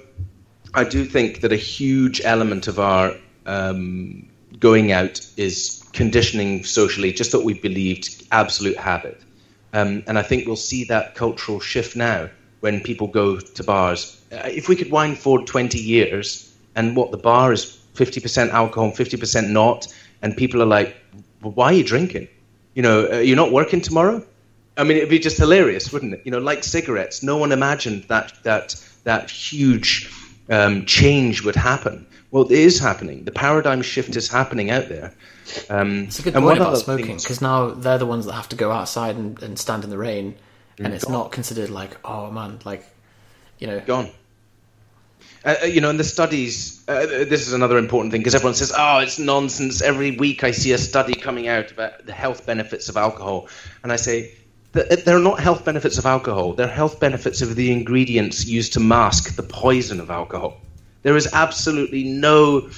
I 0.75 0.83
do 0.83 1.05
think 1.05 1.39
that 1.39 1.53
a 1.53 1.57
huge 1.57 2.21
element 2.21 2.67
of 2.67 2.79
our 2.79 3.15
um, 3.45 4.27
going 4.59 4.91
out 4.91 5.21
is 5.37 5.83
conditioning 5.93 6.65
socially, 6.65 7.13
just 7.13 7.31
that 7.31 7.45
we 7.45 7.53
believed 7.53 8.27
absolute 8.31 8.75
habit. 8.75 9.21
Um, 9.71 10.03
and 10.05 10.19
I 10.19 10.21
think 10.21 10.45
we'll 10.45 10.57
see 10.57 10.83
that 10.85 11.15
cultural 11.15 11.61
shift 11.61 11.95
now 11.95 12.29
when 12.59 12.81
people 12.81 13.07
go 13.07 13.39
to 13.39 13.63
bars. 13.63 14.21
Uh, 14.33 14.49
if 14.51 14.67
we 14.67 14.75
could 14.75 14.91
wind 14.91 15.17
forward 15.17 15.47
20 15.47 15.79
years, 15.79 16.53
and 16.75 16.93
what 16.93 17.11
the 17.11 17.17
bar 17.17 17.53
is 17.53 17.79
50% 17.93 18.49
alcohol 18.49 18.89
and 18.89 18.93
50% 18.93 19.49
not, 19.49 19.87
and 20.21 20.35
people 20.35 20.61
are 20.61 20.65
like, 20.65 20.97
well, 21.41 21.53
why 21.53 21.67
are 21.67 21.73
you 21.73 21.85
drinking? 21.85 22.27
You 22.73 22.81
know, 22.81 23.13
uh, 23.13 23.17
you're 23.19 23.37
not 23.37 23.53
working 23.53 23.79
tomorrow? 23.79 24.25
I 24.75 24.83
mean, 24.83 24.97
it'd 24.97 25.09
be 25.09 25.19
just 25.19 25.37
hilarious, 25.37 25.93
wouldn't 25.93 26.13
it? 26.15 26.21
You 26.25 26.31
know, 26.31 26.39
like 26.39 26.65
cigarettes, 26.65 27.23
no 27.23 27.37
one 27.37 27.53
imagined 27.53 28.03
that 28.09 28.33
that 28.43 28.75
that 29.05 29.29
huge 29.29 30.09
um, 30.49 30.85
change 30.85 31.43
would 31.43 31.55
happen. 31.55 32.07
Well, 32.31 32.45
it 32.45 32.51
is 32.51 32.79
happening. 32.79 33.23
The 33.23 33.31
paradigm 33.31 33.81
shift 33.81 34.15
is 34.15 34.29
happening 34.29 34.69
out 34.69 34.89
there. 34.89 35.13
Um, 35.69 36.03
it's 36.03 36.19
a 36.19 36.23
good 36.23 36.33
point 36.33 36.57
about 36.57 36.77
smoking 36.77 37.17
because 37.17 37.41
now 37.41 37.69
they're 37.69 37.97
the 37.97 38.05
ones 38.05 38.25
that 38.25 38.33
have 38.33 38.49
to 38.49 38.55
go 38.55 38.71
outside 38.71 39.15
and, 39.15 39.41
and 39.41 39.57
stand 39.57 39.83
in 39.83 39.89
the 39.89 39.97
rain, 39.97 40.35
and 40.77 40.93
it's 40.93 41.07
not 41.07 41.31
considered 41.31 41.69
like, 41.69 41.97
oh 42.03 42.31
man, 42.31 42.59
like, 42.65 42.85
you 43.59 43.67
know, 43.67 43.79
gone. 43.79 44.09
Uh, 45.45 45.55
uh, 45.61 45.65
you 45.65 45.79
know, 45.79 45.91
in 45.91 45.97
the 45.97 46.03
studies, 46.03 46.83
uh, 46.87 47.05
this 47.05 47.47
is 47.47 47.53
another 47.53 47.77
important 47.77 48.11
thing 48.11 48.19
because 48.19 48.33
everyone 48.33 48.55
says, 48.55 48.73
"Oh, 48.75 48.97
it's 48.97 49.19
nonsense." 49.19 49.81
Every 49.81 50.11
week, 50.11 50.43
I 50.43 50.51
see 50.51 50.71
a 50.71 50.77
study 50.77 51.13
coming 51.13 51.47
out 51.47 51.71
about 51.71 52.05
the 52.05 52.13
health 52.13 52.47
benefits 52.47 52.89
of 52.89 52.97
alcohol, 52.97 53.47
and 53.83 53.91
I 53.91 53.97
say, 53.97 54.33
they're 54.75 55.19
not 55.19 55.39
health 55.39 55.63
benefits 55.63 55.97
of 55.97 56.05
alcohol. 56.05 56.53
They're 56.53 56.67
health 56.67 56.99
benefits 56.99 57.41
of 57.41 57.55
the 57.55 57.71
ingredients 57.71 58.45
used 58.45 58.73
to 58.73 58.79
mask 58.79 59.35
the 59.35 59.43
poison 59.43 59.99
of 59.99 60.09
alcohol. 60.09 60.57
There 61.03 61.15
is 61.15 61.29
absolutely 61.33 62.03
no 62.03 62.69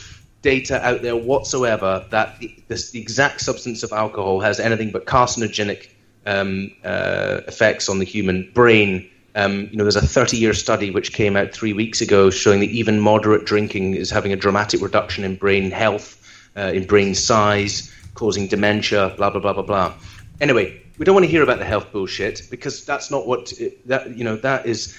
data 0.41 0.85
out 0.85 1.01
there 1.01 1.15
whatsoever 1.15 2.05
that 2.11 2.39
the, 2.39 2.55
this, 2.67 2.91
the 2.91 3.01
exact 3.01 3.41
substance 3.41 3.83
of 3.83 3.91
alcohol 3.91 4.39
has 4.41 4.59
anything 4.59 4.91
but 4.91 5.05
carcinogenic 5.05 5.89
um, 6.25 6.71
uh, 6.83 7.41
effects 7.47 7.89
on 7.89 7.99
the 7.99 8.05
human 8.05 8.51
brain 8.53 9.09
um, 9.37 9.69
you 9.71 9.77
know, 9.77 9.83
there's 9.83 9.95
a 9.95 10.01
30-year 10.01 10.55
study 10.55 10.89
which 10.89 11.13
came 11.13 11.37
out 11.37 11.51
three 11.51 11.71
weeks 11.71 12.01
ago 12.01 12.31
showing 12.31 12.59
that 12.61 12.71
even 12.71 12.99
moderate 12.99 13.45
drinking 13.45 13.93
is 13.93 14.09
having 14.09 14.33
a 14.33 14.35
dramatic 14.35 14.81
reduction 14.81 15.23
in 15.23 15.35
brain 15.35 15.69
health, 15.69 16.19
uh, 16.57 16.71
in 16.73 16.87
brain 16.87 17.13
size, 17.13 17.93
causing 18.15 18.47
dementia, 18.47 19.13
blah 19.15 19.29
blah 19.29 19.39
blah 19.39 19.53
blah 19.53 19.61
blah. 19.61 19.93
Anyway, 20.41 20.81
we 20.97 21.05
don't 21.05 21.13
want 21.13 21.25
to 21.25 21.31
hear 21.31 21.43
about 21.43 21.59
the 21.59 21.65
health 21.65 21.91
bullshit 21.91 22.41
because 22.49 22.85
that's 22.85 23.11
not 23.11 23.27
what 23.27 23.53
that 23.85 24.17
you 24.17 24.23
know. 24.23 24.35
That 24.35 24.65
is 24.65 24.97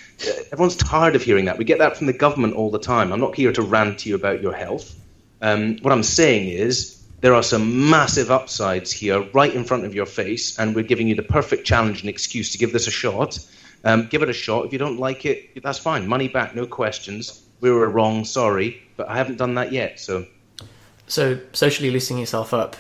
everyone's 0.53 0.77
tired 0.77 1.17
of 1.17 1.23
hearing 1.23 1.47
that. 1.47 1.59
We 1.59 1.65
get 1.65 1.79
that 1.79 1.97
from 1.97 2.07
the 2.07 2.13
government 2.13 2.55
all 2.55 2.71
the 2.71 2.79
time. 2.79 3.13
I'm 3.13 3.21
not 3.21 3.35
here 3.35 3.53
to 3.53 3.63
rant 3.63 4.01
to 4.01 4.09
you 4.09 4.15
about 4.15 4.41
your 4.41 4.53
health. 4.53 4.95
Um, 5.41 5.79
what 5.83 5.93
I'm 5.93 6.03
saying 6.03 6.49
is 6.49 7.03
there 7.21 7.35
are 7.35 7.43
some 7.43 7.91
massive 7.91 8.31
upsides 8.31 8.93
here 8.93 9.21
right 9.33 9.53
in 9.53 9.65
front 9.65 9.85
of 9.85 9.95
your 9.95 10.07
face, 10.07 10.59
and 10.59 10.75
we're 10.75 10.85
giving 10.85 11.09
you 11.09 11.17
the 11.17 11.23
perfect 11.23 11.67
challenge 11.67 12.01
and 12.01 12.09
excuse 12.09 12.53
to 12.53 12.59
give 12.59 12.73
this 12.73 12.87
a 12.87 12.93
shot. 12.93 13.39
Um, 13.85 14.09
give 14.09 14.23
it 14.23 14.29
a 14.29 14.33
shot. 14.33 14.67
If 14.67 14.73
you 14.73 14.79
don't 14.79 14.99
like 14.99 15.25
it, 15.25 15.63
that's 15.63 15.79
fine. 15.79 16.07
Money 16.07 16.29
back, 16.29 16.55
no 16.55 16.67
questions. 16.67 17.43
We 17.61 17.71
were 17.71 17.89
wrong, 17.89 18.25
sorry, 18.25 18.83
but 18.97 19.09
I 19.09 19.17
haven't 19.17 19.37
done 19.37 19.55
that 19.55 19.73
yet. 19.73 19.99
So, 19.99 20.27
so 21.09 21.41
socially 21.53 21.91
loosening 21.91 22.21
yourself 22.21 22.55
up, 22.55 22.77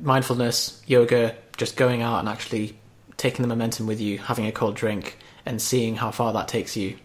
mindfulness, 0.00 0.82
yoga, 0.86 1.34
just 1.56 1.76
going 1.76 2.02
out 2.02 2.20
and 2.20 2.28
actually 2.28 2.76
taking 3.16 3.42
the 3.42 3.48
momentum 3.48 3.86
with 3.86 4.00
you, 4.00 4.18
having 4.18 4.46
a 4.46 4.52
cold 4.52 4.74
drink, 4.74 5.18
and 5.44 5.60
seeing 5.60 5.96
how 5.96 6.10
far 6.10 6.32
that 6.32 6.48
takes 6.48 6.76
you 6.76 6.96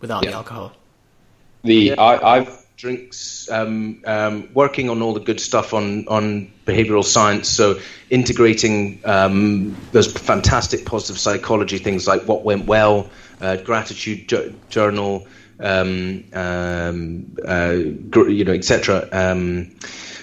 without 0.00 0.24
yeah. 0.24 0.30
the 0.30 0.36
alcohol. 0.36 0.72
The 1.62 1.74
yeah. 1.74 1.94
I, 1.94 2.36
I've 2.38 2.60
drinks, 2.80 3.50
um, 3.50 4.02
um, 4.06 4.48
working 4.54 4.88
on 4.88 5.02
all 5.02 5.12
the 5.12 5.20
good 5.20 5.38
stuff 5.38 5.74
on, 5.74 6.08
on 6.08 6.50
behavioral 6.64 7.04
science. 7.04 7.46
So 7.46 7.78
integrating 8.08 9.00
um, 9.04 9.76
those 9.92 10.10
fantastic 10.10 10.86
positive 10.86 11.18
psychology 11.18 11.76
things 11.76 12.08
like 12.08 12.22
what 12.22 12.42
went 12.42 12.64
well, 12.64 13.10
uh, 13.40 13.56
gratitude 13.56 14.28
ju- 14.28 14.58
journal, 14.70 15.26
um, 15.60 16.24
um, 16.32 17.36
uh, 17.46 17.76
gr- 18.08 18.30
you 18.30 18.44
know, 18.44 18.52
etc. 18.52 19.08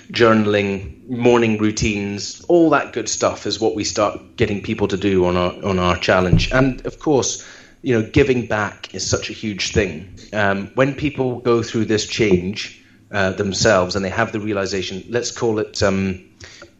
Um, 0.07 0.13
journaling, 0.13 1.07
morning 1.09 1.57
routines, 1.57 2.43
all 2.47 2.69
that 2.71 2.93
good 2.93 3.09
stuff 3.09 3.45
is 3.45 3.59
what 3.59 3.75
we 3.75 3.83
start 3.83 4.37
getting 4.37 4.61
people 4.61 4.87
to 4.87 4.97
do 4.97 5.25
on 5.25 5.37
our 5.37 5.53
on 5.63 5.79
our 5.79 5.97
challenge. 5.97 6.51
And 6.51 6.85
of 6.85 6.99
course 6.99 7.45
you 7.81 7.93
know, 7.93 8.09
giving 8.09 8.47
back 8.47 8.93
is 8.93 9.07
such 9.07 9.29
a 9.29 9.33
huge 9.33 9.71
thing. 9.71 10.19
Um, 10.33 10.71
when 10.75 10.95
people 10.95 11.39
go 11.39 11.61
through 11.63 11.85
this 11.85 12.05
change 12.05 12.83
uh, 13.11 13.31
themselves 13.31 13.95
and 13.95 14.03
they 14.03 14.09
have 14.09 14.31
the 14.31 14.39
realization, 14.39 15.03
let's 15.09 15.31
call 15.31 15.59
it, 15.59 15.81
um, 15.83 16.29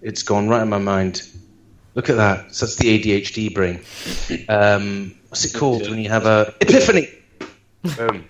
it's 0.02 0.24
gone 0.24 0.50
right 0.50 0.62
in 0.62 0.70
my 0.70 0.80
mind. 0.80 1.22
Look 1.96 2.10
at 2.10 2.18
that. 2.18 2.54
So 2.54 2.66
that's 2.66 2.76
the 2.76 3.00
ADHD 3.00 3.54
brain. 3.54 3.82
Um, 4.50 5.16
what's 5.30 5.46
it 5.46 5.58
called 5.58 5.90
when 5.90 6.00
you 6.00 6.10
have 6.10 6.26
a 6.26 6.54
epiphany? 6.62 7.08
Boom. 7.96 8.30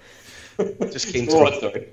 Just 0.92 1.14
came 1.14 1.28
to 1.28 1.72
me. 1.74 1.88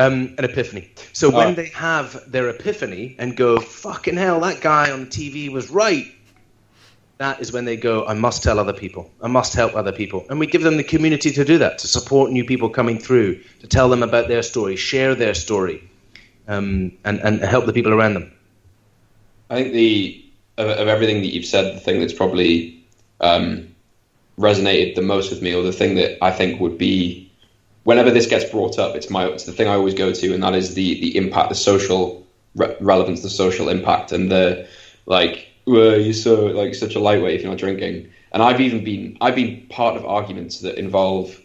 Um, 0.00 0.34
an 0.38 0.44
epiphany. 0.44 0.90
So 1.12 1.28
when 1.30 1.54
they 1.54 1.68
have 1.68 2.30
their 2.30 2.48
epiphany 2.48 3.16
and 3.18 3.36
go, 3.36 3.60
fucking 3.60 4.16
hell, 4.16 4.40
that 4.40 4.60
guy 4.60 4.90
on 4.90 5.06
TV 5.06 5.52
was 5.52 5.70
right, 5.70 6.06
that 7.18 7.40
is 7.40 7.52
when 7.52 7.66
they 7.66 7.76
go, 7.76 8.06
I 8.06 8.14
must 8.14 8.42
tell 8.42 8.58
other 8.58 8.72
people. 8.72 9.10
I 9.22 9.28
must 9.28 9.52
help 9.52 9.74
other 9.74 9.92
people. 9.92 10.24
And 10.30 10.40
we 10.40 10.46
give 10.46 10.62
them 10.62 10.78
the 10.78 10.84
community 10.84 11.30
to 11.32 11.44
do 11.44 11.58
that, 11.58 11.76
to 11.80 11.86
support 11.86 12.30
new 12.30 12.46
people 12.46 12.70
coming 12.70 12.98
through, 12.98 13.42
to 13.60 13.66
tell 13.66 13.90
them 13.90 14.02
about 14.02 14.28
their 14.28 14.42
story, 14.42 14.74
share 14.74 15.14
their 15.14 15.34
story, 15.34 15.86
um, 16.48 16.92
and, 17.04 17.20
and 17.20 17.42
help 17.42 17.66
the 17.66 17.74
people 17.74 17.92
around 17.92 18.14
them. 18.14 18.32
I 19.50 19.56
think 19.56 19.74
the 19.74 20.24
of, 20.56 20.68
of 20.68 20.88
everything 20.88 21.20
that 21.22 21.34
you've 21.34 21.44
said, 21.44 21.74
the 21.74 21.80
thing 21.80 22.00
that's 22.00 22.12
probably 22.12 22.82
um, 23.20 23.68
resonated 24.38 24.94
the 24.94 25.02
most 25.02 25.30
with 25.30 25.42
me, 25.42 25.54
or 25.54 25.62
the 25.62 25.72
thing 25.72 25.96
that 25.96 26.22
I 26.22 26.30
think 26.30 26.60
would 26.60 26.78
be, 26.78 27.29
whenever 27.84 28.10
this 28.10 28.26
gets 28.26 28.44
brought 28.50 28.78
up, 28.78 28.94
it's 28.96 29.10
my 29.10 29.26
it's 29.26 29.44
the 29.44 29.52
thing 29.52 29.68
I 29.68 29.74
always 29.74 29.94
go 29.94 30.12
to, 30.12 30.34
and 30.34 30.42
that 30.42 30.54
is 30.54 30.74
the 30.74 31.00
the 31.00 31.16
impact, 31.16 31.48
the 31.48 31.54
social 31.54 32.26
re- 32.54 32.76
relevance, 32.80 33.22
the 33.22 33.30
social 33.30 33.68
impact, 33.68 34.12
and 34.12 34.30
the 34.30 34.68
like. 35.06 35.46
Well, 35.66 36.00
you're 36.00 36.14
so 36.14 36.46
like 36.46 36.74
such 36.74 36.94
a 36.94 37.00
lightweight 37.00 37.34
if 37.34 37.42
you're 37.42 37.50
not 37.50 37.58
drinking. 37.60 38.10
And 38.32 38.42
I've 38.42 38.60
even 38.60 38.82
been 38.82 39.16
I've 39.20 39.34
been 39.34 39.66
part 39.68 39.96
of 39.96 40.04
arguments 40.04 40.60
that 40.60 40.76
involve, 40.76 41.38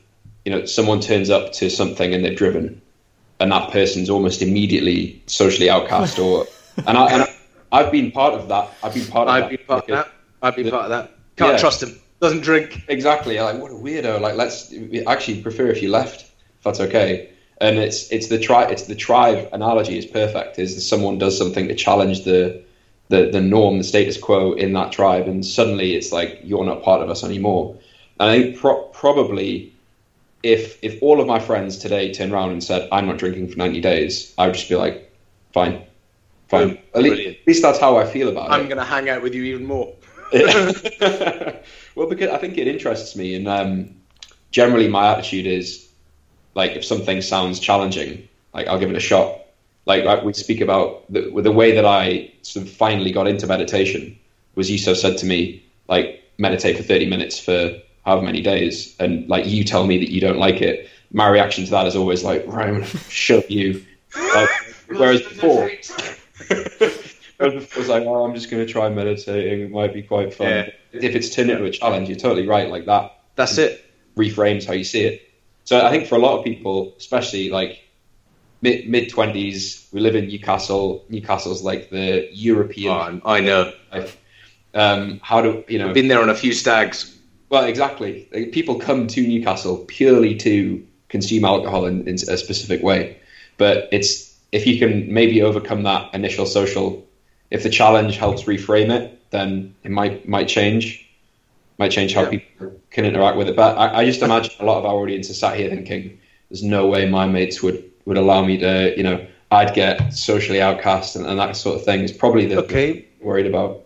you 0.46 0.52
know, 0.52 0.66
someone 0.66 1.00
turns 1.02 1.30
up 1.30 1.52
to 1.54 1.70
something 1.70 2.14
and 2.14 2.24
they're 2.24 2.34
driven, 2.34 2.82
and 3.40 3.52
that 3.52 3.72
person's 3.72 4.10
almost 4.10 4.42
immediately 4.42 5.22
socially 5.28 5.70
outcast, 5.70 6.18
or 6.20 6.48
and 6.88 6.98
I. 6.98 7.12
And 7.12 7.24
I 7.24 7.28
I've 7.72 7.92
been 7.92 8.10
part 8.12 8.34
of 8.36 8.48
that. 8.48 8.70
I've 8.84 8.94
been 8.94 9.06
part 9.08 9.28
of 9.28 9.34
I've 9.34 9.42
that. 9.44 9.50
been 9.58 9.66
part 9.68 9.82
of 9.82 9.88
that. 9.90 10.12
I've 10.42 10.56
been 10.56 10.70
part 10.70 10.84
of 10.86 10.90
that. 10.92 11.12
Can't 11.36 11.52
Yeah. 11.54 11.58
trust 11.58 11.84
him. 11.84 12.00
Doesn't 12.26 12.42
drink. 12.42 12.86
Exactly. 12.88 13.40
Like 13.40 13.62
what 13.62 13.70
a 13.70 13.76
weirdo. 13.76 14.20
Like 14.20 14.34
let's 14.34 14.72
we 14.72 15.06
actually 15.06 15.44
prefer 15.44 15.68
if 15.68 15.84
you 15.84 15.92
left, 15.92 16.22
if 16.22 16.64
that's 16.64 16.80
okay. 16.80 17.30
And 17.62 17.78
it's 17.78 18.12
it's 18.12 18.30
the 18.30 18.40
tri 18.40 18.64
it's 18.64 18.88
the 18.88 18.96
tribe 18.96 19.48
analogy 19.54 19.96
is 20.00 20.08
perfect. 20.08 20.58
Is 20.58 20.90
someone 20.90 21.20
does 21.20 21.38
something 21.38 21.68
to 21.68 21.76
challenge 21.76 22.24
the 22.24 22.64
the 23.10 23.30
the 23.30 23.42
norm, 23.42 23.78
the 23.78 23.84
status 23.84 24.18
quo 24.18 24.54
in 24.54 24.74
that 24.74 24.92
tribe, 24.92 25.28
and 25.28 25.46
suddenly 25.46 25.94
it's 25.94 26.12
like 26.12 26.40
you're 26.44 26.66
not 26.66 26.82
part 26.82 27.04
of 27.04 27.12
us 27.12 27.24
anymore. 27.24 27.78
And 28.20 28.32
I 28.32 28.42
think 28.42 28.58
pro- 28.58 28.86
probably 28.86 29.72
if 30.42 30.80
if 30.82 31.04
all 31.04 31.22
of 31.22 31.28
my 31.28 31.38
friends 31.38 31.78
today 31.78 32.12
turned 32.12 32.34
around 32.34 32.54
and 32.54 32.64
said 32.64 32.90
I'm 32.92 33.06
not 33.06 33.20
drinking 33.20 33.50
for 33.50 33.58
90 33.60 33.82
days, 33.82 34.34
I 34.40 34.48
would 34.48 34.56
just 34.56 34.68
be 34.68 34.76
like, 34.76 35.14
fine, 35.54 35.84
fine. 36.48 36.80
At 36.96 37.04
least, 37.04 37.40
at 37.42 37.48
least 37.48 37.62
that's 37.62 37.78
how 37.78 37.98
I 37.98 38.08
feel 38.08 38.30
about 38.30 38.50
it. 38.50 38.54
I'm 38.54 38.66
going 38.66 38.80
to 38.80 38.84
hang 38.84 39.10
out 39.10 39.22
with 39.22 39.36
you 39.36 39.44
even 39.44 39.68
more. 39.68 39.94
well, 41.96 42.08
because 42.08 42.30
I 42.30 42.38
think 42.38 42.58
it 42.58 42.68
interests 42.68 43.16
me, 43.16 43.36
and 43.36 43.48
um, 43.48 43.96
generally 44.52 44.88
my 44.88 45.12
attitude 45.12 45.48
is 45.48 45.88
like 46.54 46.72
if 46.72 46.86
something 46.86 47.22
sounds 47.22 47.60
challenging, 47.60 48.28
like 48.54 48.68
I'll 48.68 48.80
give 48.80 48.90
it 48.90 48.96
a 48.96 49.02
shot. 49.02 49.40
Like 49.86 50.04
like 50.04 50.24
we 50.24 50.34
speak 50.34 50.62
about 50.62 51.12
the, 51.12 51.32
the 51.42 51.52
way 51.52 51.74
that 51.74 51.86
I 51.86 52.32
sort 52.42 52.66
of 52.66 52.72
finally 52.72 53.12
got 53.12 53.28
into 53.28 53.48
meditation 53.48 54.18
was 54.56 54.70
Yusuf 54.70 54.98
said 54.98 55.18
to 55.20 55.26
me 55.26 55.64
like 55.88 56.24
meditate 56.38 56.78
for 56.78 56.84
thirty 56.84 57.08
minutes 57.08 57.40
for 57.40 57.80
however 58.04 58.24
many 58.24 58.42
days, 58.42 58.96
and 59.00 59.28
like 59.30 59.46
you 59.46 59.64
tell 59.64 59.86
me 59.88 59.98
that 60.00 60.12
you 60.12 60.22
don't 60.22 60.38
like 60.38 60.62
it. 60.62 60.90
My 61.12 61.30
reaction 61.30 61.66
to 61.66 61.72
that 61.72 61.88
is 61.88 61.96
always 61.96 62.24
like, 62.24 62.44
right, 62.48 62.68
I'm 62.68 62.74
gonna 62.76 62.86
shove 63.10 63.50
you. 63.50 63.86
Like, 64.34 64.50
whereas 64.88 65.22
before. 65.22 65.72
Before 67.40 67.82
it's 67.82 67.90
like, 67.90 68.04
oh, 68.04 68.24
I'm 68.24 68.34
just 68.34 68.50
going 68.50 68.66
to 68.66 68.72
try 68.72 68.88
meditating. 68.90 69.62
It 69.62 69.72
might 69.72 69.94
be 69.94 70.02
quite 70.02 70.34
fun. 70.34 70.48
Yeah. 70.48 70.70
If 70.94 71.16
it's 71.16 71.30
turned 71.30 71.50
into 71.50 71.66
a 71.66 71.72
challenge, 71.72 72.08
you're 72.08 72.18
totally 72.18 72.48
right. 72.48 72.70
Like 72.70 72.86
that 72.86 73.20
That's 73.36 73.58
it. 73.58 73.84
reframes 74.16 74.66
how 74.66 74.74
you 74.74 74.86
see 74.86 75.04
it. 75.04 75.30
So 75.66 75.86
I 75.86 75.90
think 75.90 76.08
for 76.08 76.16
a 76.16 76.20
lot 76.20 76.38
of 76.38 76.46
people, 76.46 76.94
especially 76.98 77.50
like 77.50 77.84
mid 78.62 78.88
mid 78.88 79.10
twenties, 79.10 79.88
we 79.92 80.00
live 80.00 80.16
in 80.16 80.28
Newcastle. 80.28 81.04
Newcastle's 81.10 81.64
like 81.64 81.90
the 81.90 82.30
European 82.32 83.22
Oh, 83.26 83.32
I 83.32 83.40
know. 83.42 83.74
Um, 84.74 85.20
how 85.24 85.42
do 85.42 85.64
you 85.68 85.80
know? 85.80 85.94
Been 85.94 86.08
there 86.08 86.22
on 86.22 86.30
a 86.30 86.36
few 86.36 86.54
stags. 86.54 87.18
Well, 87.50 87.66
exactly. 87.66 88.28
Like, 88.34 88.52
people 88.52 88.80
come 88.80 89.08
to 89.08 89.28
Newcastle 89.28 89.86
purely 89.88 90.36
to 90.38 90.86
consume 91.10 91.46
alcohol 91.46 91.86
in, 91.86 92.08
in 92.08 92.16
a 92.16 92.38
specific 92.38 92.82
way. 92.82 93.18
But 93.58 93.90
it's 93.92 94.38
if 94.52 94.66
you 94.68 94.80
can 94.80 95.12
maybe 95.14 95.42
overcome 95.42 95.84
that 95.84 96.14
initial 96.14 96.46
social, 96.46 97.05
if 97.52 97.64
the 97.64 97.70
challenge 97.70 98.18
helps 98.18 98.44
reframe 98.44 98.90
it, 98.90 99.20
then 99.32 99.76
it 99.84 99.92
might 99.92 100.28
might 100.28 100.48
change, 100.48 101.08
might 101.78 101.92
change 101.92 102.14
how 102.14 102.24
Yeah. 102.24 102.30
people 102.30 102.74
can 102.92 103.06
interact 103.06 103.38
with 103.38 103.48
it. 103.50 103.56
But 103.56 103.78
I, 103.78 104.02
I 104.02 104.06
just 104.06 104.22
imagine 104.22 104.54
a 104.60 104.66
lot 104.66 104.80
of 104.80 104.86
our 104.86 104.96
audience 104.96 105.30
is 105.30 105.40
sat 105.40 105.58
here 105.58 105.70
thinking, 105.70 106.20
"There's 106.50 106.64
no 106.64 106.88
way 106.88 107.08
my 107.10 107.26
mates 107.28 107.62
would 107.62 107.84
would 108.06 108.18
allow 108.18 108.46
me 108.46 108.58
to, 108.60 108.94
you 108.98 109.04
know, 109.04 109.26
I'd 109.52 109.74
get 109.74 110.14
socially 110.14 110.62
outcast 110.62 111.16
and, 111.16 111.26
and 111.26 111.40
that 111.40 111.56
sort 111.56 111.76
of 111.78 111.86
thing." 111.86 112.02
Is 112.02 112.12
probably 112.12 112.46
the 112.46 112.60
Okay. 112.64 113.06
worried 113.22 113.48
about. 113.48 113.82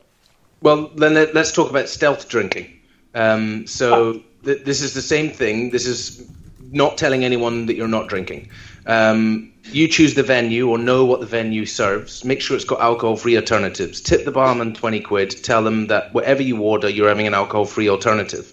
Well, 0.62 0.90
then 0.96 1.14
let, 1.14 1.34
let's 1.34 1.52
talk 1.54 1.70
about 1.70 1.88
stealth 1.88 2.28
drinking. 2.28 2.80
Um, 3.16 3.66
so 3.66 4.22
th- 4.44 4.64
this 4.66 4.82
is 4.82 4.94
the 4.94 5.02
same 5.02 5.30
thing. 5.30 5.70
This 5.72 5.86
is 5.86 6.30
not 6.72 6.98
telling 6.98 7.24
anyone 7.24 7.66
that 7.68 7.76
you're 7.76 7.88
not 7.88 8.10
drinking. 8.10 8.50
Um, 8.86 9.52
you 9.72 9.88
choose 9.88 10.16
the 10.16 10.24
venue 10.24 10.70
or 10.70 10.78
know 10.78 11.06
what 11.06 11.20
the 11.20 11.26
venue 11.26 11.66
serves. 11.66 12.26
Make 12.26 12.42
sure 12.42 12.56
it's 12.56 12.66
got 12.66 12.82
alcohol-free 12.82 13.36
alternatives. 13.36 14.02
Tip 14.02 14.26
the 14.26 14.32
barman 14.32 14.74
twenty 14.74 15.00
quid. 15.00 15.32
Tell 15.44 15.64
them 15.64 15.88
that 15.88 16.14
whatever 16.14 16.42
you 16.42 16.62
order, 16.62 16.90
you're 16.90 17.10
having 17.10 17.28
an 17.28 17.34
alcohol-free 17.34 17.90
alternative. 17.90 18.52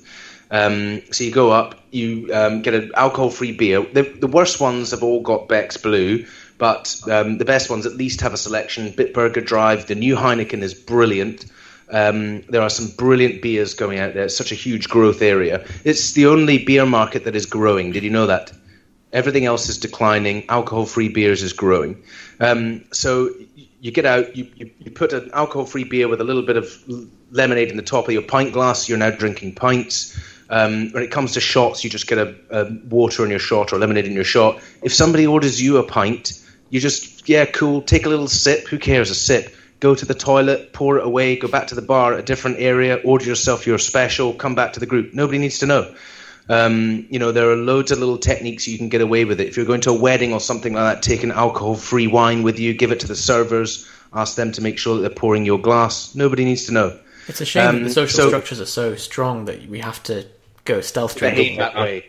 Um, 0.51 1.03
so 1.11 1.25
you 1.25 1.33
go 1.33 1.51
up, 1.51 1.81
you 1.91 2.31
um, 2.33 2.63
get 2.63 2.75
an 2.75 2.93
alcohol-free 2.95 3.53
beer. 3.53 3.83
The, 3.83 4.03
the 4.03 4.27
worst 4.27 4.61
ones 4.61 4.91
have 4.91 5.03
all 5.03 5.21
got 5.21 5.49
Beck's 5.49 5.77
Blue, 5.77 6.27
but 6.59 7.01
um, 7.11 7.39
the 7.39 7.45
best 7.45 7.71
ones 7.71 7.87
at 7.87 7.95
least 7.95 8.21
have 8.21 8.35
a 8.35 8.37
selection. 8.37 8.93
Bitburger 8.93 9.45
Drive, 9.45 9.87
the 9.87 9.95
new 9.95 10.17
Heineken 10.17 10.63
is 10.63 10.75
brilliant. 10.75 11.47
Um, 11.91 12.43
there 12.43 12.63
are 12.63 12.71
some 12.71 12.89
brilliant 12.97 13.43
beers 13.43 13.75
going 13.75 13.99
out 13.99 14.15
there. 14.15 14.25
It's 14.25 14.37
such 14.37 14.53
a 14.53 14.57
huge 14.57 14.89
growth 14.89 15.23
area. 15.23 15.65
It's 15.85 16.13
the 16.13 16.27
only 16.27 16.65
beer 16.65 16.85
market 16.85 17.25
that 17.25 17.37
is 17.37 17.47
growing. 17.47 17.93
Did 17.93 18.05
you 18.05 18.11
know 18.11 18.27
that? 18.27 18.53
Everything 19.13 19.45
else 19.45 19.69
is 19.69 19.79
declining. 19.79 20.49
Alcohol-free 20.49 21.09
beers 21.11 21.43
is 21.43 21.53
growing. 21.53 22.03
Um, 22.41 22.85
so 22.93 23.31
you 23.81 23.91
get 23.91 24.05
out, 24.05 24.37
you, 24.37 24.51
you, 24.57 24.71
you 24.79 24.91
put 24.91 25.13
an 25.13 25.31
alcohol-free 25.33 25.85
beer 25.85 26.09
with 26.09 26.21
a 26.21 26.25
little 26.25 26.43
bit 26.43 26.57
of 26.57 26.67
lemonade 27.31 27.71
in 27.71 27.77
the 27.77 27.83
top 27.83 28.09
of 28.09 28.13
your 28.13 28.23
pint 28.23 28.53
glass. 28.53 28.89
You're 28.89 28.99
now 28.99 29.11
drinking 29.11 29.55
pints. 29.55 30.19
Um, 30.49 30.91
when 30.93 31.03
it 31.03 31.11
comes 31.11 31.33
to 31.33 31.41
shots, 31.41 31.83
you 31.83 31.91
just 31.91 32.07
get 32.07 32.19
a, 32.19 32.35
a 32.51 32.73
water 32.89 33.25
in 33.25 33.31
your 33.31 33.39
shot 33.39 33.73
or 33.73 33.79
lemonade 33.79 34.07
in 34.07 34.13
your 34.13 34.25
shot. 34.25 34.61
If 34.83 34.95
somebody 34.95 35.27
orders 35.27 35.61
you 35.61 35.79
a 35.79 35.83
pint, 35.83 36.43
you 36.71 36.81
just 36.81 37.29
yeah, 37.29 37.45
cool. 37.47 37.83
Take 37.83 38.07
a 38.07 38.09
little 38.09 38.29
sip. 38.29 38.69
Who 38.69 38.79
cares? 38.79 39.11
A 39.11 39.15
sip. 39.15 39.55
Go 39.81 39.95
to 39.95 40.07
the 40.07 40.15
toilet, 40.15 40.73
pour 40.73 40.99
it 40.99 41.05
away. 41.05 41.37
Go 41.37 41.49
back 41.49 41.69
to 41.69 41.75
the 41.75 41.83
bar 41.83 42.15
a 42.15 42.23
different 42.23 42.59
area. 42.61 42.97
Order 42.97 43.27
yourself 43.27 43.67
your 43.67 43.79
special. 43.79 44.33
Come 44.33 44.55
back 44.55 44.75
to 44.75 44.81
the 44.81 44.87
group. 44.87 45.13
Nobody 45.13 45.39
needs 45.39 45.59
to 45.59 45.67
know. 45.67 45.95
Um, 46.49 47.07
you 47.11 47.19
know, 47.19 47.33
there 47.33 47.51
are 47.51 47.57
loads 47.57 47.91
of 47.91 47.99
little 47.99 48.19
techniques 48.19 48.69
you 48.69 48.79
can 48.79 48.89
get 48.89 49.01
away 49.01 49.25
with 49.25 49.41
it. 49.41 49.49
If 49.49 49.57
you're 49.57 49.67
going 49.67 49.81
to 49.83 49.91
a 49.91 49.99
wedding 49.99 50.33
or 50.33 50.41
something 50.41 50.73
like 50.75 50.95
that, 50.97 51.03
take 51.03 51.25
an 51.25 51.33
alcohol-free 51.33 52.07
wine 52.07 52.43
with 52.45 52.59
you. 52.61 52.73
Give 52.73 52.93
it 52.93 53.01
to 53.01 53.09
the 53.09 53.17
servers. 53.17 53.89
Ask 54.15 54.37
them 54.37 54.53
to 54.53 54.63
make 54.63 54.79
sure 54.79 54.95
that 54.95 55.01
they're 55.01 55.11
pouring 55.11 55.45
your 55.45 55.59
glass. 55.59 56.15
Nobody 56.15 56.45
needs 56.45 56.65
to 56.67 56.73
know. 56.73 56.97
It's 57.29 57.41
a 57.41 57.45
shame 57.45 57.65
that 57.65 57.75
Um, 57.75 57.83
the 57.85 57.91
social 57.91 58.17
so- 58.17 58.29
structures 58.29 58.61
are 58.61 58.67
so 58.67 58.95
strong 58.95 59.47
that 59.47 59.69
we 59.69 59.81
have 59.81 60.01
to 60.05 60.25
go 60.65 60.81
stealth 60.81 61.19
Behave 61.19 61.35
drinking. 61.35 61.59
that 61.59 61.75
way. 61.75 62.07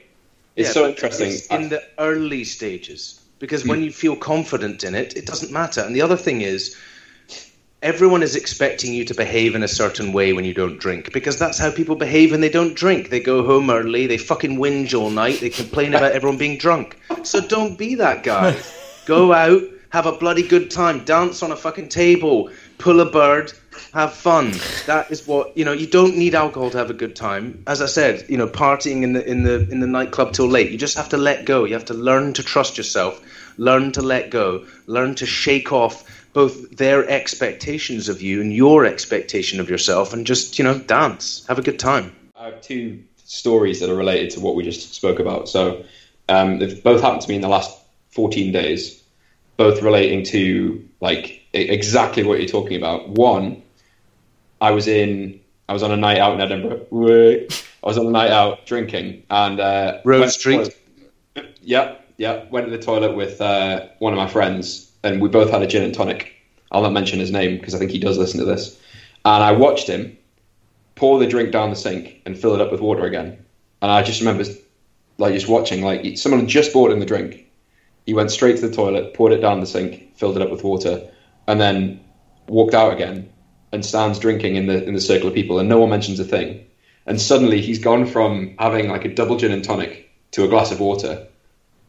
It's 0.56 0.70
Yeah, 0.70 0.74
so 0.74 0.88
interesting. 0.90 1.30
it's 1.32 1.48
in 1.48 1.70
the 1.70 1.82
early 2.00 2.44
stages 2.44 3.20
because 3.40 3.66
when 3.66 3.82
you 3.84 3.92
feel 3.92 4.16
confident 4.16 4.84
in 4.84 4.94
it, 4.96 5.16
it 5.18 5.26
doesn't 5.26 5.52
matter. 5.52 5.82
And 5.82 5.96
the 5.96 6.02
other 6.02 6.16
thing 6.18 6.42
is, 6.42 6.76
everyone 7.82 8.24
is 8.24 8.36
expecting 8.36 8.94
you 8.94 9.06
to 9.06 9.14
behave 9.14 9.54
in 9.54 9.64
a 9.64 9.68
certain 9.68 10.12
way 10.12 10.34
when 10.34 10.46
you 10.46 10.54
don't 10.54 10.80
drink 10.80 11.14
because 11.14 11.38
that's 11.38 11.60
how 11.60 11.72
people 11.72 11.96
behave 11.96 12.32
when 12.32 12.42
they 12.42 12.50
don't 12.50 12.76
drink. 12.76 13.10
They 13.10 13.20
go 13.20 13.46
home 13.46 13.70
early, 13.70 14.08
they 14.08 14.18
fucking 14.18 14.58
whinge 14.58 15.00
all 15.00 15.10
night, 15.10 15.40
they 15.40 15.50
complain 15.50 15.94
about 15.94 16.14
everyone 16.14 16.38
being 16.38 16.58
drunk. 16.58 17.00
So 17.24 17.40
don't 17.40 17.78
be 17.78 17.96
that 17.96 18.24
guy. 18.24 18.58
Go 19.06 19.32
out, 19.32 19.62
have 19.90 20.06
a 20.06 20.12
bloody 20.12 20.46
good 20.46 20.70
time, 20.70 21.06
dance 21.06 21.42
on 21.42 21.52
a 21.52 21.56
fucking 21.56 21.88
table, 21.88 22.50
pull 22.78 23.00
a 23.00 23.10
bird, 23.10 23.54
have 23.94 24.14
fun. 24.14 24.54
That 24.86 25.10
is 25.12 25.26
what 25.26 25.56
you 25.56 25.64
know. 25.64 25.72
You 25.72 25.88
don't 25.88 26.18
need 26.18 26.36
alcohol 26.36 26.70
to 26.72 26.78
have 26.78 26.90
a 26.90 26.94
good 26.94 27.16
time. 27.16 27.64
As 27.68 27.82
I 27.82 27.86
said, 27.86 28.26
you 28.28 28.36
know, 28.36 28.48
partying 28.48 29.04
in 29.04 29.14
the 29.14 29.26
in 29.26 29.44
the 29.44 29.70
in 29.70 29.80
the 29.80 29.88
nightclub 29.88 30.34
till 30.34 30.48
late. 30.48 30.72
You 30.72 30.78
just 30.78 30.98
have 30.98 31.10
to 31.10 31.18
let 31.18 31.46
go. 31.46 31.64
You 31.64 31.74
have 31.74 31.86
to 31.86 31.94
learn 31.94 32.34
to 32.34 32.44
trust 32.44 32.78
yourself. 32.78 33.22
Learn 33.58 33.94
to 33.94 34.02
let 34.02 34.30
go. 34.30 34.66
Learn 34.88 35.16
to 35.16 35.26
shake 35.26 35.72
off 35.72 36.04
both 36.38 36.70
their 36.78 37.10
expectations 37.10 38.10
of 38.10 38.22
you 38.22 38.40
and 38.42 38.54
your 38.54 38.86
expectation 38.86 39.60
of 39.60 39.72
yourself, 39.72 40.14
and 40.14 40.28
just 40.28 40.60
you 40.60 40.64
know 40.64 40.78
dance, 40.78 41.44
have 41.48 41.58
a 41.58 41.64
good 41.64 41.80
time. 41.80 42.16
I 42.36 42.46
have 42.46 42.62
two 42.62 43.04
stories 43.26 43.80
that 43.80 43.90
are 43.90 43.96
related 43.96 44.30
to 44.36 44.40
what 44.40 44.54
we 44.54 44.62
just 44.62 44.94
spoke 44.94 45.18
about. 45.18 45.50
So 45.50 45.84
um, 46.30 46.60
they've 46.60 46.84
both 46.84 47.02
happened 47.02 47.24
to 47.24 47.30
me 47.30 47.38
in 47.38 47.42
the 47.42 47.48
last 47.48 47.76
14 48.12 48.52
days, 48.52 49.02
both 49.58 49.82
relating 49.82 50.24
to 50.26 50.88
like 51.02 51.44
exactly 51.54 52.22
what 52.22 52.38
you're 52.38 52.48
talking 52.48 52.78
about. 52.78 53.10
One, 53.10 53.64
I 54.62 54.70
was 54.70 54.88
in, 54.88 55.40
I 55.68 55.74
was 55.74 55.82
on 55.82 55.90
a 55.90 55.98
night 55.98 56.20
out 56.20 56.36
in 56.36 56.42
Edinburgh. 56.42 57.48
I 57.84 57.88
was 57.88 57.98
on 57.98 58.06
a 58.06 58.12
night 58.12 58.30
out 58.30 58.68
drinking 58.68 59.24
and 59.32 59.60
uh, 59.60 60.02
Rose 60.06 60.36
Street? 60.36 60.70
Yeah, 61.64 61.96
yeah. 62.18 62.46
Went 62.52 62.68
to 62.68 62.72
the 62.72 62.84
toilet 62.84 63.16
with 63.16 63.42
uh, 63.42 63.88
one 63.98 64.14
of 64.14 64.18
my 64.18 64.28
friends, 64.28 64.87
and 65.04 65.22
we 65.22 65.30
both 65.30 65.50
had 65.50 65.62
a 65.62 65.68
gin 65.68 65.84
and 65.84 65.94
tonic. 65.94 66.34
I'll 66.72 66.82
not 66.82 66.94
mention 66.94 67.20
his 67.20 67.32
name 67.32 67.58
because 67.58 67.74
I 67.74 67.80
think 67.80 67.92
he 67.92 68.00
does 68.00 68.18
listen 68.18 68.40
to 68.40 68.46
this. 68.46 68.80
And 69.24 69.44
I 69.44 69.54
watched 69.54 69.88
him 69.88 70.18
pour 70.98 71.20
the 71.20 71.28
drink 71.28 71.52
down 71.52 71.70
the 71.70 71.76
sink, 71.76 72.22
and 72.26 72.38
fill 72.38 72.56
it 72.56 72.62
up 72.62 72.72
with 72.72 72.82
water 72.82 73.06
again. 73.06 73.38
And 73.82 73.92
I 73.92 74.02
just 74.02 74.20
remember, 74.20 74.44
like, 75.18 75.34
just 75.34 75.48
watching, 75.48 75.84
like, 75.84 76.18
someone 76.18 76.48
just 76.48 76.74
bought 76.74 76.92
him 76.92 77.00
the 77.00 77.06
drink. 77.06 77.46
He 78.06 78.14
went 78.14 78.32
straight 78.32 78.58
to 78.58 78.68
the 78.68 78.76
toilet, 78.76 79.14
poured 79.14 79.32
it 79.32 79.42
down 79.42 79.60
the 79.60 79.68
sink, 79.68 80.18
filled 80.18 80.36
it 80.36 80.42
up 80.42 80.50
with 80.50 80.64
water, 80.64 81.10
and 81.48 81.62
then 81.62 82.00
walked 82.48 82.74
out 82.74 82.94
again 82.94 83.30
and 83.72 83.86
stands 83.86 84.18
drinking 84.18 84.56
in 84.56 84.66
the 84.66 84.84
in 84.84 84.94
the 84.94 85.02
circle 85.02 85.28
of 85.28 85.36
people, 85.36 85.60
and 85.60 85.70
no 85.70 85.80
one 85.80 85.90
mentions 85.90 86.20
a 86.20 86.24
thing. 86.24 86.66
And 87.06 87.22
suddenly 87.22 87.62
he's 87.62 87.80
gone 87.80 88.06
from 88.06 88.56
having 88.58 88.90
like 88.90 89.06
a 89.06 89.14
double 89.14 89.38
gin 89.38 89.52
and 89.52 89.64
tonic 89.64 90.10
to 90.32 90.46
a 90.46 90.48
glass 90.48 90.72
of 90.72 90.80
water, 90.80 91.28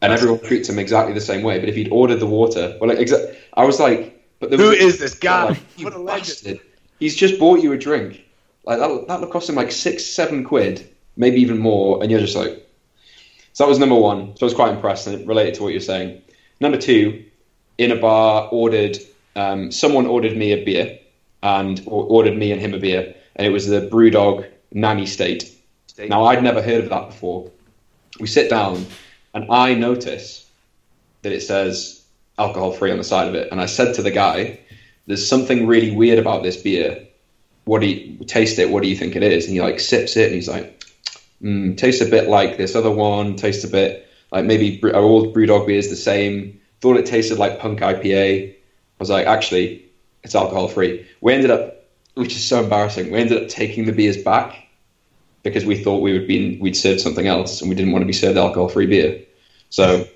and 0.01 0.13
everyone 0.13 0.39
treats 0.39 0.69
him 0.69 0.79
exactly 0.79 1.13
the 1.13 1.21
same 1.21 1.43
way. 1.43 1.59
But 1.59 1.69
if 1.69 1.75
he'd 1.75 1.91
ordered 1.91 2.19
the 2.19 2.25
water, 2.27 2.77
well, 2.79 2.89
like, 2.89 2.99
exa- 2.99 3.35
I 3.55 3.65
was 3.65 3.79
like, 3.79 4.21
but 4.39 4.51
was- 4.51 4.59
is 4.77 4.99
this 4.99 5.13
guy? 5.13 5.49
like, 5.49 5.61
What 5.79 5.93
a 5.93 5.99
legend. 5.99 6.59
He's 6.99 7.15
just 7.15 7.39
bought 7.39 7.61
you 7.61 7.71
a 7.73 7.77
drink. 7.77 8.25
Like 8.65 8.79
that 8.79 9.07
that 9.07 9.19
would 9.21 9.29
cost 9.29 9.49
him 9.49 9.55
like 9.55 9.71
six, 9.71 10.05
seven 10.05 10.43
quid, 10.43 10.87
maybe 11.15 11.39
even 11.41 11.57
more, 11.57 12.01
and 12.01 12.11
you're 12.11 12.19
just 12.19 12.35
like. 12.35 12.65
So 13.53 13.63
that 13.63 13.69
was 13.69 13.79
number 13.79 13.95
one. 13.95 14.35
So 14.37 14.45
I 14.45 14.47
was 14.47 14.53
quite 14.53 14.73
impressed, 14.73 15.07
and 15.07 15.19
it 15.21 15.27
related 15.27 15.55
to 15.55 15.63
what 15.63 15.71
you're 15.71 15.81
saying. 15.81 16.21
Number 16.59 16.77
two, 16.77 17.25
in 17.77 17.91
a 17.91 17.95
bar, 17.95 18.47
ordered 18.51 18.97
um, 19.35 19.71
someone 19.71 20.05
ordered 20.05 20.35
me 20.37 20.51
a 20.51 20.63
beer, 20.63 20.99
and 21.41 21.81
or 21.85 22.03
ordered 22.05 22.37
me 22.37 22.51
and 22.51 22.61
him 22.61 22.73
a 22.73 22.79
beer, 22.79 23.15
and 23.37 23.47
it 23.47 23.49
was 23.49 23.67
the 23.67 23.81
BrewDog 23.89 24.45
Nanny 24.73 25.05
State. 25.05 25.55
Now 26.09 26.25
I'd 26.25 26.43
never 26.43 26.61
heard 26.61 26.83
of 26.83 26.89
that 26.89 27.07
before. 27.09 27.49
We 28.19 28.27
sit 28.27 28.49
down, 28.49 28.85
and 29.33 29.51
I 29.51 29.75
notice 29.75 30.49
that 31.21 31.31
it 31.31 31.41
says 31.41 32.03
alcohol 32.37 32.71
free 32.71 32.91
on 32.91 32.97
the 32.97 33.03
side 33.03 33.27
of 33.27 33.35
it, 33.35 33.49
and 33.51 33.59
I 33.59 33.65
said 33.65 33.95
to 33.95 34.01
the 34.01 34.11
guy, 34.11 34.59
"There's 35.05 35.27
something 35.27 35.67
really 35.67 35.91
weird 35.91 36.19
about 36.19 36.43
this 36.43 36.57
beer. 36.57 37.07
What 37.65 37.81
do 37.81 37.87
you 37.87 38.25
taste 38.25 38.59
it? 38.59 38.69
What 38.69 38.83
do 38.83 38.89
you 38.89 38.95
think 38.95 39.15
it 39.15 39.23
is?" 39.23 39.45
And 39.45 39.53
he 39.53 39.61
like 39.61 39.79
sips 39.79 40.17
it, 40.17 40.27
and 40.27 40.35
he's 40.35 40.47
like, 40.47 40.83
mm, 41.41 41.77
"Tastes 41.77 42.01
a 42.01 42.05
bit 42.05 42.27
like 42.27 42.57
this 42.57 42.75
other 42.75 42.91
one. 42.91 43.35
Tastes 43.35 43.63
a 43.63 43.67
bit 43.67 44.07
like 44.31 44.45
maybe 44.45 44.79
our 44.83 44.95
old 44.95 45.33
BrewDog 45.33 45.67
beer 45.67 45.77
is 45.77 45.89
the 45.89 45.95
same. 45.95 46.59
Thought 46.81 46.97
it 46.97 47.05
tasted 47.05 47.37
like 47.37 47.59
Punk 47.59 47.79
IPA. 47.79 48.51
I 48.51 48.55
was 48.99 49.09
like, 49.09 49.27
actually, 49.27 49.85
it's 50.23 50.35
alcohol 50.35 50.67
free. 50.67 51.05
We 51.21 51.33
ended 51.33 51.51
up, 51.51 51.83
which 52.15 52.35
is 52.35 52.45
so 52.45 52.63
embarrassing. 52.63 53.11
We 53.11 53.19
ended 53.19 53.43
up 53.43 53.49
taking 53.49 53.85
the 53.85 53.91
beers 53.91 54.17
back 54.17 54.68
because 55.49 55.65
we 55.65 55.83
thought 55.83 55.99
we 56.01 56.13
would 56.13 56.27
be 56.27 56.57
we'd 56.59 56.75
served 56.75 57.01
something 57.01 57.27
else, 57.27 57.61
and 57.61 57.69
we 57.69 57.75
didn't 57.75 57.91
want 57.91 58.01
to 58.03 58.07
be 58.07 58.13
served 58.13 58.37
alcohol 58.37 58.69
free 58.69 58.85
beer. 58.87 59.21
So, 59.69 60.07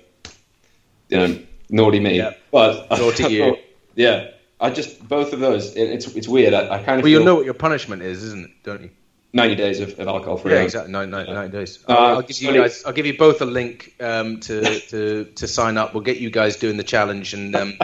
you 1.08 1.16
know, 1.16 1.38
naughty 1.70 2.00
me. 2.00 2.16
Yeah. 2.16 2.32
But 2.50 2.90
Naughty 2.90 3.24
I 3.24 3.28
you. 3.28 3.44
thought- 3.44 3.58
yeah, 3.96 4.30
I 4.60 4.70
just 4.70 5.06
both 5.08 5.32
of 5.32 5.40
those. 5.40 5.76
It, 5.76 5.90
it's 5.90 6.06
it's 6.14 6.28
weird. 6.28 6.54
I, 6.54 6.64
I 6.76 6.82
kind 6.82 6.98
of 6.98 7.04
Well, 7.04 7.12
you 7.12 7.22
know 7.22 7.36
what 7.36 7.44
your 7.44 7.54
punishment 7.54 8.02
is, 8.02 8.22
isn't 8.24 8.44
it? 8.46 8.50
Don't 8.64 8.82
you? 8.82 8.90
ninety 9.32 9.56
days 9.56 9.80
of, 9.80 9.98
of 9.98 10.06
alcohol 10.08 10.36
free. 10.36 10.52
Yeah, 10.52 10.62
exactly. 10.62 10.92
Ninety 10.92 11.48
days. 11.50 11.84
Uh, 11.88 11.92
I'll, 11.92 12.14
I'll 12.16 12.22
give 12.22 12.40
you 12.40 12.52
guys. 12.54 12.84
I'll 12.84 12.92
give 12.92 13.06
you 13.06 13.16
both 13.18 13.40
a 13.40 13.44
link 13.44 13.94
um, 14.00 14.40
to, 14.40 14.80
to 14.90 15.24
to 15.24 15.46
sign 15.48 15.76
up. 15.76 15.92
We'll 15.94 16.02
get 16.02 16.18
you 16.18 16.30
guys 16.30 16.56
doing 16.56 16.76
the 16.76 16.84
challenge 16.84 17.34
and 17.34 17.54
um, 17.54 17.74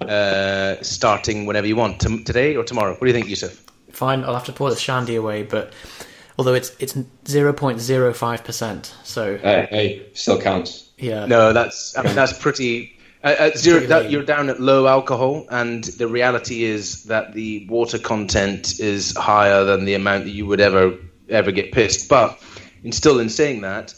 uh, 0.00 0.76
starting 0.82 1.46
whenever 1.46 1.66
you 1.66 1.76
want. 1.76 2.00
Tom 2.00 2.24
today 2.24 2.56
or 2.56 2.64
tomorrow. 2.64 2.92
What 2.92 3.00
do 3.00 3.06
you 3.06 3.12
think, 3.12 3.28
Yusuf? 3.28 3.62
Fine, 3.90 4.24
I'll 4.24 4.34
have 4.34 4.44
to 4.44 4.52
pour 4.52 4.70
the 4.70 4.76
shandy 4.76 5.16
away, 5.16 5.42
but 5.42 5.72
although 6.40 6.54
it's 6.54 6.72
it's 6.78 6.96
zero 7.28 7.52
point 7.52 7.80
zero 7.80 8.14
five 8.14 8.42
percent, 8.44 8.94
so 9.04 9.36
Hey, 9.36 9.66
hey, 9.70 10.06
still 10.14 10.40
counts. 10.40 10.90
yeah. 10.96 11.26
No, 11.26 11.52
that's 11.52 11.96
I 11.98 12.02
mean 12.02 12.14
that's 12.14 12.32
pretty. 12.32 12.96
Uh, 13.22 13.36
at 13.38 13.58
zero, 13.58 13.80
that, 13.80 14.10
you're 14.10 14.22
down 14.24 14.48
at 14.48 14.58
low 14.58 14.86
alcohol, 14.86 15.46
and 15.50 15.84
the 15.84 16.08
reality 16.08 16.62
is 16.64 17.04
that 17.04 17.34
the 17.34 17.66
water 17.68 17.98
content 17.98 18.80
is 18.80 19.14
higher 19.14 19.64
than 19.64 19.84
the 19.84 19.92
amount 19.92 20.24
that 20.24 20.30
you 20.30 20.46
would 20.46 20.60
ever 20.60 20.96
ever 21.28 21.52
get 21.52 21.72
pissed. 21.72 22.08
But 22.08 22.42
in 22.82 22.92
still 22.92 23.20
in 23.20 23.28
saying 23.28 23.60
that, 23.60 23.92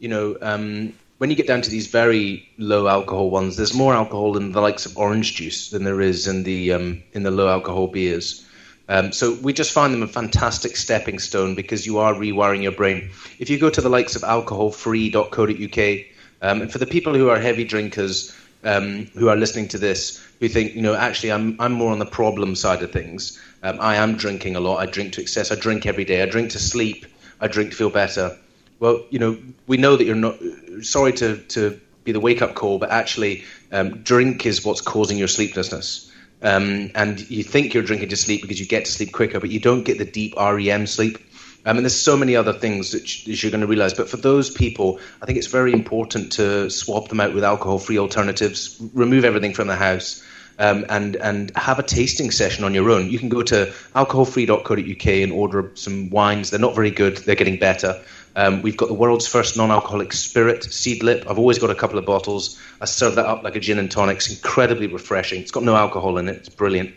you 0.00 0.08
know, 0.08 0.36
um, 0.42 0.92
when 1.18 1.30
you 1.30 1.36
get 1.36 1.46
down 1.46 1.62
to 1.62 1.70
these 1.70 1.86
very 1.86 2.48
low 2.58 2.88
alcohol 2.88 3.30
ones, 3.30 3.56
there's 3.56 3.74
more 3.74 3.94
alcohol 3.94 4.36
in 4.36 4.50
the 4.50 4.60
likes 4.60 4.86
of 4.86 4.98
orange 4.98 5.36
juice 5.36 5.70
than 5.70 5.84
there 5.84 6.00
is 6.00 6.26
in 6.26 6.42
the 6.42 6.72
um, 6.72 7.04
in 7.12 7.22
the 7.22 7.30
low 7.30 7.48
alcohol 7.48 7.86
beers. 7.86 8.43
Um, 8.88 9.12
so 9.12 9.32
we 9.32 9.52
just 9.52 9.72
find 9.72 9.94
them 9.94 10.02
a 10.02 10.08
fantastic 10.08 10.76
stepping 10.76 11.18
stone 11.18 11.54
because 11.54 11.86
you 11.86 11.98
are 11.98 12.12
rewiring 12.12 12.62
your 12.62 12.72
brain. 12.72 13.10
If 13.38 13.48
you 13.50 13.58
go 13.58 13.70
to 13.70 13.80
the 13.80 13.88
likes 13.88 14.16
of 14.16 14.22
alcoholfree.co.uk, 14.22 16.06
um, 16.42 16.62
and 16.62 16.70
for 16.70 16.78
the 16.78 16.86
people 16.86 17.14
who 17.14 17.30
are 17.30 17.38
heavy 17.38 17.64
drinkers 17.64 18.34
um, 18.64 19.06
who 19.14 19.28
are 19.28 19.36
listening 19.36 19.68
to 19.68 19.78
this, 19.78 20.22
who 20.40 20.48
think, 20.48 20.74
you 20.74 20.82
know, 20.82 20.94
actually 20.94 21.32
I'm 21.32 21.56
I'm 21.60 21.72
more 21.72 21.92
on 21.92 21.98
the 21.98 22.06
problem 22.06 22.54
side 22.54 22.82
of 22.82 22.92
things. 22.92 23.40
Um, 23.62 23.78
I 23.80 23.96
am 23.96 24.16
drinking 24.16 24.56
a 24.56 24.60
lot. 24.60 24.78
I 24.78 24.86
drink 24.86 25.14
to 25.14 25.20
excess. 25.22 25.50
I 25.50 25.54
drink 25.54 25.86
every 25.86 26.04
day. 26.04 26.22
I 26.22 26.26
drink 26.26 26.50
to 26.50 26.58
sleep. 26.58 27.06
I 27.40 27.48
drink 27.48 27.70
to 27.70 27.76
feel 27.76 27.90
better. 27.90 28.36
Well, 28.80 29.04
you 29.10 29.18
know, 29.18 29.38
we 29.66 29.76
know 29.76 29.96
that 29.96 30.04
you're 30.04 30.16
not. 30.16 30.36
Sorry 30.82 31.12
to 31.14 31.38
to 31.38 31.80
be 32.04 32.12
the 32.12 32.20
wake 32.20 32.42
up 32.42 32.54
call, 32.54 32.78
but 32.78 32.90
actually, 32.90 33.44
um, 33.72 34.02
drink 34.02 34.44
is 34.46 34.64
what's 34.64 34.80
causing 34.80 35.18
your 35.18 35.28
sleeplessness. 35.28 36.10
Um, 36.44 36.90
and 36.94 37.28
you 37.30 37.42
think 37.42 37.72
you're 37.72 37.82
drinking 37.82 38.10
to 38.10 38.16
sleep 38.16 38.42
because 38.42 38.60
you 38.60 38.66
get 38.66 38.84
to 38.84 38.92
sleep 38.92 39.12
quicker, 39.12 39.40
but 39.40 39.50
you 39.50 39.58
don't 39.58 39.82
get 39.82 39.98
the 39.98 40.04
deep 40.04 40.34
REM 40.36 40.86
sleep. 40.86 41.18
I 41.66 41.72
mean, 41.72 41.82
there's 41.82 41.94
so 41.94 42.16
many 42.16 42.36
other 42.36 42.52
things 42.52 42.90
that, 42.90 43.26
you're 43.26 43.50
going 43.50 43.62
to 43.62 43.66
realize. 43.66 43.94
But 43.94 44.10
for 44.10 44.18
those 44.18 44.50
people, 44.50 44.98
I 45.22 45.26
think 45.26 45.38
it's 45.38 45.46
very 45.46 45.72
important 45.72 46.32
to 46.32 46.68
swap 46.68 47.08
them 47.08 47.20
out 47.20 47.32
with 47.32 47.42
alcohol-free 47.42 47.98
alternatives. 47.98 48.70
Remove 48.92 49.24
everything 49.24 49.54
from 49.54 49.68
the 49.68 49.76
house. 49.76 50.22
Um, 50.56 50.84
and 50.88 51.16
and 51.16 51.50
have 51.56 51.80
a 51.80 51.82
tasting 51.82 52.30
session 52.30 52.62
on 52.62 52.74
your 52.74 52.88
own. 52.88 53.08
You 53.08 53.18
can 53.18 53.28
go 53.28 53.42
to 53.42 53.66
alcoholfree.co.uk 53.96 55.06
and 55.08 55.32
order 55.32 55.66
some 55.74 56.10
wines. 56.10 56.50
They're 56.50 56.60
not 56.60 56.76
very 56.76 56.92
good. 56.92 57.16
They're 57.16 57.34
getting 57.34 57.56
better. 57.56 57.96
Um, 58.36 58.62
we've 58.62 58.76
got 58.76 58.88
the 58.88 58.94
world's 58.94 59.26
first 59.26 59.56
non-alcoholic 59.56 60.12
spirit, 60.12 60.62
Seedlip. 60.62 61.28
I've 61.28 61.38
always 61.38 61.58
got 61.58 61.70
a 61.70 61.74
couple 61.74 61.98
of 61.98 62.06
bottles. 62.06 62.58
I 62.80 62.84
serve 62.86 63.14
that 63.14 63.26
up 63.26 63.44
like 63.44 63.54
a 63.56 63.60
gin 63.60 63.78
and 63.78 63.90
tonic. 63.90 64.16
It's 64.16 64.30
incredibly 64.30 64.88
refreshing. 64.88 65.40
It's 65.40 65.52
got 65.52 65.62
no 65.62 65.76
alcohol 65.76 66.18
in 66.18 66.28
it. 66.28 66.36
It's 66.38 66.48
brilliant. 66.48 66.94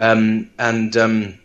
Um, 0.00 0.50
and 0.58 0.96
um, 0.96 1.38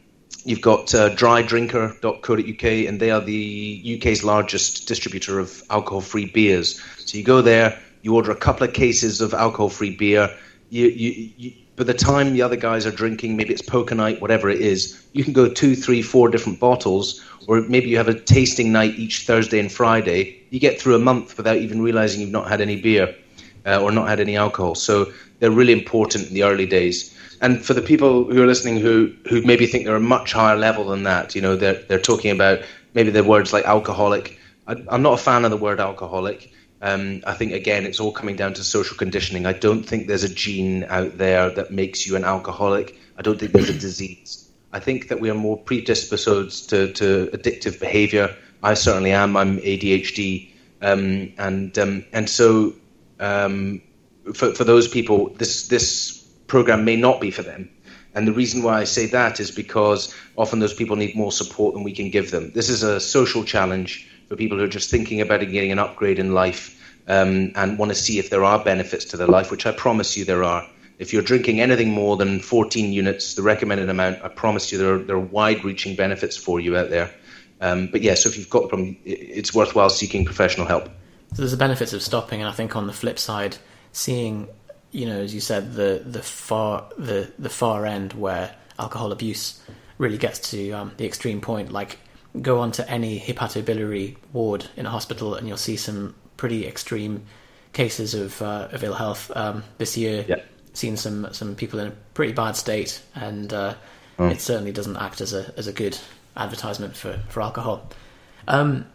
you've 0.46 0.62
got 0.62 0.96
uh, 0.96 1.10
drydrinker.co.uk, 1.12 2.64
and 2.64 3.00
they 3.00 3.12
are 3.12 3.22
the 3.22 4.00
UK's 4.00 4.24
largest 4.24 4.88
distributor 4.88 5.39
of 5.39 5.62
alcohol-free 5.70 6.28
beers. 6.28 6.82
So 6.98 7.18
you 7.18 7.24
go 7.24 7.41
there, 7.41 7.80
you 8.02 8.16
order 8.16 8.32
a 8.32 8.36
couple 8.36 8.68
of 8.68 8.74
cases 8.74 9.22
of 9.22 9.34
alcohol-free 9.34 9.98
beer. 9.98 10.36
You, 10.70 10.88
you, 10.88 11.32
you, 11.38 11.54
by 11.76 11.84
the 11.84 11.94
time 11.94 12.32
the 12.32 12.42
other 12.42 12.56
guys 12.56 12.86
are 12.86 12.92
drinking, 12.92 13.36
maybe 13.36 13.54
it's 13.54 13.62
poker 13.62 13.96
night, 13.96 14.20
whatever 14.20 14.50
it 14.50 14.60
is, 14.60 14.90
you 15.14 15.24
can 15.24 15.34
go 15.34 15.48
two, 15.48 15.76
three, 15.76 16.02
four 16.02 16.30
different 16.30 16.60
bottles, 16.60 17.16
or 17.48 17.62
maybe 17.62 17.90
you 17.90 17.98
have 17.98 18.08
a 18.08 18.14
tasting 18.14 18.72
night 18.72 18.94
each 18.96 19.22
Thursday 19.22 19.60
and 19.60 19.72
Friday. 19.72 20.30
You 20.50 20.60
get 20.60 20.78
through 20.78 20.96
a 20.96 21.00
month 21.00 21.36
without 21.38 21.58
even 21.58 21.82
realizing 21.82 22.22
you've 22.22 22.30
not 22.30 22.48
had 22.48 22.62
any 22.62 22.76
beer 22.76 23.10
uh, 23.66 23.78
or 23.78 23.92
not 23.92 24.08
had 24.08 24.20
any 24.20 24.36
alcohol. 24.36 24.76
So 24.76 25.08
they're 25.40 25.52
really 25.52 25.74
important 25.74 26.28
in 26.28 26.34
the 26.34 26.44
early 26.44 26.66
days. 26.66 27.06
And 27.42 27.62
for 27.62 27.74
the 27.74 27.82
people 27.82 28.26
who 28.26 28.42
are 28.42 28.48
listening 28.48 28.78
who, 28.78 29.10
who 29.28 29.42
maybe 29.42 29.66
think 29.68 29.86
they're 29.86 29.96
a 29.96 30.00
much 30.00 30.32
higher 30.32 30.56
level 30.56 30.86
than 30.86 31.04
that, 31.04 31.36
you 31.36 31.42
know, 31.42 31.56
they're, 31.56 31.76
they're 31.88 32.00
talking 32.00 32.32
about 32.32 32.60
maybe 32.94 33.10
the 33.12 33.24
words 33.24 33.52
like 33.52 33.66
alcoholic. 33.66 34.34
I, 34.68 34.76
I'm 34.88 35.02
not 35.02 35.14
a 35.14 35.18
fan 35.18 35.44
of 35.44 35.52
the 35.52 35.58
word 35.58 35.80
alcoholic. 35.80 36.50
Um, 36.86 37.24
I 37.26 37.34
think 37.34 37.52
again, 37.52 37.88
it's 37.88 38.00
all 38.00 38.12
coming 38.12 38.36
down 38.36 38.54
to 38.54 38.64
social 38.64 38.96
conditioning. 38.96 39.48
I 39.48 39.54
don't 39.54 39.82
think 39.82 40.06
there's 40.06 40.24
a 40.24 40.32
gene 40.34 40.84
out 40.84 41.18
there 41.18 41.50
that 41.50 41.72
makes 41.72 42.06
you 42.06 42.16
an 42.16 42.24
alcoholic. 42.24 42.96
I 43.18 43.24
don't 43.24 43.40
think 43.40 43.54
there's 43.54 43.70
a 43.70 43.74
disease. 43.74 44.48
I 44.72 44.80
think 44.80 45.08
that 45.08 45.20
we 45.20 45.32
are 45.32 45.40
more 45.48 45.58
predisposed 45.58 46.70
to, 46.70 46.94
to 46.94 47.32
addictive 47.34 47.80
behavior. 47.80 48.36
I 48.62 48.76
certainly 48.76 49.14
am. 49.14 49.36
I'm 49.36 49.58
ADHD, 49.62 50.52
um, 50.84 51.34
and 51.40 51.76
um, 51.80 52.06
and 52.14 52.30
so 52.30 52.76
um, 53.20 53.82
for 54.36 54.54
for 54.54 54.64
those 54.64 54.88
people, 54.88 55.30
this 55.30 55.68
this 55.68 56.24
program 56.46 56.86
may 56.86 56.98
not 56.98 57.20
be 57.20 57.32
for 57.32 57.42
them. 57.42 57.68
And 58.14 58.28
the 58.28 58.34
reason 58.34 58.62
why 58.62 58.80
I 58.80 58.84
say 58.84 59.08
that 59.08 59.40
is 59.40 59.50
because 59.50 60.14
often 60.38 60.60
those 60.60 60.76
people 60.76 60.98
need 60.98 61.16
more 61.16 61.32
support 61.32 61.74
than 61.74 61.84
we 61.84 61.94
can 61.94 62.12
give 62.12 62.30
them. 62.30 62.52
This 62.52 62.70
is 62.70 62.84
a 62.84 63.00
social 63.00 63.44
challenge 63.44 64.08
for 64.28 64.36
people 64.36 64.58
who 64.58 64.64
are 64.64 64.70
just 64.70 64.90
thinking 64.90 65.22
about 65.22 65.40
getting 65.40 65.72
an 65.72 65.80
upgrade 65.80 66.20
in 66.20 66.34
life 66.34 66.82
um, 67.08 67.52
and 67.56 67.78
want 67.78 67.90
to 67.90 67.96
see 67.96 68.20
if 68.20 68.30
there 68.30 68.44
are 68.44 68.64
benefits 68.64 69.06
to 69.06 69.18
their 69.18 69.28
life, 69.28 69.52
which 69.52 69.66
I 69.66 69.72
promise 69.72 70.18
you 70.18 70.26
there 70.26 70.44
are. 70.44 70.68
If 70.98 71.12
you're 71.12 71.22
drinking 71.22 71.60
anything 71.60 71.92
more 71.92 72.16
than 72.16 72.40
14 72.40 72.94
units, 72.94 73.36
the 73.36 73.42
recommended 73.42 73.90
amount, 73.90 74.24
I 74.24 74.30
promise 74.30 74.72
you 74.72 74.78
there 74.78 74.96
are, 74.96 75.00
there 75.00 75.16
are 75.18 75.20
wide-reaching 75.20 75.96
benefits 75.96 76.38
for 76.38 76.60
you 76.60 76.78
out 76.78 76.90
there. 76.90 77.12
Um, 77.62 77.88
but 77.88 78.02
yeah, 78.02 78.16
so 78.16 78.30
if 78.30 78.38
you've 78.38 78.50
got 78.50 78.64
the 78.64 78.68
problem, 78.70 78.98
it's 79.04 79.54
worthwhile 79.54 79.90
seeking 79.90 80.26
professional 80.26 80.66
help. 80.66 80.86
So 81.34 81.42
there's 81.42 81.52
the 81.52 81.58
benefits 81.58 81.94
of 81.94 82.02
stopping, 82.02 82.42
and 82.42 82.50
I 82.50 82.54
think 82.54 82.76
on 82.76 82.88
the 82.88 82.94
flip 82.94 83.20
side, 83.20 83.58
seeing, 83.92 84.48
you 84.92 85.06
know, 85.06 85.20
as 85.20 85.34
you 85.34 85.42
said, 85.42 85.74
the 85.74 86.02
the 86.06 86.22
far 86.22 86.88
the 86.98 87.32
the 87.40 87.50
far 87.50 87.86
end 87.86 88.14
where 88.14 88.56
alcohol 88.78 89.12
abuse 89.12 89.62
really 89.98 90.18
gets 90.18 90.52
to 90.52 90.72
um, 90.72 90.92
the 90.98 91.06
extreme 91.06 91.42
point. 91.42 91.72
Like, 91.72 91.98
go 92.42 92.60
on 92.60 92.72
to 92.74 92.90
any 92.90 93.20
hepatobiliary 93.20 94.18
ward 94.34 94.66
in 94.78 94.86
a 94.86 94.90
hospital, 94.90 95.36
and 95.36 95.48
you'll 95.48 95.58
see 95.58 95.78
some 95.78 96.16
pretty 96.38 96.68
extreme 96.68 97.26
cases 97.74 98.14
of 98.14 98.42
uh, 98.42 98.70
of 98.72 98.84
ill 98.84 98.94
health. 98.94 99.32
Um, 99.36 99.64
this 99.78 99.98
year, 99.98 100.26
Yeah. 100.28 100.38
seen 100.74 100.98
some 100.98 101.28
some 101.34 101.56
people 101.56 101.80
in 101.80 101.88
a 101.88 101.92
pretty 102.14 102.34
bad 102.34 102.56
state, 102.56 103.02
and 103.16 103.52
uh, 103.54 103.74
it 104.20 104.42
certainly 104.42 104.72
doesn't 104.72 104.98
act 104.98 105.22
as 105.22 105.34
a 105.34 105.54
as 105.58 105.68
a 105.68 105.74
good 105.74 105.98
advertisement 106.38 106.96
for 106.96 107.20
for 107.30 107.42
alcohol. 107.42 107.90
Um, 108.48 108.86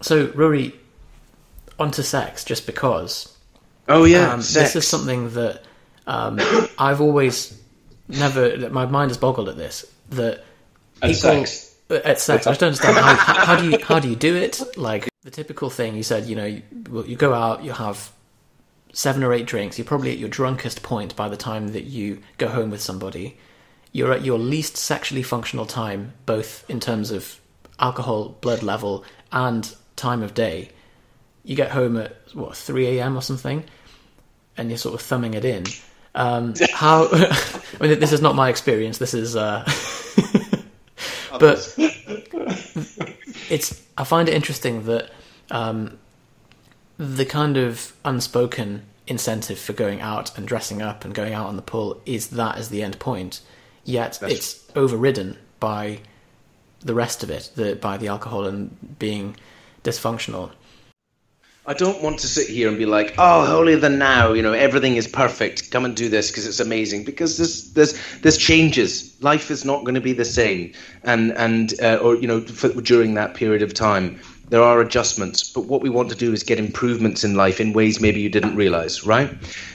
so 0.00 0.30
Rory, 0.34 0.74
onto 1.78 2.02
sex, 2.02 2.44
just 2.44 2.66
because. 2.66 3.34
Oh 3.88 4.04
yeah, 4.04 4.32
Um, 4.32 4.40
this 4.40 4.76
is 4.76 4.86
something 4.86 5.30
that 5.30 5.62
um, 6.06 6.38
I've 6.78 7.00
always 7.00 7.58
never. 8.08 8.68
My 8.70 8.86
mind 8.86 9.10
has 9.10 9.16
boggled 9.18 9.48
at 9.48 9.56
this. 9.56 9.84
That 10.10 10.44
people 11.02 11.30
sex. 11.88 12.28
I 12.28 12.36
just 12.50 12.60
don't 12.60 12.68
understand 12.68 12.96
how, 12.96 13.14
how, 13.14 13.46
how 13.46 13.56
do 13.56 13.70
you 13.70 13.78
how 13.84 13.98
do 13.98 14.08
you 14.08 14.16
do 14.16 14.36
it? 14.36 14.60
Like 14.76 15.08
the 15.22 15.30
typical 15.30 15.70
thing 15.70 15.96
you 15.96 16.02
said. 16.02 16.26
You 16.26 16.36
know, 16.36 16.44
you, 16.44 16.62
you 17.06 17.16
go 17.16 17.34
out, 17.34 17.64
you 17.64 17.72
have 17.72 18.12
seven 18.92 19.22
or 19.22 19.32
eight 19.32 19.46
drinks. 19.46 19.78
You're 19.78 19.84
probably 19.84 20.12
at 20.12 20.18
your 20.18 20.28
drunkest 20.28 20.82
point 20.82 21.16
by 21.16 21.28
the 21.28 21.36
time 21.36 21.68
that 21.68 21.84
you 21.84 22.20
go 22.36 22.48
home 22.48 22.70
with 22.70 22.80
somebody. 22.80 23.38
You're 23.92 24.12
at 24.12 24.24
your 24.24 24.38
least 24.38 24.76
sexually 24.76 25.22
functional 25.22 25.66
time, 25.66 26.12
both 26.26 26.68
in 26.68 26.78
terms 26.78 27.10
of 27.10 27.40
alcohol 27.80 28.36
blood 28.40 28.62
level 28.62 29.04
and 29.32 29.74
time 29.96 30.22
of 30.22 30.34
day. 30.34 30.70
You 31.44 31.56
get 31.56 31.70
home 31.70 31.96
at 31.96 32.16
what 32.34 32.56
three 32.56 32.98
a.m. 32.98 33.16
or 33.16 33.22
something, 33.22 33.64
and 34.56 34.68
you're 34.68 34.78
sort 34.78 34.94
of 34.94 35.00
thumbing 35.00 35.34
it 35.34 35.44
in. 35.44 35.64
Um, 36.14 36.54
how? 36.72 37.08
I 37.12 37.62
mean, 37.80 37.98
this 37.98 38.12
is 38.12 38.20
not 38.20 38.34
my 38.34 38.50
experience. 38.50 38.98
This 38.98 39.14
is. 39.14 39.36
Uh, 39.36 39.64
but 41.38 41.74
it's 43.50 43.82
I 43.96 44.04
find 44.04 44.28
it 44.28 44.34
interesting 44.34 44.84
that 44.84 45.10
um, 45.50 45.98
the 46.96 47.24
kind 47.24 47.56
of 47.56 47.92
unspoken 48.04 48.82
incentive 49.06 49.58
for 49.58 49.72
going 49.72 50.00
out 50.00 50.36
and 50.36 50.46
dressing 50.46 50.82
up 50.82 51.04
and 51.04 51.14
going 51.14 51.32
out 51.32 51.46
on 51.46 51.56
the 51.56 51.62
pull 51.62 52.00
is 52.04 52.28
that 52.28 52.56
as 52.56 52.68
the 52.68 52.82
end 52.82 52.98
point, 52.98 53.40
yet 53.84 54.18
That's- 54.20 54.38
it's 54.38 54.64
overridden 54.76 55.38
by 55.60 56.00
the 56.80 56.94
rest 56.94 57.22
of 57.22 57.30
it, 57.30 57.50
the, 57.56 57.74
by 57.74 57.96
the 57.96 58.08
alcohol 58.08 58.46
and 58.46 58.98
being 58.98 59.36
dysfunctional. 59.82 60.52
I 61.68 61.74
don't 61.74 62.02
want 62.02 62.20
to 62.20 62.26
sit 62.26 62.48
here 62.48 62.66
and 62.66 62.78
be 62.78 62.86
like, 62.86 63.14
"Oh, 63.18 63.44
holier 63.44 63.76
than 63.76 63.98
now," 63.98 64.32
you 64.32 64.40
know, 64.40 64.54
everything 64.54 64.96
is 64.96 65.06
perfect. 65.06 65.70
Come 65.70 65.84
and 65.84 65.94
do 65.94 66.08
this 66.08 66.30
because 66.30 66.46
it's 66.46 66.60
amazing. 66.60 67.04
Because 67.04 67.36
there's 67.36 67.74
there's 67.74 67.92
there's 68.22 68.38
changes. 68.38 69.14
Life 69.20 69.50
is 69.50 69.66
not 69.66 69.84
going 69.84 69.94
to 69.94 70.00
be 70.00 70.14
the 70.14 70.24
same, 70.24 70.72
and 71.04 71.30
and 71.32 71.74
uh, 71.82 71.96
or 71.96 72.16
you 72.16 72.26
know, 72.26 72.40
for, 72.40 72.68
during 72.80 73.12
that 73.14 73.34
period 73.34 73.60
of 73.60 73.74
time, 73.74 74.18
there 74.48 74.62
are 74.62 74.80
adjustments. 74.80 75.52
But 75.52 75.66
what 75.66 75.82
we 75.82 75.90
want 75.90 76.08
to 76.08 76.16
do 76.16 76.32
is 76.32 76.42
get 76.42 76.58
improvements 76.58 77.22
in 77.22 77.34
life 77.34 77.60
in 77.60 77.74
ways 77.74 78.00
maybe 78.00 78.20
you 78.20 78.30
didn't 78.30 78.56
realize, 78.56 79.04
right? 79.04 79.30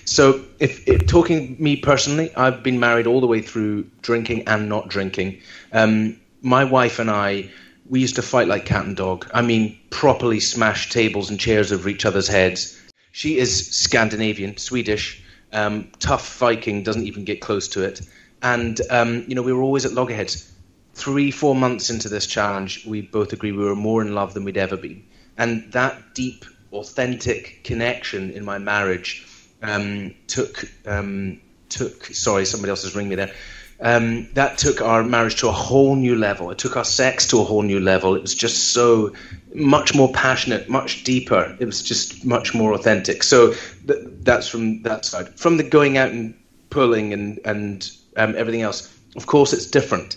So, 0.05 0.43
if, 0.57 0.87
if 0.87 1.05
talking 1.05 1.55
me 1.59 1.75
personally, 1.75 2.35
I've 2.35 2.63
been 2.63 2.79
married 2.79 3.05
all 3.05 3.21
the 3.21 3.27
way 3.27 3.41
through 3.43 3.83
drinking 4.01 4.47
and 4.47 4.67
not 4.67 4.87
drinking. 4.87 5.41
Um, 5.71 6.19
my 6.41 6.63
wife 6.63 6.97
and 6.97 7.11
I 7.11 7.51
we 7.93 7.99
used 7.99 8.15
to 8.15 8.23
fight 8.23 8.47
like 8.47 8.65
cat 8.65 8.85
and 8.85 8.97
dog. 8.97 9.29
I 9.35 9.43
mean, 9.43 9.77
properly 9.91 10.39
smash 10.39 10.89
tables 10.89 11.29
and 11.29 11.39
chairs 11.39 11.71
over 11.71 11.87
each 11.87 12.05
other's 12.05 12.27
heads. 12.27 12.81
She 13.11 13.37
is 13.37 13.69
Scandinavian, 13.69 14.57
Swedish, 14.57 15.23
um, 15.51 15.91
tough 15.99 16.39
Viking, 16.39 16.81
doesn't 16.81 17.05
even 17.05 17.23
get 17.23 17.39
close 17.39 17.67
to 17.67 17.83
it. 17.83 18.01
And, 18.41 18.81
um, 18.89 19.25
you 19.27 19.35
know, 19.35 19.43
we 19.43 19.53
were 19.53 19.61
always 19.61 19.85
at 19.85 19.91
loggerheads. 19.91 20.51
Three, 20.95 21.29
four 21.29 21.53
months 21.53 21.91
into 21.91 22.09
this 22.09 22.25
challenge, 22.25 22.83
we 22.83 23.01
both 23.01 23.31
agreed 23.31 23.51
we 23.51 23.63
were 23.63 23.75
more 23.75 24.01
in 24.01 24.15
love 24.15 24.33
than 24.33 24.43
we'd 24.43 24.57
ever 24.57 24.75
been. 24.75 25.05
And 25.37 25.71
that 25.73 26.15
deep, 26.15 26.45
authentic 26.71 27.63
connection 27.63 28.31
in 28.31 28.43
my 28.43 28.57
marriage 28.57 29.23
um, 29.61 30.15
took, 30.25 30.65
um, 30.87 31.39
took, 31.69 32.05
sorry, 32.05 32.45
somebody 32.45 32.71
else 32.71 32.81
has 32.85 32.95
ringed 32.95 33.11
me 33.11 33.17
there 33.17 33.35
um, 33.79 34.29
that 34.33 34.57
took 34.57 34.81
our 34.81 35.03
marriage 35.03 35.37
to 35.37 35.49
a 35.49 35.51
whole 35.51 35.95
new 35.95 36.15
level. 36.15 36.51
It 36.51 36.57
took 36.57 36.77
our 36.77 36.85
sex 36.85 37.27
to 37.27 37.41
a 37.41 37.43
whole 37.43 37.63
new 37.63 37.79
level. 37.79 38.15
It 38.15 38.21
was 38.21 38.35
just 38.35 38.71
so 38.73 39.13
much 39.53 39.93
more 39.93 40.11
passionate, 40.13 40.69
much 40.69 41.03
deeper. 41.03 41.55
It 41.59 41.65
was 41.65 41.81
just 41.81 42.25
much 42.25 42.53
more 42.53 42.73
authentic. 42.73 43.23
So 43.23 43.53
th- 43.87 44.05
that's 44.21 44.47
from 44.47 44.83
that 44.83 45.05
side. 45.05 45.37
From 45.39 45.57
the 45.57 45.63
going 45.63 45.97
out 45.97 46.11
and 46.11 46.33
pulling 46.69 47.13
and 47.13 47.39
and 47.45 47.91
um, 48.15 48.35
everything 48.37 48.61
else, 48.61 48.93
of 49.15 49.25
course, 49.25 49.53
it's 49.53 49.67
different. 49.67 50.15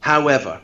However, 0.00 0.60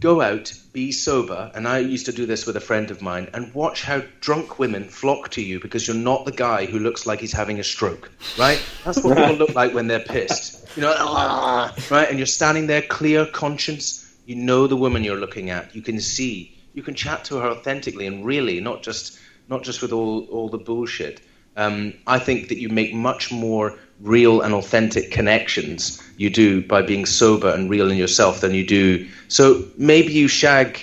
go 0.00 0.20
out, 0.20 0.52
be 0.72 0.92
sober, 0.92 1.50
and 1.54 1.66
I 1.66 1.78
used 1.78 2.06
to 2.06 2.12
do 2.12 2.26
this 2.26 2.46
with 2.46 2.56
a 2.56 2.60
friend 2.60 2.90
of 2.90 3.00
mine, 3.00 3.30
and 3.32 3.54
watch 3.54 3.82
how 3.82 4.02
drunk 4.20 4.58
women 4.58 4.84
flock 4.84 5.30
to 5.30 5.42
you 5.42 5.60
because 5.60 5.86
you're 5.86 5.96
not 5.96 6.24
the 6.24 6.32
guy 6.32 6.66
who 6.66 6.78
looks 6.78 7.06
like 7.06 7.20
he's 7.20 7.32
having 7.32 7.60
a 7.60 7.64
stroke, 7.64 8.10
right? 8.38 8.62
That's 8.84 9.02
what 9.02 9.16
people 9.16 9.36
look 9.36 9.54
like 9.54 9.72
when 9.72 9.86
they're 9.86 10.00
pissed. 10.00 10.63
You 10.76 10.82
know, 10.82 10.94
"Ah," 10.96 11.74
right? 11.90 12.08
And 12.08 12.18
you're 12.18 12.26
standing 12.26 12.66
there, 12.66 12.82
clear 12.82 13.26
conscience. 13.26 14.00
You 14.26 14.34
know 14.36 14.66
the 14.66 14.76
woman 14.76 15.04
you're 15.04 15.16
looking 15.18 15.50
at. 15.50 15.74
You 15.74 15.82
can 15.82 16.00
see. 16.00 16.56
You 16.72 16.82
can 16.82 16.94
chat 16.94 17.24
to 17.26 17.36
her 17.36 17.48
authentically 17.50 18.06
and 18.06 18.24
really, 18.24 18.60
not 18.60 18.82
just 18.82 19.18
not 19.48 19.62
just 19.62 19.82
with 19.82 19.92
all 19.92 20.24
all 20.30 20.48
the 20.48 20.58
bullshit. 20.58 21.20
Um, 21.56 21.94
I 22.06 22.18
think 22.18 22.48
that 22.48 22.58
you 22.58 22.68
make 22.68 22.92
much 22.92 23.30
more 23.30 23.78
real 24.00 24.40
and 24.40 24.52
authentic 24.54 25.12
connections 25.12 26.02
you 26.16 26.28
do 26.28 26.66
by 26.66 26.82
being 26.82 27.06
sober 27.06 27.48
and 27.50 27.70
real 27.70 27.90
in 27.90 27.96
yourself 27.96 28.40
than 28.40 28.52
you 28.54 28.66
do. 28.66 29.06
So 29.28 29.64
maybe 29.78 30.12
you 30.12 30.26
shag 30.26 30.80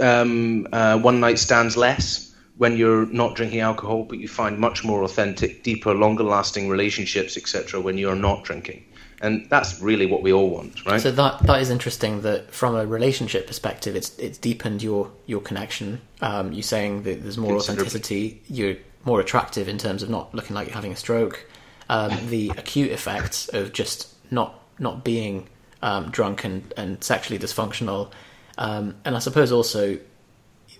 um, 0.00 0.66
uh, 0.72 0.98
one 0.98 1.20
night 1.20 1.38
stands 1.38 1.76
less 1.76 2.34
when 2.56 2.76
you're 2.76 3.06
not 3.06 3.36
drinking 3.36 3.60
alcohol, 3.60 4.02
but 4.02 4.18
you 4.18 4.26
find 4.26 4.58
much 4.58 4.84
more 4.84 5.04
authentic, 5.04 5.62
deeper, 5.62 5.94
longer 5.94 6.24
lasting 6.24 6.68
relationships, 6.68 7.36
etc., 7.36 7.80
when 7.80 7.96
you're 7.96 8.16
not 8.16 8.42
drinking. 8.42 8.84
And 9.20 9.48
that's 9.50 9.80
really 9.80 10.06
what 10.06 10.22
we 10.22 10.32
all 10.32 10.48
want, 10.48 10.84
right? 10.86 11.00
So 11.00 11.10
that 11.10 11.42
that 11.42 11.60
is 11.60 11.70
interesting. 11.70 12.22
That 12.22 12.52
from 12.52 12.76
a 12.76 12.86
relationship 12.86 13.46
perspective, 13.46 13.96
it's 13.96 14.16
it's 14.18 14.38
deepened 14.38 14.82
your 14.82 15.10
your 15.26 15.40
connection. 15.40 16.00
Um, 16.20 16.52
you're 16.52 16.62
saying 16.62 17.02
that 17.02 17.22
there's 17.22 17.38
more 17.38 17.56
authenticity. 17.56 18.40
You're 18.48 18.76
more 19.04 19.20
attractive 19.20 19.68
in 19.68 19.78
terms 19.78 20.02
of 20.02 20.10
not 20.10 20.34
looking 20.34 20.54
like 20.54 20.68
you're 20.68 20.74
having 20.74 20.92
a 20.92 20.96
stroke. 20.96 21.46
Um, 21.88 22.12
the 22.28 22.50
acute 22.50 22.92
effects 22.92 23.48
of 23.48 23.72
just 23.72 24.14
not 24.30 24.62
not 24.78 25.04
being 25.04 25.48
um, 25.82 26.10
drunk 26.10 26.44
and, 26.44 26.72
and 26.76 27.02
sexually 27.02 27.38
dysfunctional, 27.38 28.12
um, 28.56 28.94
and 29.04 29.16
I 29.16 29.18
suppose 29.18 29.50
also 29.50 29.98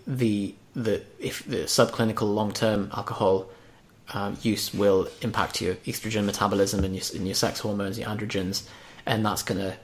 the 0.07 0.55
the 0.77 1.03
if 1.19 1.45
the 1.45 1.65
subclinical 1.65 2.33
long 2.33 2.53
term 2.53 2.91
alcohol 2.95 3.51
um, 4.15 4.37
use 4.43 4.73
will 4.73 5.09
impact 5.23 5.61
your 5.61 5.75
estrogen 5.87 6.25
metabolism 6.25 6.85
and 6.85 6.95
your 6.95 7.05
and 7.15 7.27
your 7.27 7.35
sex 7.35 7.61
hormones, 7.61 7.99
your 7.99 8.09
androgens, 8.09 8.67
and 9.07 9.25
that's 9.25 9.43
going 9.43 9.61
to 9.61 9.77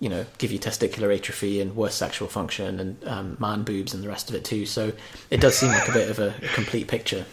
you 0.00 0.08
know 0.08 0.24
give 0.38 0.50
you 0.50 0.58
testicular 0.58 1.16
atrophy 1.16 1.60
and 1.60 1.76
worse 1.76 1.94
sexual 1.94 2.28
function 2.28 2.80
and 2.80 3.04
um, 3.08 3.36
man 3.38 3.62
boobs 3.62 3.94
and 3.94 4.02
the 4.02 4.08
rest 4.08 4.28
of 4.28 4.34
it 4.34 4.44
too. 4.44 4.66
So 4.66 4.92
it 5.30 5.40
does 5.40 5.56
seem 5.56 5.70
like 5.70 5.88
a 5.88 5.92
bit 5.92 6.10
of 6.10 6.18
a, 6.18 6.34
a 6.42 6.48
complete 6.48 6.88
picture. 6.88 7.24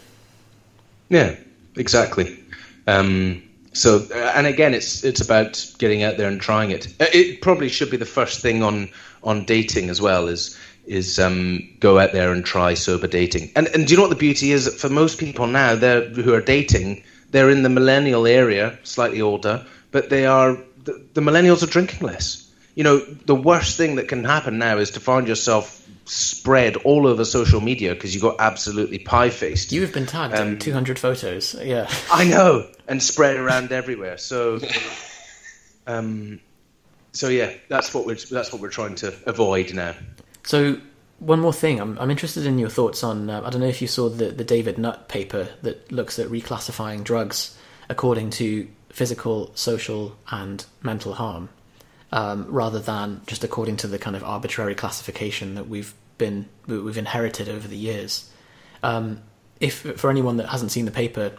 Yeah, 1.10 1.36
exactly. 1.76 2.40
Um, 2.88 3.44
so, 3.74 4.08
uh, 4.14 4.34
and 4.36 4.48
again, 4.48 4.74
it's 4.74 5.04
it's 5.04 5.22
about 5.22 5.74
getting 5.78 6.04
out 6.04 6.18
there 6.18 6.28
and 6.28 6.42
trying 6.42 6.72
it. 6.72 6.88
Uh, 7.00 7.06
It 7.14 7.42
probably 7.42 7.70
should 7.70 7.92
be 7.92 7.98
the 7.98 8.06
first 8.06 8.42
thing 8.42 8.64
on 8.64 8.90
on 9.24 9.46
dating 9.46 9.90
as 9.90 10.02
well. 10.02 10.28
Is 10.28 10.58
is 10.90 11.20
um, 11.20 11.70
go 11.80 12.00
out 12.00 12.12
there 12.12 12.34
and 12.34 12.44
try 12.44 12.74
sober 12.74 13.08
dating. 13.08 13.52
And 13.56 13.68
and 13.68 13.88
do 13.88 13.92
you 13.92 13.98
know 13.98 14.04
what 14.04 14.10
the 14.10 14.16
beauty 14.16 14.52
is? 14.52 14.68
For 14.82 14.90
most 14.90 15.20
people 15.20 15.48
now, 15.48 15.76
they 15.76 16.10
who 16.10 16.34
are 16.34 16.42
dating, 16.42 17.04
they're 17.30 17.50
in 17.50 17.64
the 17.64 17.70
millennial 17.70 18.26
area, 18.26 18.78
slightly 18.84 19.22
older, 19.22 19.66
but 19.92 20.10
they 20.10 20.26
are 20.26 20.58
the, 20.84 21.06
the 21.14 21.22
millennials 21.22 21.64
are 21.64 21.72
drinking 21.72 22.06
less. 22.06 22.52
You 22.74 22.84
know, 22.84 22.98
the 23.00 23.36
worst 23.36 23.78
thing 23.78 23.96
that 23.96 24.08
can 24.08 24.24
happen 24.24 24.58
now 24.58 24.78
is 24.78 24.92
to 24.92 25.00
find 25.00 25.28
yourself 25.28 25.76
spread 26.06 26.76
all 26.78 27.06
over 27.06 27.24
social 27.24 27.62
media 27.62 27.94
because 27.94 28.16
you 28.16 28.22
got 28.22 28.38
absolutely 28.40 28.98
pie 28.98 29.30
faced. 29.30 29.72
You 29.72 29.82
have 29.82 29.94
been 29.94 30.08
tagged 30.08 30.34
in 30.34 30.58
200 30.58 30.98
photos. 30.98 31.54
Yeah. 31.54 31.88
I 32.12 32.24
know, 32.26 32.68
and 32.88 33.02
spread 33.04 33.38
around 33.38 33.72
everywhere. 33.72 34.18
So, 34.18 34.60
um, 35.86 36.40
so 37.12 37.28
yeah, 37.28 37.54
that's 37.68 37.94
what 37.94 38.08
we're 38.08 38.16
that's 38.16 38.52
what 38.52 38.60
we're 38.60 38.70
trying 38.70 38.96
to 38.96 39.14
avoid 39.28 39.74
now. 39.74 39.94
So 40.44 40.80
one 41.20 41.40
more 41.40 41.54
thing, 41.54 41.80
I'm 41.80 41.98
I'm 42.00 42.10
interested 42.10 42.46
in 42.46 42.58
your 42.60 42.70
thoughts 42.70 43.04
on. 43.04 43.30
Uh, 43.30 43.42
I 43.44 43.50
don't 43.50 43.62
know 43.62 43.68
if 43.68 43.82
you 43.82 43.88
saw 43.88 44.10
the 44.10 44.32
the 44.32 44.44
David 44.44 44.78
Nutt 44.78 45.10
paper 45.10 45.50
that 45.62 45.92
looks 45.92 46.18
at 46.18 46.28
reclassifying 46.28 47.04
drugs 47.04 47.58
according 47.90 48.30
to 48.30 48.68
physical, 48.90 49.52
social, 49.56 50.18
and 50.32 50.66
mental 50.82 51.14
harm, 51.14 51.50
um, 52.12 52.46
rather 52.50 52.80
than 52.80 53.22
just 53.28 53.44
according 53.44 53.78
to 53.78 53.88
the 53.88 54.00
kind 54.00 54.16
of 54.16 54.24
arbitrary 54.24 54.76
classification 54.76 55.56
that 55.56 55.68
we've 55.68 55.94
been 56.18 56.48
we've 56.68 56.98
inherited 56.98 57.50
over 57.50 57.68
the 57.68 57.78
years. 57.78 58.32
Um, 58.82 59.22
if 59.60 59.74
for 60.00 60.10
anyone 60.10 60.38
that 60.38 60.48
hasn't 60.48 60.72
seen 60.72 60.86
the 60.86 60.92
paper, 60.92 61.34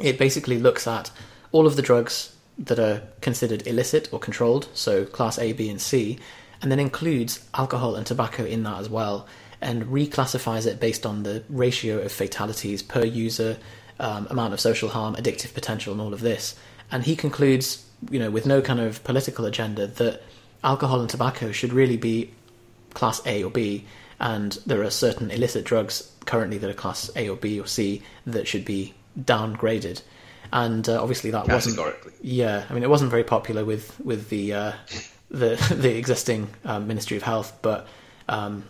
it 0.00 0.18
basically 0.18 0.58
looks 0.58 0.86
at 0.86 1.10
all 1.52 1.66
of 1.66 1.76
the 1.76 1.82
drugs 1.82 2.34
that 2.58 2.78
are 2.78 3.02
considered 3.20 3.66
illicit 3.66 4.08
or 4.12 4.18
controlled, 4.18 4.68
so 4.74 5.04
class 5.04 5.38
A, 5.38 5.52
B, 5.52 5.68
and 5.68 5.80
C, 5.80 6.18
and 6.66 6.72
then 6.72 6.80
includes 6.80 7.46
alcohol 7.54 7.94
and 7.94 8.04
tobacco 8.04 8.44
in 8.44 8.64
that 8.64 8.80
as 8.80 8.90
well, 8.90 9.28
and 9.60 9.84
reclassifies 9.84 10.66
it 10.66 10.80
based 10.80 11.06
on 11.06 11.22
the 11.22 11.44
ratio 11.48 12.00
of 12.00 12.10
fatalities 12.10 12.82
per 12.82 13.04
user, 13.04 13.56
um, 14.00 14.26
amount 14.30 14.52
of 14.52 14.58
social 14.58 14.88
harm, 14.88 15.14
addictive 15.14 15.54
potential, 15.54 15.92
and 15.92 16.02
all 16.02 16.12
of 16.12 16.22
this. 16.22 16.56
And 16.90 17.04
he 17.04 17.14
concludes, 17.14 17.86
you 18.10 18.18
know, 18.18 18.32
with 18.32 18.46
no 18.46 18.60
kind 18.60 18.80
of 18.80 19.04
political 19.04 19.44
agenda, 19.44 19.86
that 19.86 20.24
alcohol 20.64 21.00
and 21.00 21.08
tobacco 21.08 21.52
should 21.52 21.72
really 21.72 21.96
be 21.96 22.32
class 22.94 23.24
A 23.26 23.44
or 23.44 23.50
B, 23.52 23.84
and 24.18 24.58
there 24.66 24.82
are 24.82 24.90
certain 24.90 25.30
illicit 25.30 25.64
drugs 25.64 26.10
currently 26.24 26.58
that 26.58 26.68
are 26.68 26.74
class 26.74 27.12
A 27.14 27.28
or 27.28 27.36
B 27.36 27.60
or 27.60 27.68
C 27.68 28.02
that 28.26 28.48
should 28.48 28.64
be 28.64 28.92
downgraded. 29.16 30.02
And 30.52 30.88
uh, 30.88 31.00
obviously 31.00 31.30
that 31.30 31.46
wasn't. 31.46 31.76
Categorically. 31.76 32.12
Yeah, 32.22 32.64
I 32.68 32.74
mean 32.74 32.82
it 32.82 32.90
wasn't 32.90 33.12
very 33.12 33.22
popular 33.22 33.64
with 33.64 34.00
with 34.00 34.30
the 34.30 34.52
uh, 34.52 34.72
the 35.30 35.56
the 35.76 35.96
existing 35.96 36.48
um, 36.64 36.86
Ministry 36.86 37.16
of 37.16 37.22
Health, 37.22 37.58
but 37.62 37.86
um, 38.28 38.64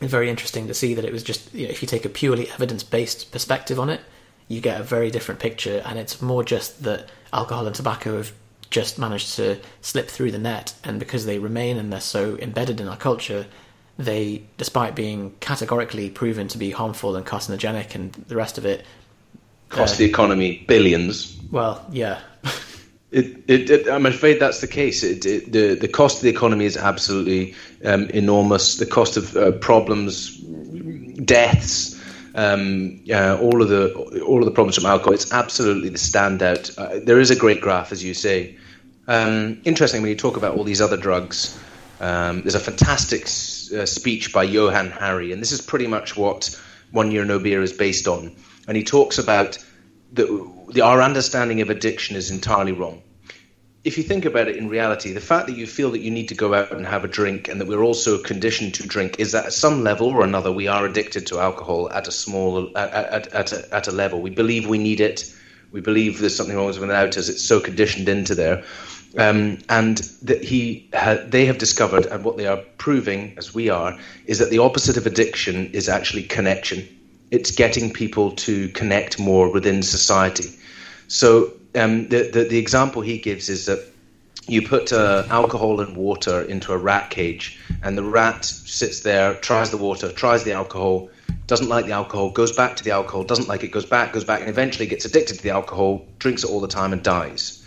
it's 0.00 0.10
very 0.10 0.30
interesting 0.30 0.66
to 0.68 0.74
see 0.74 0.94
that 0.94 1.04
it 1.04 1.12
was 1.12 1.22
just 1.22 1.52
you 1.54 1.66
know, 1.66 1.70
if 1.70 1.82
you 1.82 1.88
take 1.88 2.04
a 2.04 2.08
purely 2.08 2.50
evidence 2.50 2.82
based 2.82 3.32
perspective 3.32 3.78
on 3.78 3.90
it, 3.90 4.00
you 4.48 4.60
get 4.60 4.80
a 4.80 4.84
very 4.84 5.10
different 5.10 5.40
picture, 5.40 5.82
and 5.86 5.98
it's 5.98 6.20
more 6.22 6.42
just 6.42 6.82
that 6.82 7.08
alcohol 7.32 7.66
and 7.66 7.74
tobacco 7.74 8.16
have 8.16 8.32
just 8.70 8.98
managed 8.98 9.34
to 9.36 9.58
slip 9.80 10.08
through 10.08 10.30
the 10.30 10.38
net, 10.38 10.74
and 10.84 10.98
because 10.98 11.26
they 11.26 11.38
remain 11.38 11.76
and 11.76 11.92
they're 11.92 12.00
so 12.00 12.36
embedded 12.38 12.80
in 12.80 12.88
our 12.88 12.96
culture, 12.96 13.46
they, 13.98 14.44
despite 14.56 14.94
being 14.94 15.34
categorically 15.40 16.08
proven 16.08 16.48
to 16.48 16.56
be 16.56 16.70
harmful 16.70 17.16
and 17.16 17.26
carcinogenic 17.26 17.94
and 17.94 18.12
the 18.12 18.36
rest 18.36 18.58
of 18.58 18.64
it, 18.64 18.84
Cost 19.68 19.98
the 19.98 20.04
economy 20.04 20.64
billions. 20.66 21.38
well, 21.52 21.84
yeah, 21.92 22.18
It, 23.10 23.44
it, 23.48 23.70
it, 23.70 23.88
I'm 23.88 24.06
afraid 24.06 24.38
that's 24.38 24.60
the 24.60 24.68
case. 24.68 25.02
It, 25.02 25.26
it, 25.26 25.50
the 25.52 25.74
the 25.74 25.88
cost 25.88 26.18
of 26.18 26.22
the 26.22 26.28
economy 26.28 26.64
is 26.64 26.76
absolutely 26.76 27.54
um, 27.84 28.04
enormous. 28.10 28.76
The 28.76 28.86
cost 28.86 29.16
of 29.16 29.36
uh, 29.36 29.52
problems, 29.52 30.36
deaths, 31.24 32.00
um, 32.36 33.00
uh, 33.12 33.36
all 33.40 33.62
of 33.62 33.68
the 33.68 33.92
all 34.24 34.38
of 34.38 34.44
the 34.44 34.52
problems 34.52 34.76
from 34.76 34.86
alcohol. 34.86 35.12
It's 35.12 35.32
absolutely 35.32 35.88
the 35.88 35.98
standout. 35.98 36.78
Uh, 36.78 37.00
there 37.04 37.18
is 37.18 37.30
a 37.30 37.36
great 37.36 37.60
graph, 37.60 37.90
as 37.90 38.04
you 38.04 38.14
say. 38.14 38.56
Um, 39.08 39.60
interesting 39.64 40.02
when 40.02 40.10
you 40.10 40.16
talk 40.16 40.36
about 40.36 40.56
all 40.56 40.62
these 40.62 40.80
other 40.80 40.96
drugs. 40.96 41.58
Um, 42.00 42.42
there's 42.42 42.54
a 42.54 42.60
fantastic 42.60 43.22
s- 43.22 43.72
uh, 43.72 43.86
speech 43.86 44.32
by 44.32 44.44
Johann 44.44 44.90
Hari, 44.92 45.32
and 45.32 45.42
this 45.42 45.50
is 45.50 45.60
pretty 45.60 45.88
much 45.88 46.16
what 46.16 46.58
One 46.92 47.10
Year 47.10 47.24
No 47.24 47.40
Beer 47.40 47.60
is 47.60 47.72
based 47.72 48.06
on. 48.06 48.36
And 48.68 48.76
he 48.76 48.84
talks 48.84 49.18
about 49.18 49.58
that 50.12 50.80
our 50.82 51.02
understanding 51.02 51.60
of 51.60 51.70
addiction 51.70 52.16
is 52.16 52.30
entirely 52.30 52.72
wrong. 52.72 53.02
If 53.82 53.96
you 53.96 54.04
think 54.04 54.26
about 54.26 54.48
it 54.48 54.56
in 54.56 54.68
reality, 54.68 55.12
the 55.12 55.20
fact 55.20 55.46
that 55.46 55.56
you 55.56 55.66
feel 55.66 55.90
that 55.92 56.00
you 56.00 56.10
need 56.10 56.28
to 56.28 56.34
go 56.34 56.52
out 56.52 56.70
and 56.70 56.86
have 56.86 57.02
a 57.02 57.08
drink 57.08 57.48
and 57.48 57.60
that 57.60 57.66
we're 57.66 57.82
also 57.82 58.22
conditioned 58.22 58.74
to 58.74 58.86
drink 58.86 59.18
is 59.18 59.32
that 59.32 59.46
at 59.46 59.52
some 59.54 59.82
level 59.82 60.08
or 60.08 60.22
another 60.22 60.52
we 60.52 60.66
are 60.66 60.84
addicted 60.84 61.26
to 61.28 61.40
alcohol 61.40 61.90
at 61.90 62.06
a 62.06 62.12
small 62.12 62.76
at, 62.76 62.92
at, 62.92 63.26
at, 63.28 63.52
a, 63.52 63.74
at 63.74 63.88
a 63.88 63.92
level. 63.92 64.20
We 64.20 64.30
believe 64.30 64.68
we 64.68 64.76
need 64.76 65.00
it. 65.00 65.34
We 65.72 65.80
believe 65.80 66.18
there's 66.18 66.36
something 66.36 66.56
wrong 66.56 66.66
without 66.66 67.16
us. 67.16 67.28
It's 67.30 67.44
so 67.44 67.58
conditioned 67.58 68.08
into 68.08 68.34
there. 68.34 68.64
Um, 69.16 69.58
and 69.68 69.98
that 70.22 70.44
he 70.44 70.88
ha- 70.94 71.18
they 71.26 71.46
have 71.46 71.58
discovered, 71.58 72.06
and 72.06 72.22
what 72.22 72.36
they 72.36 72.46
are 72.46 72.58
proving, 72.78 73.34
as 73.38 73.52
we 73.52 73.68
are, 73.68 73.98
is 74.26 74.38
that 74.38 74.50
the 74.50 74.58
opposite 74.58 74.96
of 74.96 75.06
addiction 75.06 75.70
is 75.72 75.88
actually 75.88 76.24
connection. 76.24 76.99
It's 77.30 77.50
getting 77.50 77.92
people 77.92 78.32
to 78.32 78.68
connect 78.70 79.18
more 79.18 79.48
within 79.52 79.82
society. 79.82 80.52
So 81.08 81.52
um, 81.74 82.08
the, 82.08 82.28
the 82.32 82.44
the 82.44 82.58
example 82.58 83.02
he 83.02 83.18
gives 83.18 83.48
is 83.48 83.66
that 83.66 83.80
you 84.48 84.62
put 84.62 84.92
uh, 84.92 85.24
alcohol 85.30 85.80
and 85.80 85.96
water 85.96 86.42
into 86.42 86.72
a 86.72 86.76
rat 86.76 87.10
cage, 87.10 87.58
and 87.82 87.96
the 87.96 88.02
rat 88.02 88.44
sits 88.44 89.00
there, 89.00 89.34
tries 89.34 89.70
the 89.70 89.76
water, 89.76 90.10
tries 90.10 90.42
the 90.42 90.52
alcohol, 90.52 91.08
doesn't 91.46 91.68
like 91.68 91.86
the 91.86 91.92
alcohol, 91.92 92.30
goes 92.30 92.52
back 92.52 92.74
to 92.76 92.84
the 92.84 92.90
alcohol, 92.90 93.22
doesn't 93.22 93.48
like 93.48 93.62
it, 93.62 93.70
goes 93.70 93.86
back, 93.86 94.12
goes 94.12 94.24
back, 94.24 94.40
and 94.40 94.48
eventually 94.48 94.86
gets 94.86 95.04
addicted 95.04 95.36
to 95.36 95.42
the 95.42 95.50
alcohol, 95.50 96.02
drinks 96.18 96.42
it 96.42 96.50
all 96.50 96.60
the 96.60 96.68
time, 96.68 96.92
and 96.92 97.02
dies. 97.02 97.64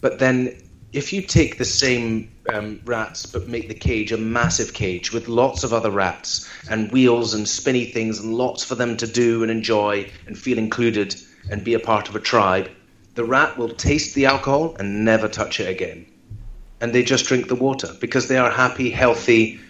But 0.00 0.18
then, 0.18 0.56
if 0.96 1.12
you 1.12 1.20
take 1.20 1.58
the 1.58 1.64
same 1.64 2.32
um, 2.48 2.80
rats 2.86 3.26
but 3.26 3.46
make 3.46 3.68
the 3.68 3.74
cage 3.74 4.12
a 4.12 4.16
massive 4.16 4.72
cage 4.72 5.12
with 5.12 5.28
lots 5.28 5.62
of 5.62 5.74
other 5.74 5.90
rats 5.90 6.48
and 6.70 6.90
wheels 6.90 7.34
and 7.34 7.46
spinny 7.46 7.84
things 7.84 8.18
and 8.18 8.32
lots 8.32 8.64
for 8.64 8.76
them 8.76 8.96
to 8.96 9.06
do 9.06 9.42
and 9.42 9.50
enjoy 9.52 10.10
and 10.26 10.38
feel 10.38 10.56
included 10.56 11.14
and 11.50 11.62
be 11.62 11.74
a 11.74 11.78
part 11.78 12.08
of 12.08 12.16
a 12.16 12.20
tribe, 12.20 12.70
the 13.14 13.24
rat 13.24 13.58
will 13.58 13.68
taste 13.68 14.14
the 14.14 14.24
alcohol 14.24 14.74
and 14.78 15.04
never 15.04 15.28
touch 15.28 15.60
it 15.60 15.68
again. 15.68 16.06
And 16.80 16.94
they 16.94 17.02
just 17.02 17.26
drink 17.26 17.48
the 17.48 17.54
water 17.54 17.88
because 18.00 18.28
they 18.28 18.38
are 18.38 18.50
happy, 18.50 18.88
healthy, 18.88 19.60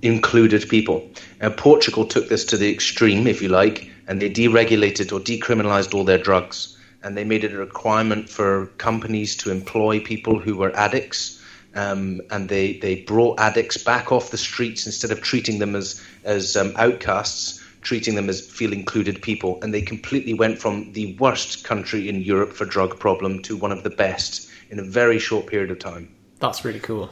included 0.00 0.66
people. 0.70 1.10
And 1.40 1.54
Portugal 1.58 2.06
took 2.06 2.30
this 2.30 2.46
to 2.46 2.56
the 2.56 2.72
extreme, 2.72 3.26
if 3.26 3.42
you 3.42 3.50
like, 3.50 3.90
and 4.08 4.20
they 4.20 4.30
deregulated 4.30 5.12
or 5.12 5.20
decriminalized 5.20 5.92
all 5.92 6.04
their 6.04 6.16
drugs. 6.16 6.78
And 7.02 7.16
they 7.16 7.24
made 7.24 7.44
it 7.44 7.52
a 7.52 7.58
requirement 7.58 8.28
for 8.28 8.66
companies 8.78 9.36
to 9.36 9.50
employ 9.50 10.00
people 10.00 10.38
who 10.38 10.56
were 10.56 10.74
addicts. 10.76 11.40
Um, 11.74 12.20
and 12.30 12.48
they, 12.48 12.78
they 12.78 13.02
brought 13.02 13.40
addicts 13.40 13.76
back 13.76 14.12
off 14.12 14.30
the 14.30 14.36
streets 14.36 14.86
instead 14.86 15.10
of 15.10 15.20
treating 15.20 15.60
them 15.60 15.76
as, 15.76 16.02
as 16.24 16.56
um, 16.56 16.72
outcasts, 16.76 17.62
treating 17.80 18.16
them 18.16 18.28
as 18.28 18.40
feel 18.40 18.72
included 18.72 19.22
people. 19.22 19.58
And 19.62 19.72
they 19.72 19.82
completely 19.82 20.34
went 20.34 20.58
from 20.58 20.92
the 20.92 21.16
worst 21.16 21.64
country 21.64 22.08
in 22.08 22.20
Europe 22.20 22.52
for 22.52 22.64
drug 22.64 22.98
problem 22.98 23.40
to 23.42 23.56
one 23.56 23.72
of 23.72 23.82
the 23.82 23.90
best 23.90 24.50
in 24.70 24.78
a 24.78 24.84
very 24.84 25.18
short 25.18 25.46
period 25.46 25.70
of 25.70 25.78
time. 25.78 26.14
That's 26.38 26.64
really 26.64 26.80
cool. 26.80 27.10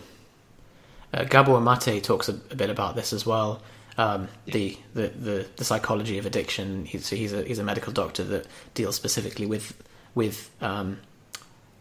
Uh, 1.12 1.24
Gabor 1.24 1.60
Mate 1.60 2.02
talks 2.02 2.28
a, 2.28 2.32
a 2.50 2.56
bit 2.56 2.70
about 2.70 2.96
this 2.96 3.12
as 3.12 3.24
well. 3.24 3.62
Um, 3.98 4.28
the, 4.46 4.78
the, 4.94 5.08
the, 5.08 5.46
the 5.56 5.64
psychology 5.64 6.18
of 6.18 6.24
addiction. 6.26 6.84
He's 6.84 7.08
he's 7.10 7.32
a 7.32 7.42
he's 7.42 7.58
a 7.58 7.64
medical 7.64 7.92
doctor 7.92 8.22
that 8.24 8.46
deals 8.74 8.94
specifically 8.94 9.44
with 9.44 9.74
with 10.14 10.48
um, 10.60 10.98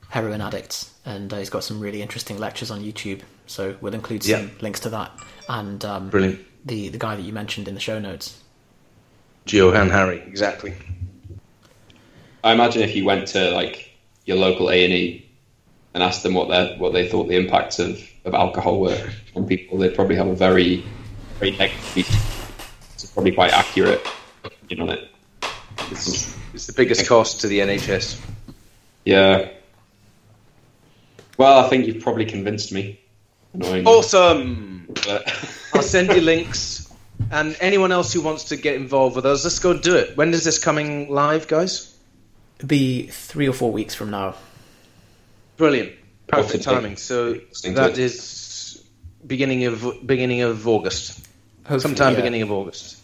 heroin 0.10 0.42
addicts, 0.42 0.92
and 1.06 1.32
uh, 1.32 1.38
he's 1.38 1.52
got 1.52 1.64
some 1.64 1.80
really 1.80 2.02
interesting 2.02 2.40
lectures 2.40 2.72
on 2.72 2.82
YouTube. 2.82 3.22
So 3.46 3.76
we'll 3.82 3.94
include 3.94 4.24
some 4.24 4.48
Yeah. 4.48 4.50
links 4.62 4.80
to 4.82 4.90
that 4.90 5.12
and 5.48 5.86
um, 5.86 6.10
Brilliant. 6.10 6.40
the 6.66 6.90
the 6.90 6.98
guy 6.98 7.16
that 7.16 7.22
you 7.22 7.32
mentioned 7.34 7.68
in 7.68 7.76
the 7.76 7.80
show 7.80 8.00
notes. 8.00 8.42
Johann 9.46 9.90
Hari, 9.92 10.18
exactly. 10.28 10.74
I 12.44 12.52
imagine 12.52 12.82
if 12.82 12.96
you 12.96 13.06
went 13.06 13.28
to 13.30 13.52
like 13.52 13.92
your 14.26 14.38
local 14.38 14.70
A 14.72 14.84
and 14.84 14.94
E 14.94 15.30
and 15.94 16.02
asked 16.04 16.24
them 16.24 16.34
what 16.34 16.50
they 16.50 16.76
what 16.80 16.94
they 16.94 17.08
thought 17.08 17.28
the 17.28 17.36
impacts 17.38 17.78
of, 17.80 18.02
of 18.26 18.34
alcohol 18.34 18.80
were 18.80 19.10
on 19.36 19.46
people, 19.48 19.78
they'd 19.78 19.96
probably 19.96 20.16
have 20.16 20.28
a 20.28 20.36
very 20.36 20.84
very 21.40 21.52
negative. 21.52 22.08
It's 22.94 23.06
probably 23.12 23.32
quite 23.32 23.52
accurate 23.54 24.06
opinion 24.44 24.90
on 24.90 24.98
it. 24.98 25.10
It's, 25.92 26.36
it's 26.54 26.68
the 26.68 26.74
biggest 26.74 27.08
cost 27.08 27.42
to 27.42 27.48
the 27.48 27.60
NHS. 27.60 28.20
Yeah. 29.06 29.50
Well, 31.38 31.64
I 31.64 31.70
think 31.70 31.86
you've 31.88 32.02
probably 32.02 32.26
convinced 32.26 32.72
me. 32.72 33.00
Annoying. 33.54 33.86
Awesome! 33.88 34.88
But 35.06 35.32
I'll 35.74 35.82
send 35.82 36.10
you 36.12 36.22
links. 36.22 36.92
And 37.32 37.58
anyone 37.60 37.92
else 37.92 38.14
who 38.14 38.22
wants 38.22 38.46
to 38.46 38.58
get 38.58 38.76
involved 38.76 39.16
with 39.16 39.26
us, 39.26 39.44
let's 39.44 39.60
go 39.60 39.72
and 39.72 39.82
do 39.82 39.96
it. 39.96 40.16
When 40.16 40.34
is 40.34 40.44
this 40.44 40.60
coming 40.60 41.10
live, 41.10 41.48
guys? 41.48 41.94
It'll 42.58 42.68
be 42.68 43.08
three 43.08 43.48
or 43.48 43.54
four 43.54 43.72
weeks 43.72 43.96
from 43.96 44.12
now. 44.12 44.36
Brilliant. 45.58 45.94
Perfect 46.28 46.38
What's 46.38 46.52
the 46.52 46.58
date? 46.58 46.64
timing. 46.76 46.98
So 46.98 47.24
Listening 47.50 47.76
to 47.76 47.82
that 47.82 47.92
it. 47.92 48.00
is 48.00 48.84
beginning 49.26 49.66
of 49.66 50.06
beginning 50.06 50.42
of 50.42 50.68
August. 50.68 51.27
Hopefully, 51.68 51.80
Sometime 51.82 52.14
yeah. 52.14 52.20
beginning 52.20 52.42
of 52.44 52.52
August. 52.52 53.02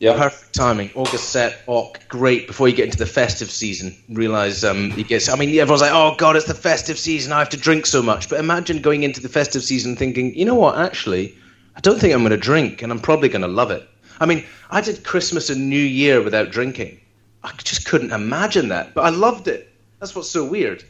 yeah, 0.00 0.16
Perfect 0.18 0.52
timing. 0.52 0.90
August 0.94 1.30
set. 1.30 1.62
Oh, 1.68 1.92
great. 2.08 2.48
Before 2.48 2.68
you 2.68 2.74
get 2.74 2.86
into 2.86 2.98
the 2.98 3.06
festive 3.06 3.50
season, 3.50 3.94
realize 4.08 4.64
um, 4.64 4.92
you 4.96 5.04
get. 5.04 5.30
I 5.30 5.36
mean, 5.36 5.50
everyone's 5.50 5.80
like, 5.80 5.92
"Oh 5.92 6.16
God, 6.18 6.34
it's 6.34 6.46
the 6.46 6.54
festive 6.54 6.98
season. 6.98 7.32
I 7.32 7.38
have 7.38 7.50
to 7.50 7.56
drink 7.56 7.86
so 7.86 8.02
much." 8.02 8.28
But 8.28 8.40
imagine 8.40 8.80
going 8.82 9.04
into 9.04 9.20
the 9.20 9.28
festive 9.28 9.62
season 9.62 9.94
thinking, 9.94 10.34
"You 10.34 10.44
know 10.44 10.56
what? 10.56 10.76
Actually, 10.76 11.34
I 11.76 11.80
don't 11.80 12.00
think 12.00 12.12
I'm 12.12 12.20
going 12.20 12.30
to 12.30 12.36
drink, 12.36 12.82
and 12.82 12.90
I'm 12.90 12.98
probably 13.00 13.28
going 13.28 13.42
to 13.42 13.48
love 13.48 13.70
it." 13.70 13.88
I 14.18 14.26
mean, 14.26 14.44
I 14.70 14.80
did 14.80 15.04
Christmas 15.04 15.50
and 15.50 15.70
New 15.70 15.76
Year 15.76 16.20
without 16.20 16.50
drinking. 16.50 17.00
I 17.44 17.52
just 17.58 17.86
couldn't 17.86 18.10
imagine 18.10 18.68
that, 18.68 18.92
but 18.94 19.04
I 19.04 19.10
loved 19.10 19.46
it. 19.46 19.70
That's 20.00 20.16
what's 20.16 20.30
so 20.30 20.44
weird. 20.44 20.82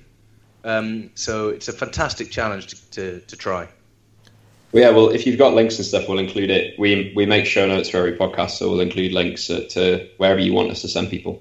Um, 0.64 1.10
so 1.14 1.50
it's 1.50 1.68
a 1.68 1.72
fantastic 1.72 2.30
challenge 2.30 2.68
to, 2.68 2.90
to, 2.92 3.20
to 3.20 3.36
try. 3.36 3.68
Well, 4.74 4.82
yeah. 4.82 4.90
Well, 4.90 5.10
if 5.10 5.24
you've 5.24 5.38
got 5.38 5.54
links 5.54 5.76
and 5.76 5.86
stuff, 5.86 6.08
we'll 6.08 6.18
include 6.18 6.50
it. 6.50 6.76
We 6.80 7.12
we 7.14 7.26
make 7.26 7.46
show 7.46 7.64
notes 7.64 7.88
for 7.88 7.98
every 7.98 8.16
podcast, 8.18 8.50
so 8.58 8.68
we'll 8.68 8.80
include 8.80 9.12
links 9.12 9.48
uh, 9.48 9.68
to 9.70 10.08
wherever 10.16 10.40
you 10.40 10.52
want 10.52 10.72
us 10.72 10.82
to 10.82 10.88
send 10.88 11.10
people, 11.10 11.40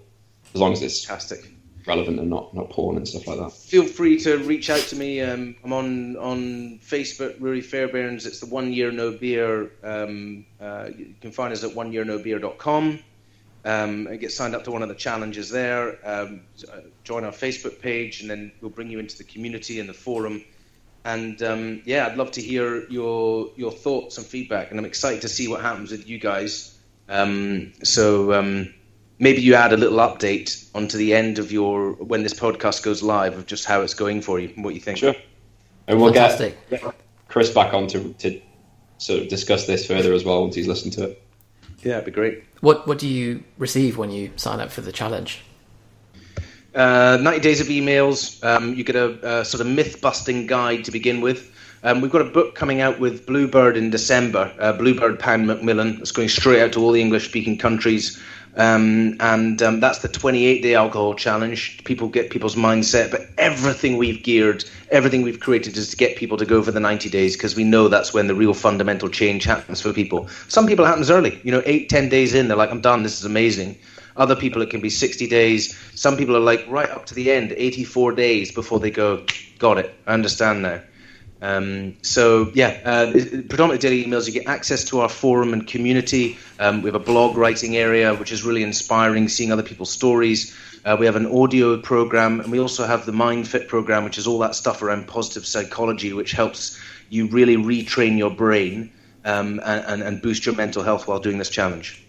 as 0.53 0.61
long 0.61 0.71
as 0.71 0.83
it's 0.83 1.03
Fantastic. 1.03 1.51
relevant 1.87 2.19
and 2.19 2.29
not 2.29 2.53
not 2.53 2.69
porn 2.69 2.95
and 2.95 3.07
stuff 3.07 3.25
like 3.25 3.39
that. 3.39 3.51
feel 3.51 3.87
free 3.87 4.19
to 4.19 4.37
reach 4.37 4.69
out 4.69 4.81
to 4.81 4.95
me. 4.95 5.19
Um, 5.21 5.55
I'm 5.63 5.73
on 5.73 6.15
on 6.17 6.77
Facebook, 6.77 7.39
Ruari 7.39 7.63
Fairbairns. 7.63 8.27
It's 8.27 8.39
the 8.39 8.45
One 8.45 8.71
Year 8.71 8.91
No 8.91 9.09
Beer. 9.09 9.71
Um, 9.81 10.45
uh, 10.61 10.91
you 10.95 11.15
can 11.19 11.31
find 11.31 11.51
us 11.51 11.63
at 11.63 11.71
oneyearnobeer.com. 11.71 12.99
Um, 13.65 14.07
and 14.07 14.19
get 14.19 14.31
signed 14.33 14.55
up 14.55 14.65
to 14.65 14.71
one 14.71 14.83
of 14.83 14.89
the 14.89 14.95
challenges 14.95 15.49
there. 15.49 15.97
Um, 16.07 16.41
uh, 16.71 16.81
join 17.05 17.23
our 17.23 17.31
Facebook 17.31 17.79
page, 17.79 18.21
and 18.21 18.29
then 18.29 18.51
we'll 18.61 18.69
bring 18.69 18.91
you 18.91 18.99
into 18.99 19.17
the 19.17 19.23
community 19.23 19.79
and 19.79 19.87
the 19.89 19.93
forum. 19.93 20.43
And 21.05 21.41
um, 21.43 21.81
yeah, 21.85 22.07
I'd 22.07 22.17
love 22.17 22.31
to 22.31 22.41
hear 22.41 22.89
your 22.89 23.49
your 23.55 23.71
thoughts 23.71 24.17
and 24.17 24.25
feedback. 24.25 24.71
And 24.71 24.79
I'm 24.79 24.85
excited 24.85 25.21
to 25.21 25.29
see 25.29 25.47
what 25.47 25.61
happens 25.61 25.91
with 25.91 26.07
you 26.07 26.19
guys. 26.19 26.77
Um, 27.09 27.73
so 27.83 28.33
um, 28.33 28.73
maybe 29.19 29.41
you 29.41 29.55
add 29.55 29.73
a 29.73 29.77
little 29.77 29.99
update 29.99 30.69
onto 30.73 30.97
the 30.97 31.13
end 31.13 31.39
of 31.39 31.51
your 31.51 31.93
when 31.93 32.23
this 32.23 32.33
podcast 32.33 32.83
goes 32.83 33.03
live 33.03 33.37
of 33.37 33.45
just 33.45 33.65
how 33.65 33.81
it's 33.81 33.93
going 33.93 34.21
for 34.21 34.39
you 34.39 34.51
and 34.55 34.63
what 34.63 34.73
you 34.73 34.79
think. 34.79 34.97
Sure. 34.97 35.15
And 35.87 35.99
we'll 35.99 36.13
Fantastic. 36.13 36.57
get 36.69 36.83
Chris 37.27 37.49
back 37.53 37.73
on 37.73 37.87
to, 37.87 38.13
to 38.13 38.41
sort 38.97 39.21
of 39.21 39.27
discuss 39.27 39.67
this 39.67 39.85
further 39.85 40.13
as 40.13 40.23
well 40.23 40.41
once 40.41 40.55
he's 40.55 40.67
listened 40.67 40.93
to 40.93 41.03
it. 41.09 41.21
Yeah, 41.83 41.93
it'd 41.93 42.05
be 42.05 42.11
great. 42.11 42.43
What 42.61 42.87
what 42.87 42.97
do 42.97 43.07
you 43.07 43.43
receive 43.57 43.97
when 43.97 44.09
you 44.09 44.31
sign 44.37 44.61
up 44.61 44.71
for 44.71 44.81
the 44.81 44.93
challenge? 44.93 45.41
Uh, 46.75 47.19
90 47.21 47.39
days 47.39 47.61
of 47.61 47.67
emails. 47.67 48.43
Um, 48.43 48.73
you 48.73 48.83
get 48.83 48.95
a, 48.95 49.39
a 49.41 49.45
sort 49.45 49.61
of 49.61 49.67
myth 49.67 50.01
busting 50.01 50.47
guide 50.47 50.85
to 50.85 50.91
begin 50.91 51.21
with. 51.21 51.51
Um, 51.83 52.01
we've 52.01 52.11
got 52.11 52.21
a 52.21 52.29
book 52.29 52.55
coming 52.55 52.81
out 52.81 52.99
with 52.99 53.25
Bluebird 53.25 53.77
in 53.77 53.89
December. 53.89 54.51
Uh, 54.57 54.73
Bluebird 54.73 55.19
Pan 55.19 55.45
Macmillan. 55.45 55.99
It's 55.99 56.11
going 56.11 56.29
straight 56.29 56.61
out 56.61 56.73
to 56.73 56.79
all 56.79 56.91
the 56.91 57.01
English 57.01 57.27
speaking 57.27 57.57
countries. 57.57 58.19
Um, 58.55 59.17
and 59.19 59.61
um, 59.61 59.79
that's 59.79 59.99
the 59.99 60.07
28 60.07 60.61
day 60.61 60.75
alcohol 60.75 61.15
challenge. 61.15 61.83
People 61.83 62.07
get 62.07 62.29
people's 62.29 62.55
mindset, 62.55 63.11
but 63.11 63.21
everything 63.37 63.97
we've 63.97 64.23
geared, 64.23 64.63
everything 64.91 65.23
we've 65.23 65.39
created 65.39 65.75
is 65.75 65.89
to 65.89 65.97
get 65.97 66.17
people 66.17 66.37
to 66.37 66.45
go 66.45 66.61
for 66.61 66.71
the 66.71 66.79
90 66.79 67.09
days 67.09 67.35
because 67.35 67.55
we 67.55 67.63
know 67.63 67.87
that's 67.87 68.13
when 68.13 68.27
the 68.27 68.35
real 68.35 68.53
fundamental 68.53 69.09
change 69.09 69.43
happens 69.43 69.81
for 69.81 69.91
people. 69.91 70.27
Some 70.47 70.67
people 70.67 70.85
happens 70.85 71.09
early, 71.09 71.39
you 71.43 71.51
know, 71.51 71.63
eight, 71.65 71.89
ten 71.89 72.09
days 72.09 72.33
in, 72.33 72.47
they're 72.47 72.57
like, 72.57 72.71
I'm 72.71 72.81
done, 72.81 73.03
this 73.03 73.19
is 73.19 73.25
amazing. 73.25 73.75
Other 74.15 74.35
people, 74.35 74.61
it 74.61 74.69
can 74.69 74.81
be 74.81 74.89
60 74.89 75.27
days. 75.27 75.77
Some 75.95 76.17
people 76.17 76.35
are 76.35 76.41
like 76.41 76.65
right 76.69 76.89
up 76.89 77.05
to 77.07 77.15
the 77.15 77.31
end, 77.31 77.53
84 77.55 78.13
days 78.13 78.51
before 78.51 78.79
they 78.79 78.91
go, 78.91 79.25
got 79.59 79.77
it, 79.77 79.93
I 80.05 80.13
understand 80.13 80.61
now. 80.61 80.81
Um, 81.43 81.97
so 82.03 82.51
yeah, 82.53 82.79
uh, 82.85 83.11
predominantly 83.11 83.77
daily 83.79 84.05
emails. 84.05 84.27
You 84.27 84.33
get 84.33 84.47
access 84.47 84.85
to 84.85 85.01
our 85.01 85.09
forum 85.09 85.51
and 85.51 85.67
community. 85.67 86.37
Um, 86.57 86.81
we 86.81 86.87
have 86.87 86.95
a 86.95 87.03
blog 87.03 87.35
writing 87.35 87.75
area, 87.75 88.15
which 88.15 88.31
is 88.31 88.43
really 88.43 88.63
inspiring, 88.63 89.27
seeing 89.27 89.51
other 89.51 89.61
people's 89.61 89.91
stories. 89.91 90.55
Uh, 90.85 90.95
we 90.97 91.05
have 91.05 91.17
an 91.17 91.25
audio 91.25 91.77
program, 91.77 92.39
and 92.39 92.49
we 92.49 92.59
also 92.59 92.85
have 92.85 93.05
the 93.05 93.11
Mind 93.11 93.45
Fit 93.45 93.67
program, 93.67 94.05
which 94.05 94.17
is 94.17 94.25
all 94.25 94.39
that 94.39 94.55
stuff 94.55 94.81
around 94.81 95.05
positive 95.07 95.45
psychology, 95.45 96.13
which 96.13 96.31
helps 96.31 96.79
you 97.09 97.27
really 97.27 97.57
retrain 97.57 98.17
your 98.17 98.31
brain 98.31 98.91
um, 99.25 99.59
and, 99.65 99.85
and, 99.85 100.01
and 100.01 100.21
boost 100.21 100.45
your 100.45 100.55
mental 100.55 100.81
health 100.81 101.07
while 101.07 101.19
doing 101.19 101.37
this 101.37 101.49
challenge. 101.49 102.02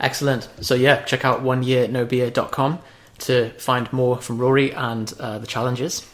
Excellent. 0.00 0.48
So 0.60 0.74
yeah, 0.74 1.02
check 1.02 1.24
out 1.24 1.42
oneyearnobeer.com 1.42 2.78
to 3.20 3.50
find 3.50 3.92
more 3.92 4.16
from 4.18 4.38
Ruari 4.38 4.76
and 4.76 5.12
uh, 5.20 5.38
the 5.38 5.46
challenges. 5.46 6.08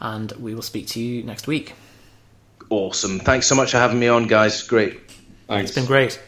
And 0.00 0.30
we 0.32 0.54
will 0.54 0.62
speak 0.62 0.86
to 0.88 1.00
you 1.00 1.24
next 1.24 1.46
week. 1.46 1.74
Awesome. 2.70 3.18
Thanks 3.18 3.46
so 3.46 3.54
much 3.54 3.72
for 3.72 3.78
having 3.78 3.98
me 3.98 4.08
on, 4.08 4.26
guys. 4.26 4.62
Great. 4.62 5.00
Thanks. 5.48 5.70
It's 5.70 5.74
been 5.74 5.86
great. 5.86 6.20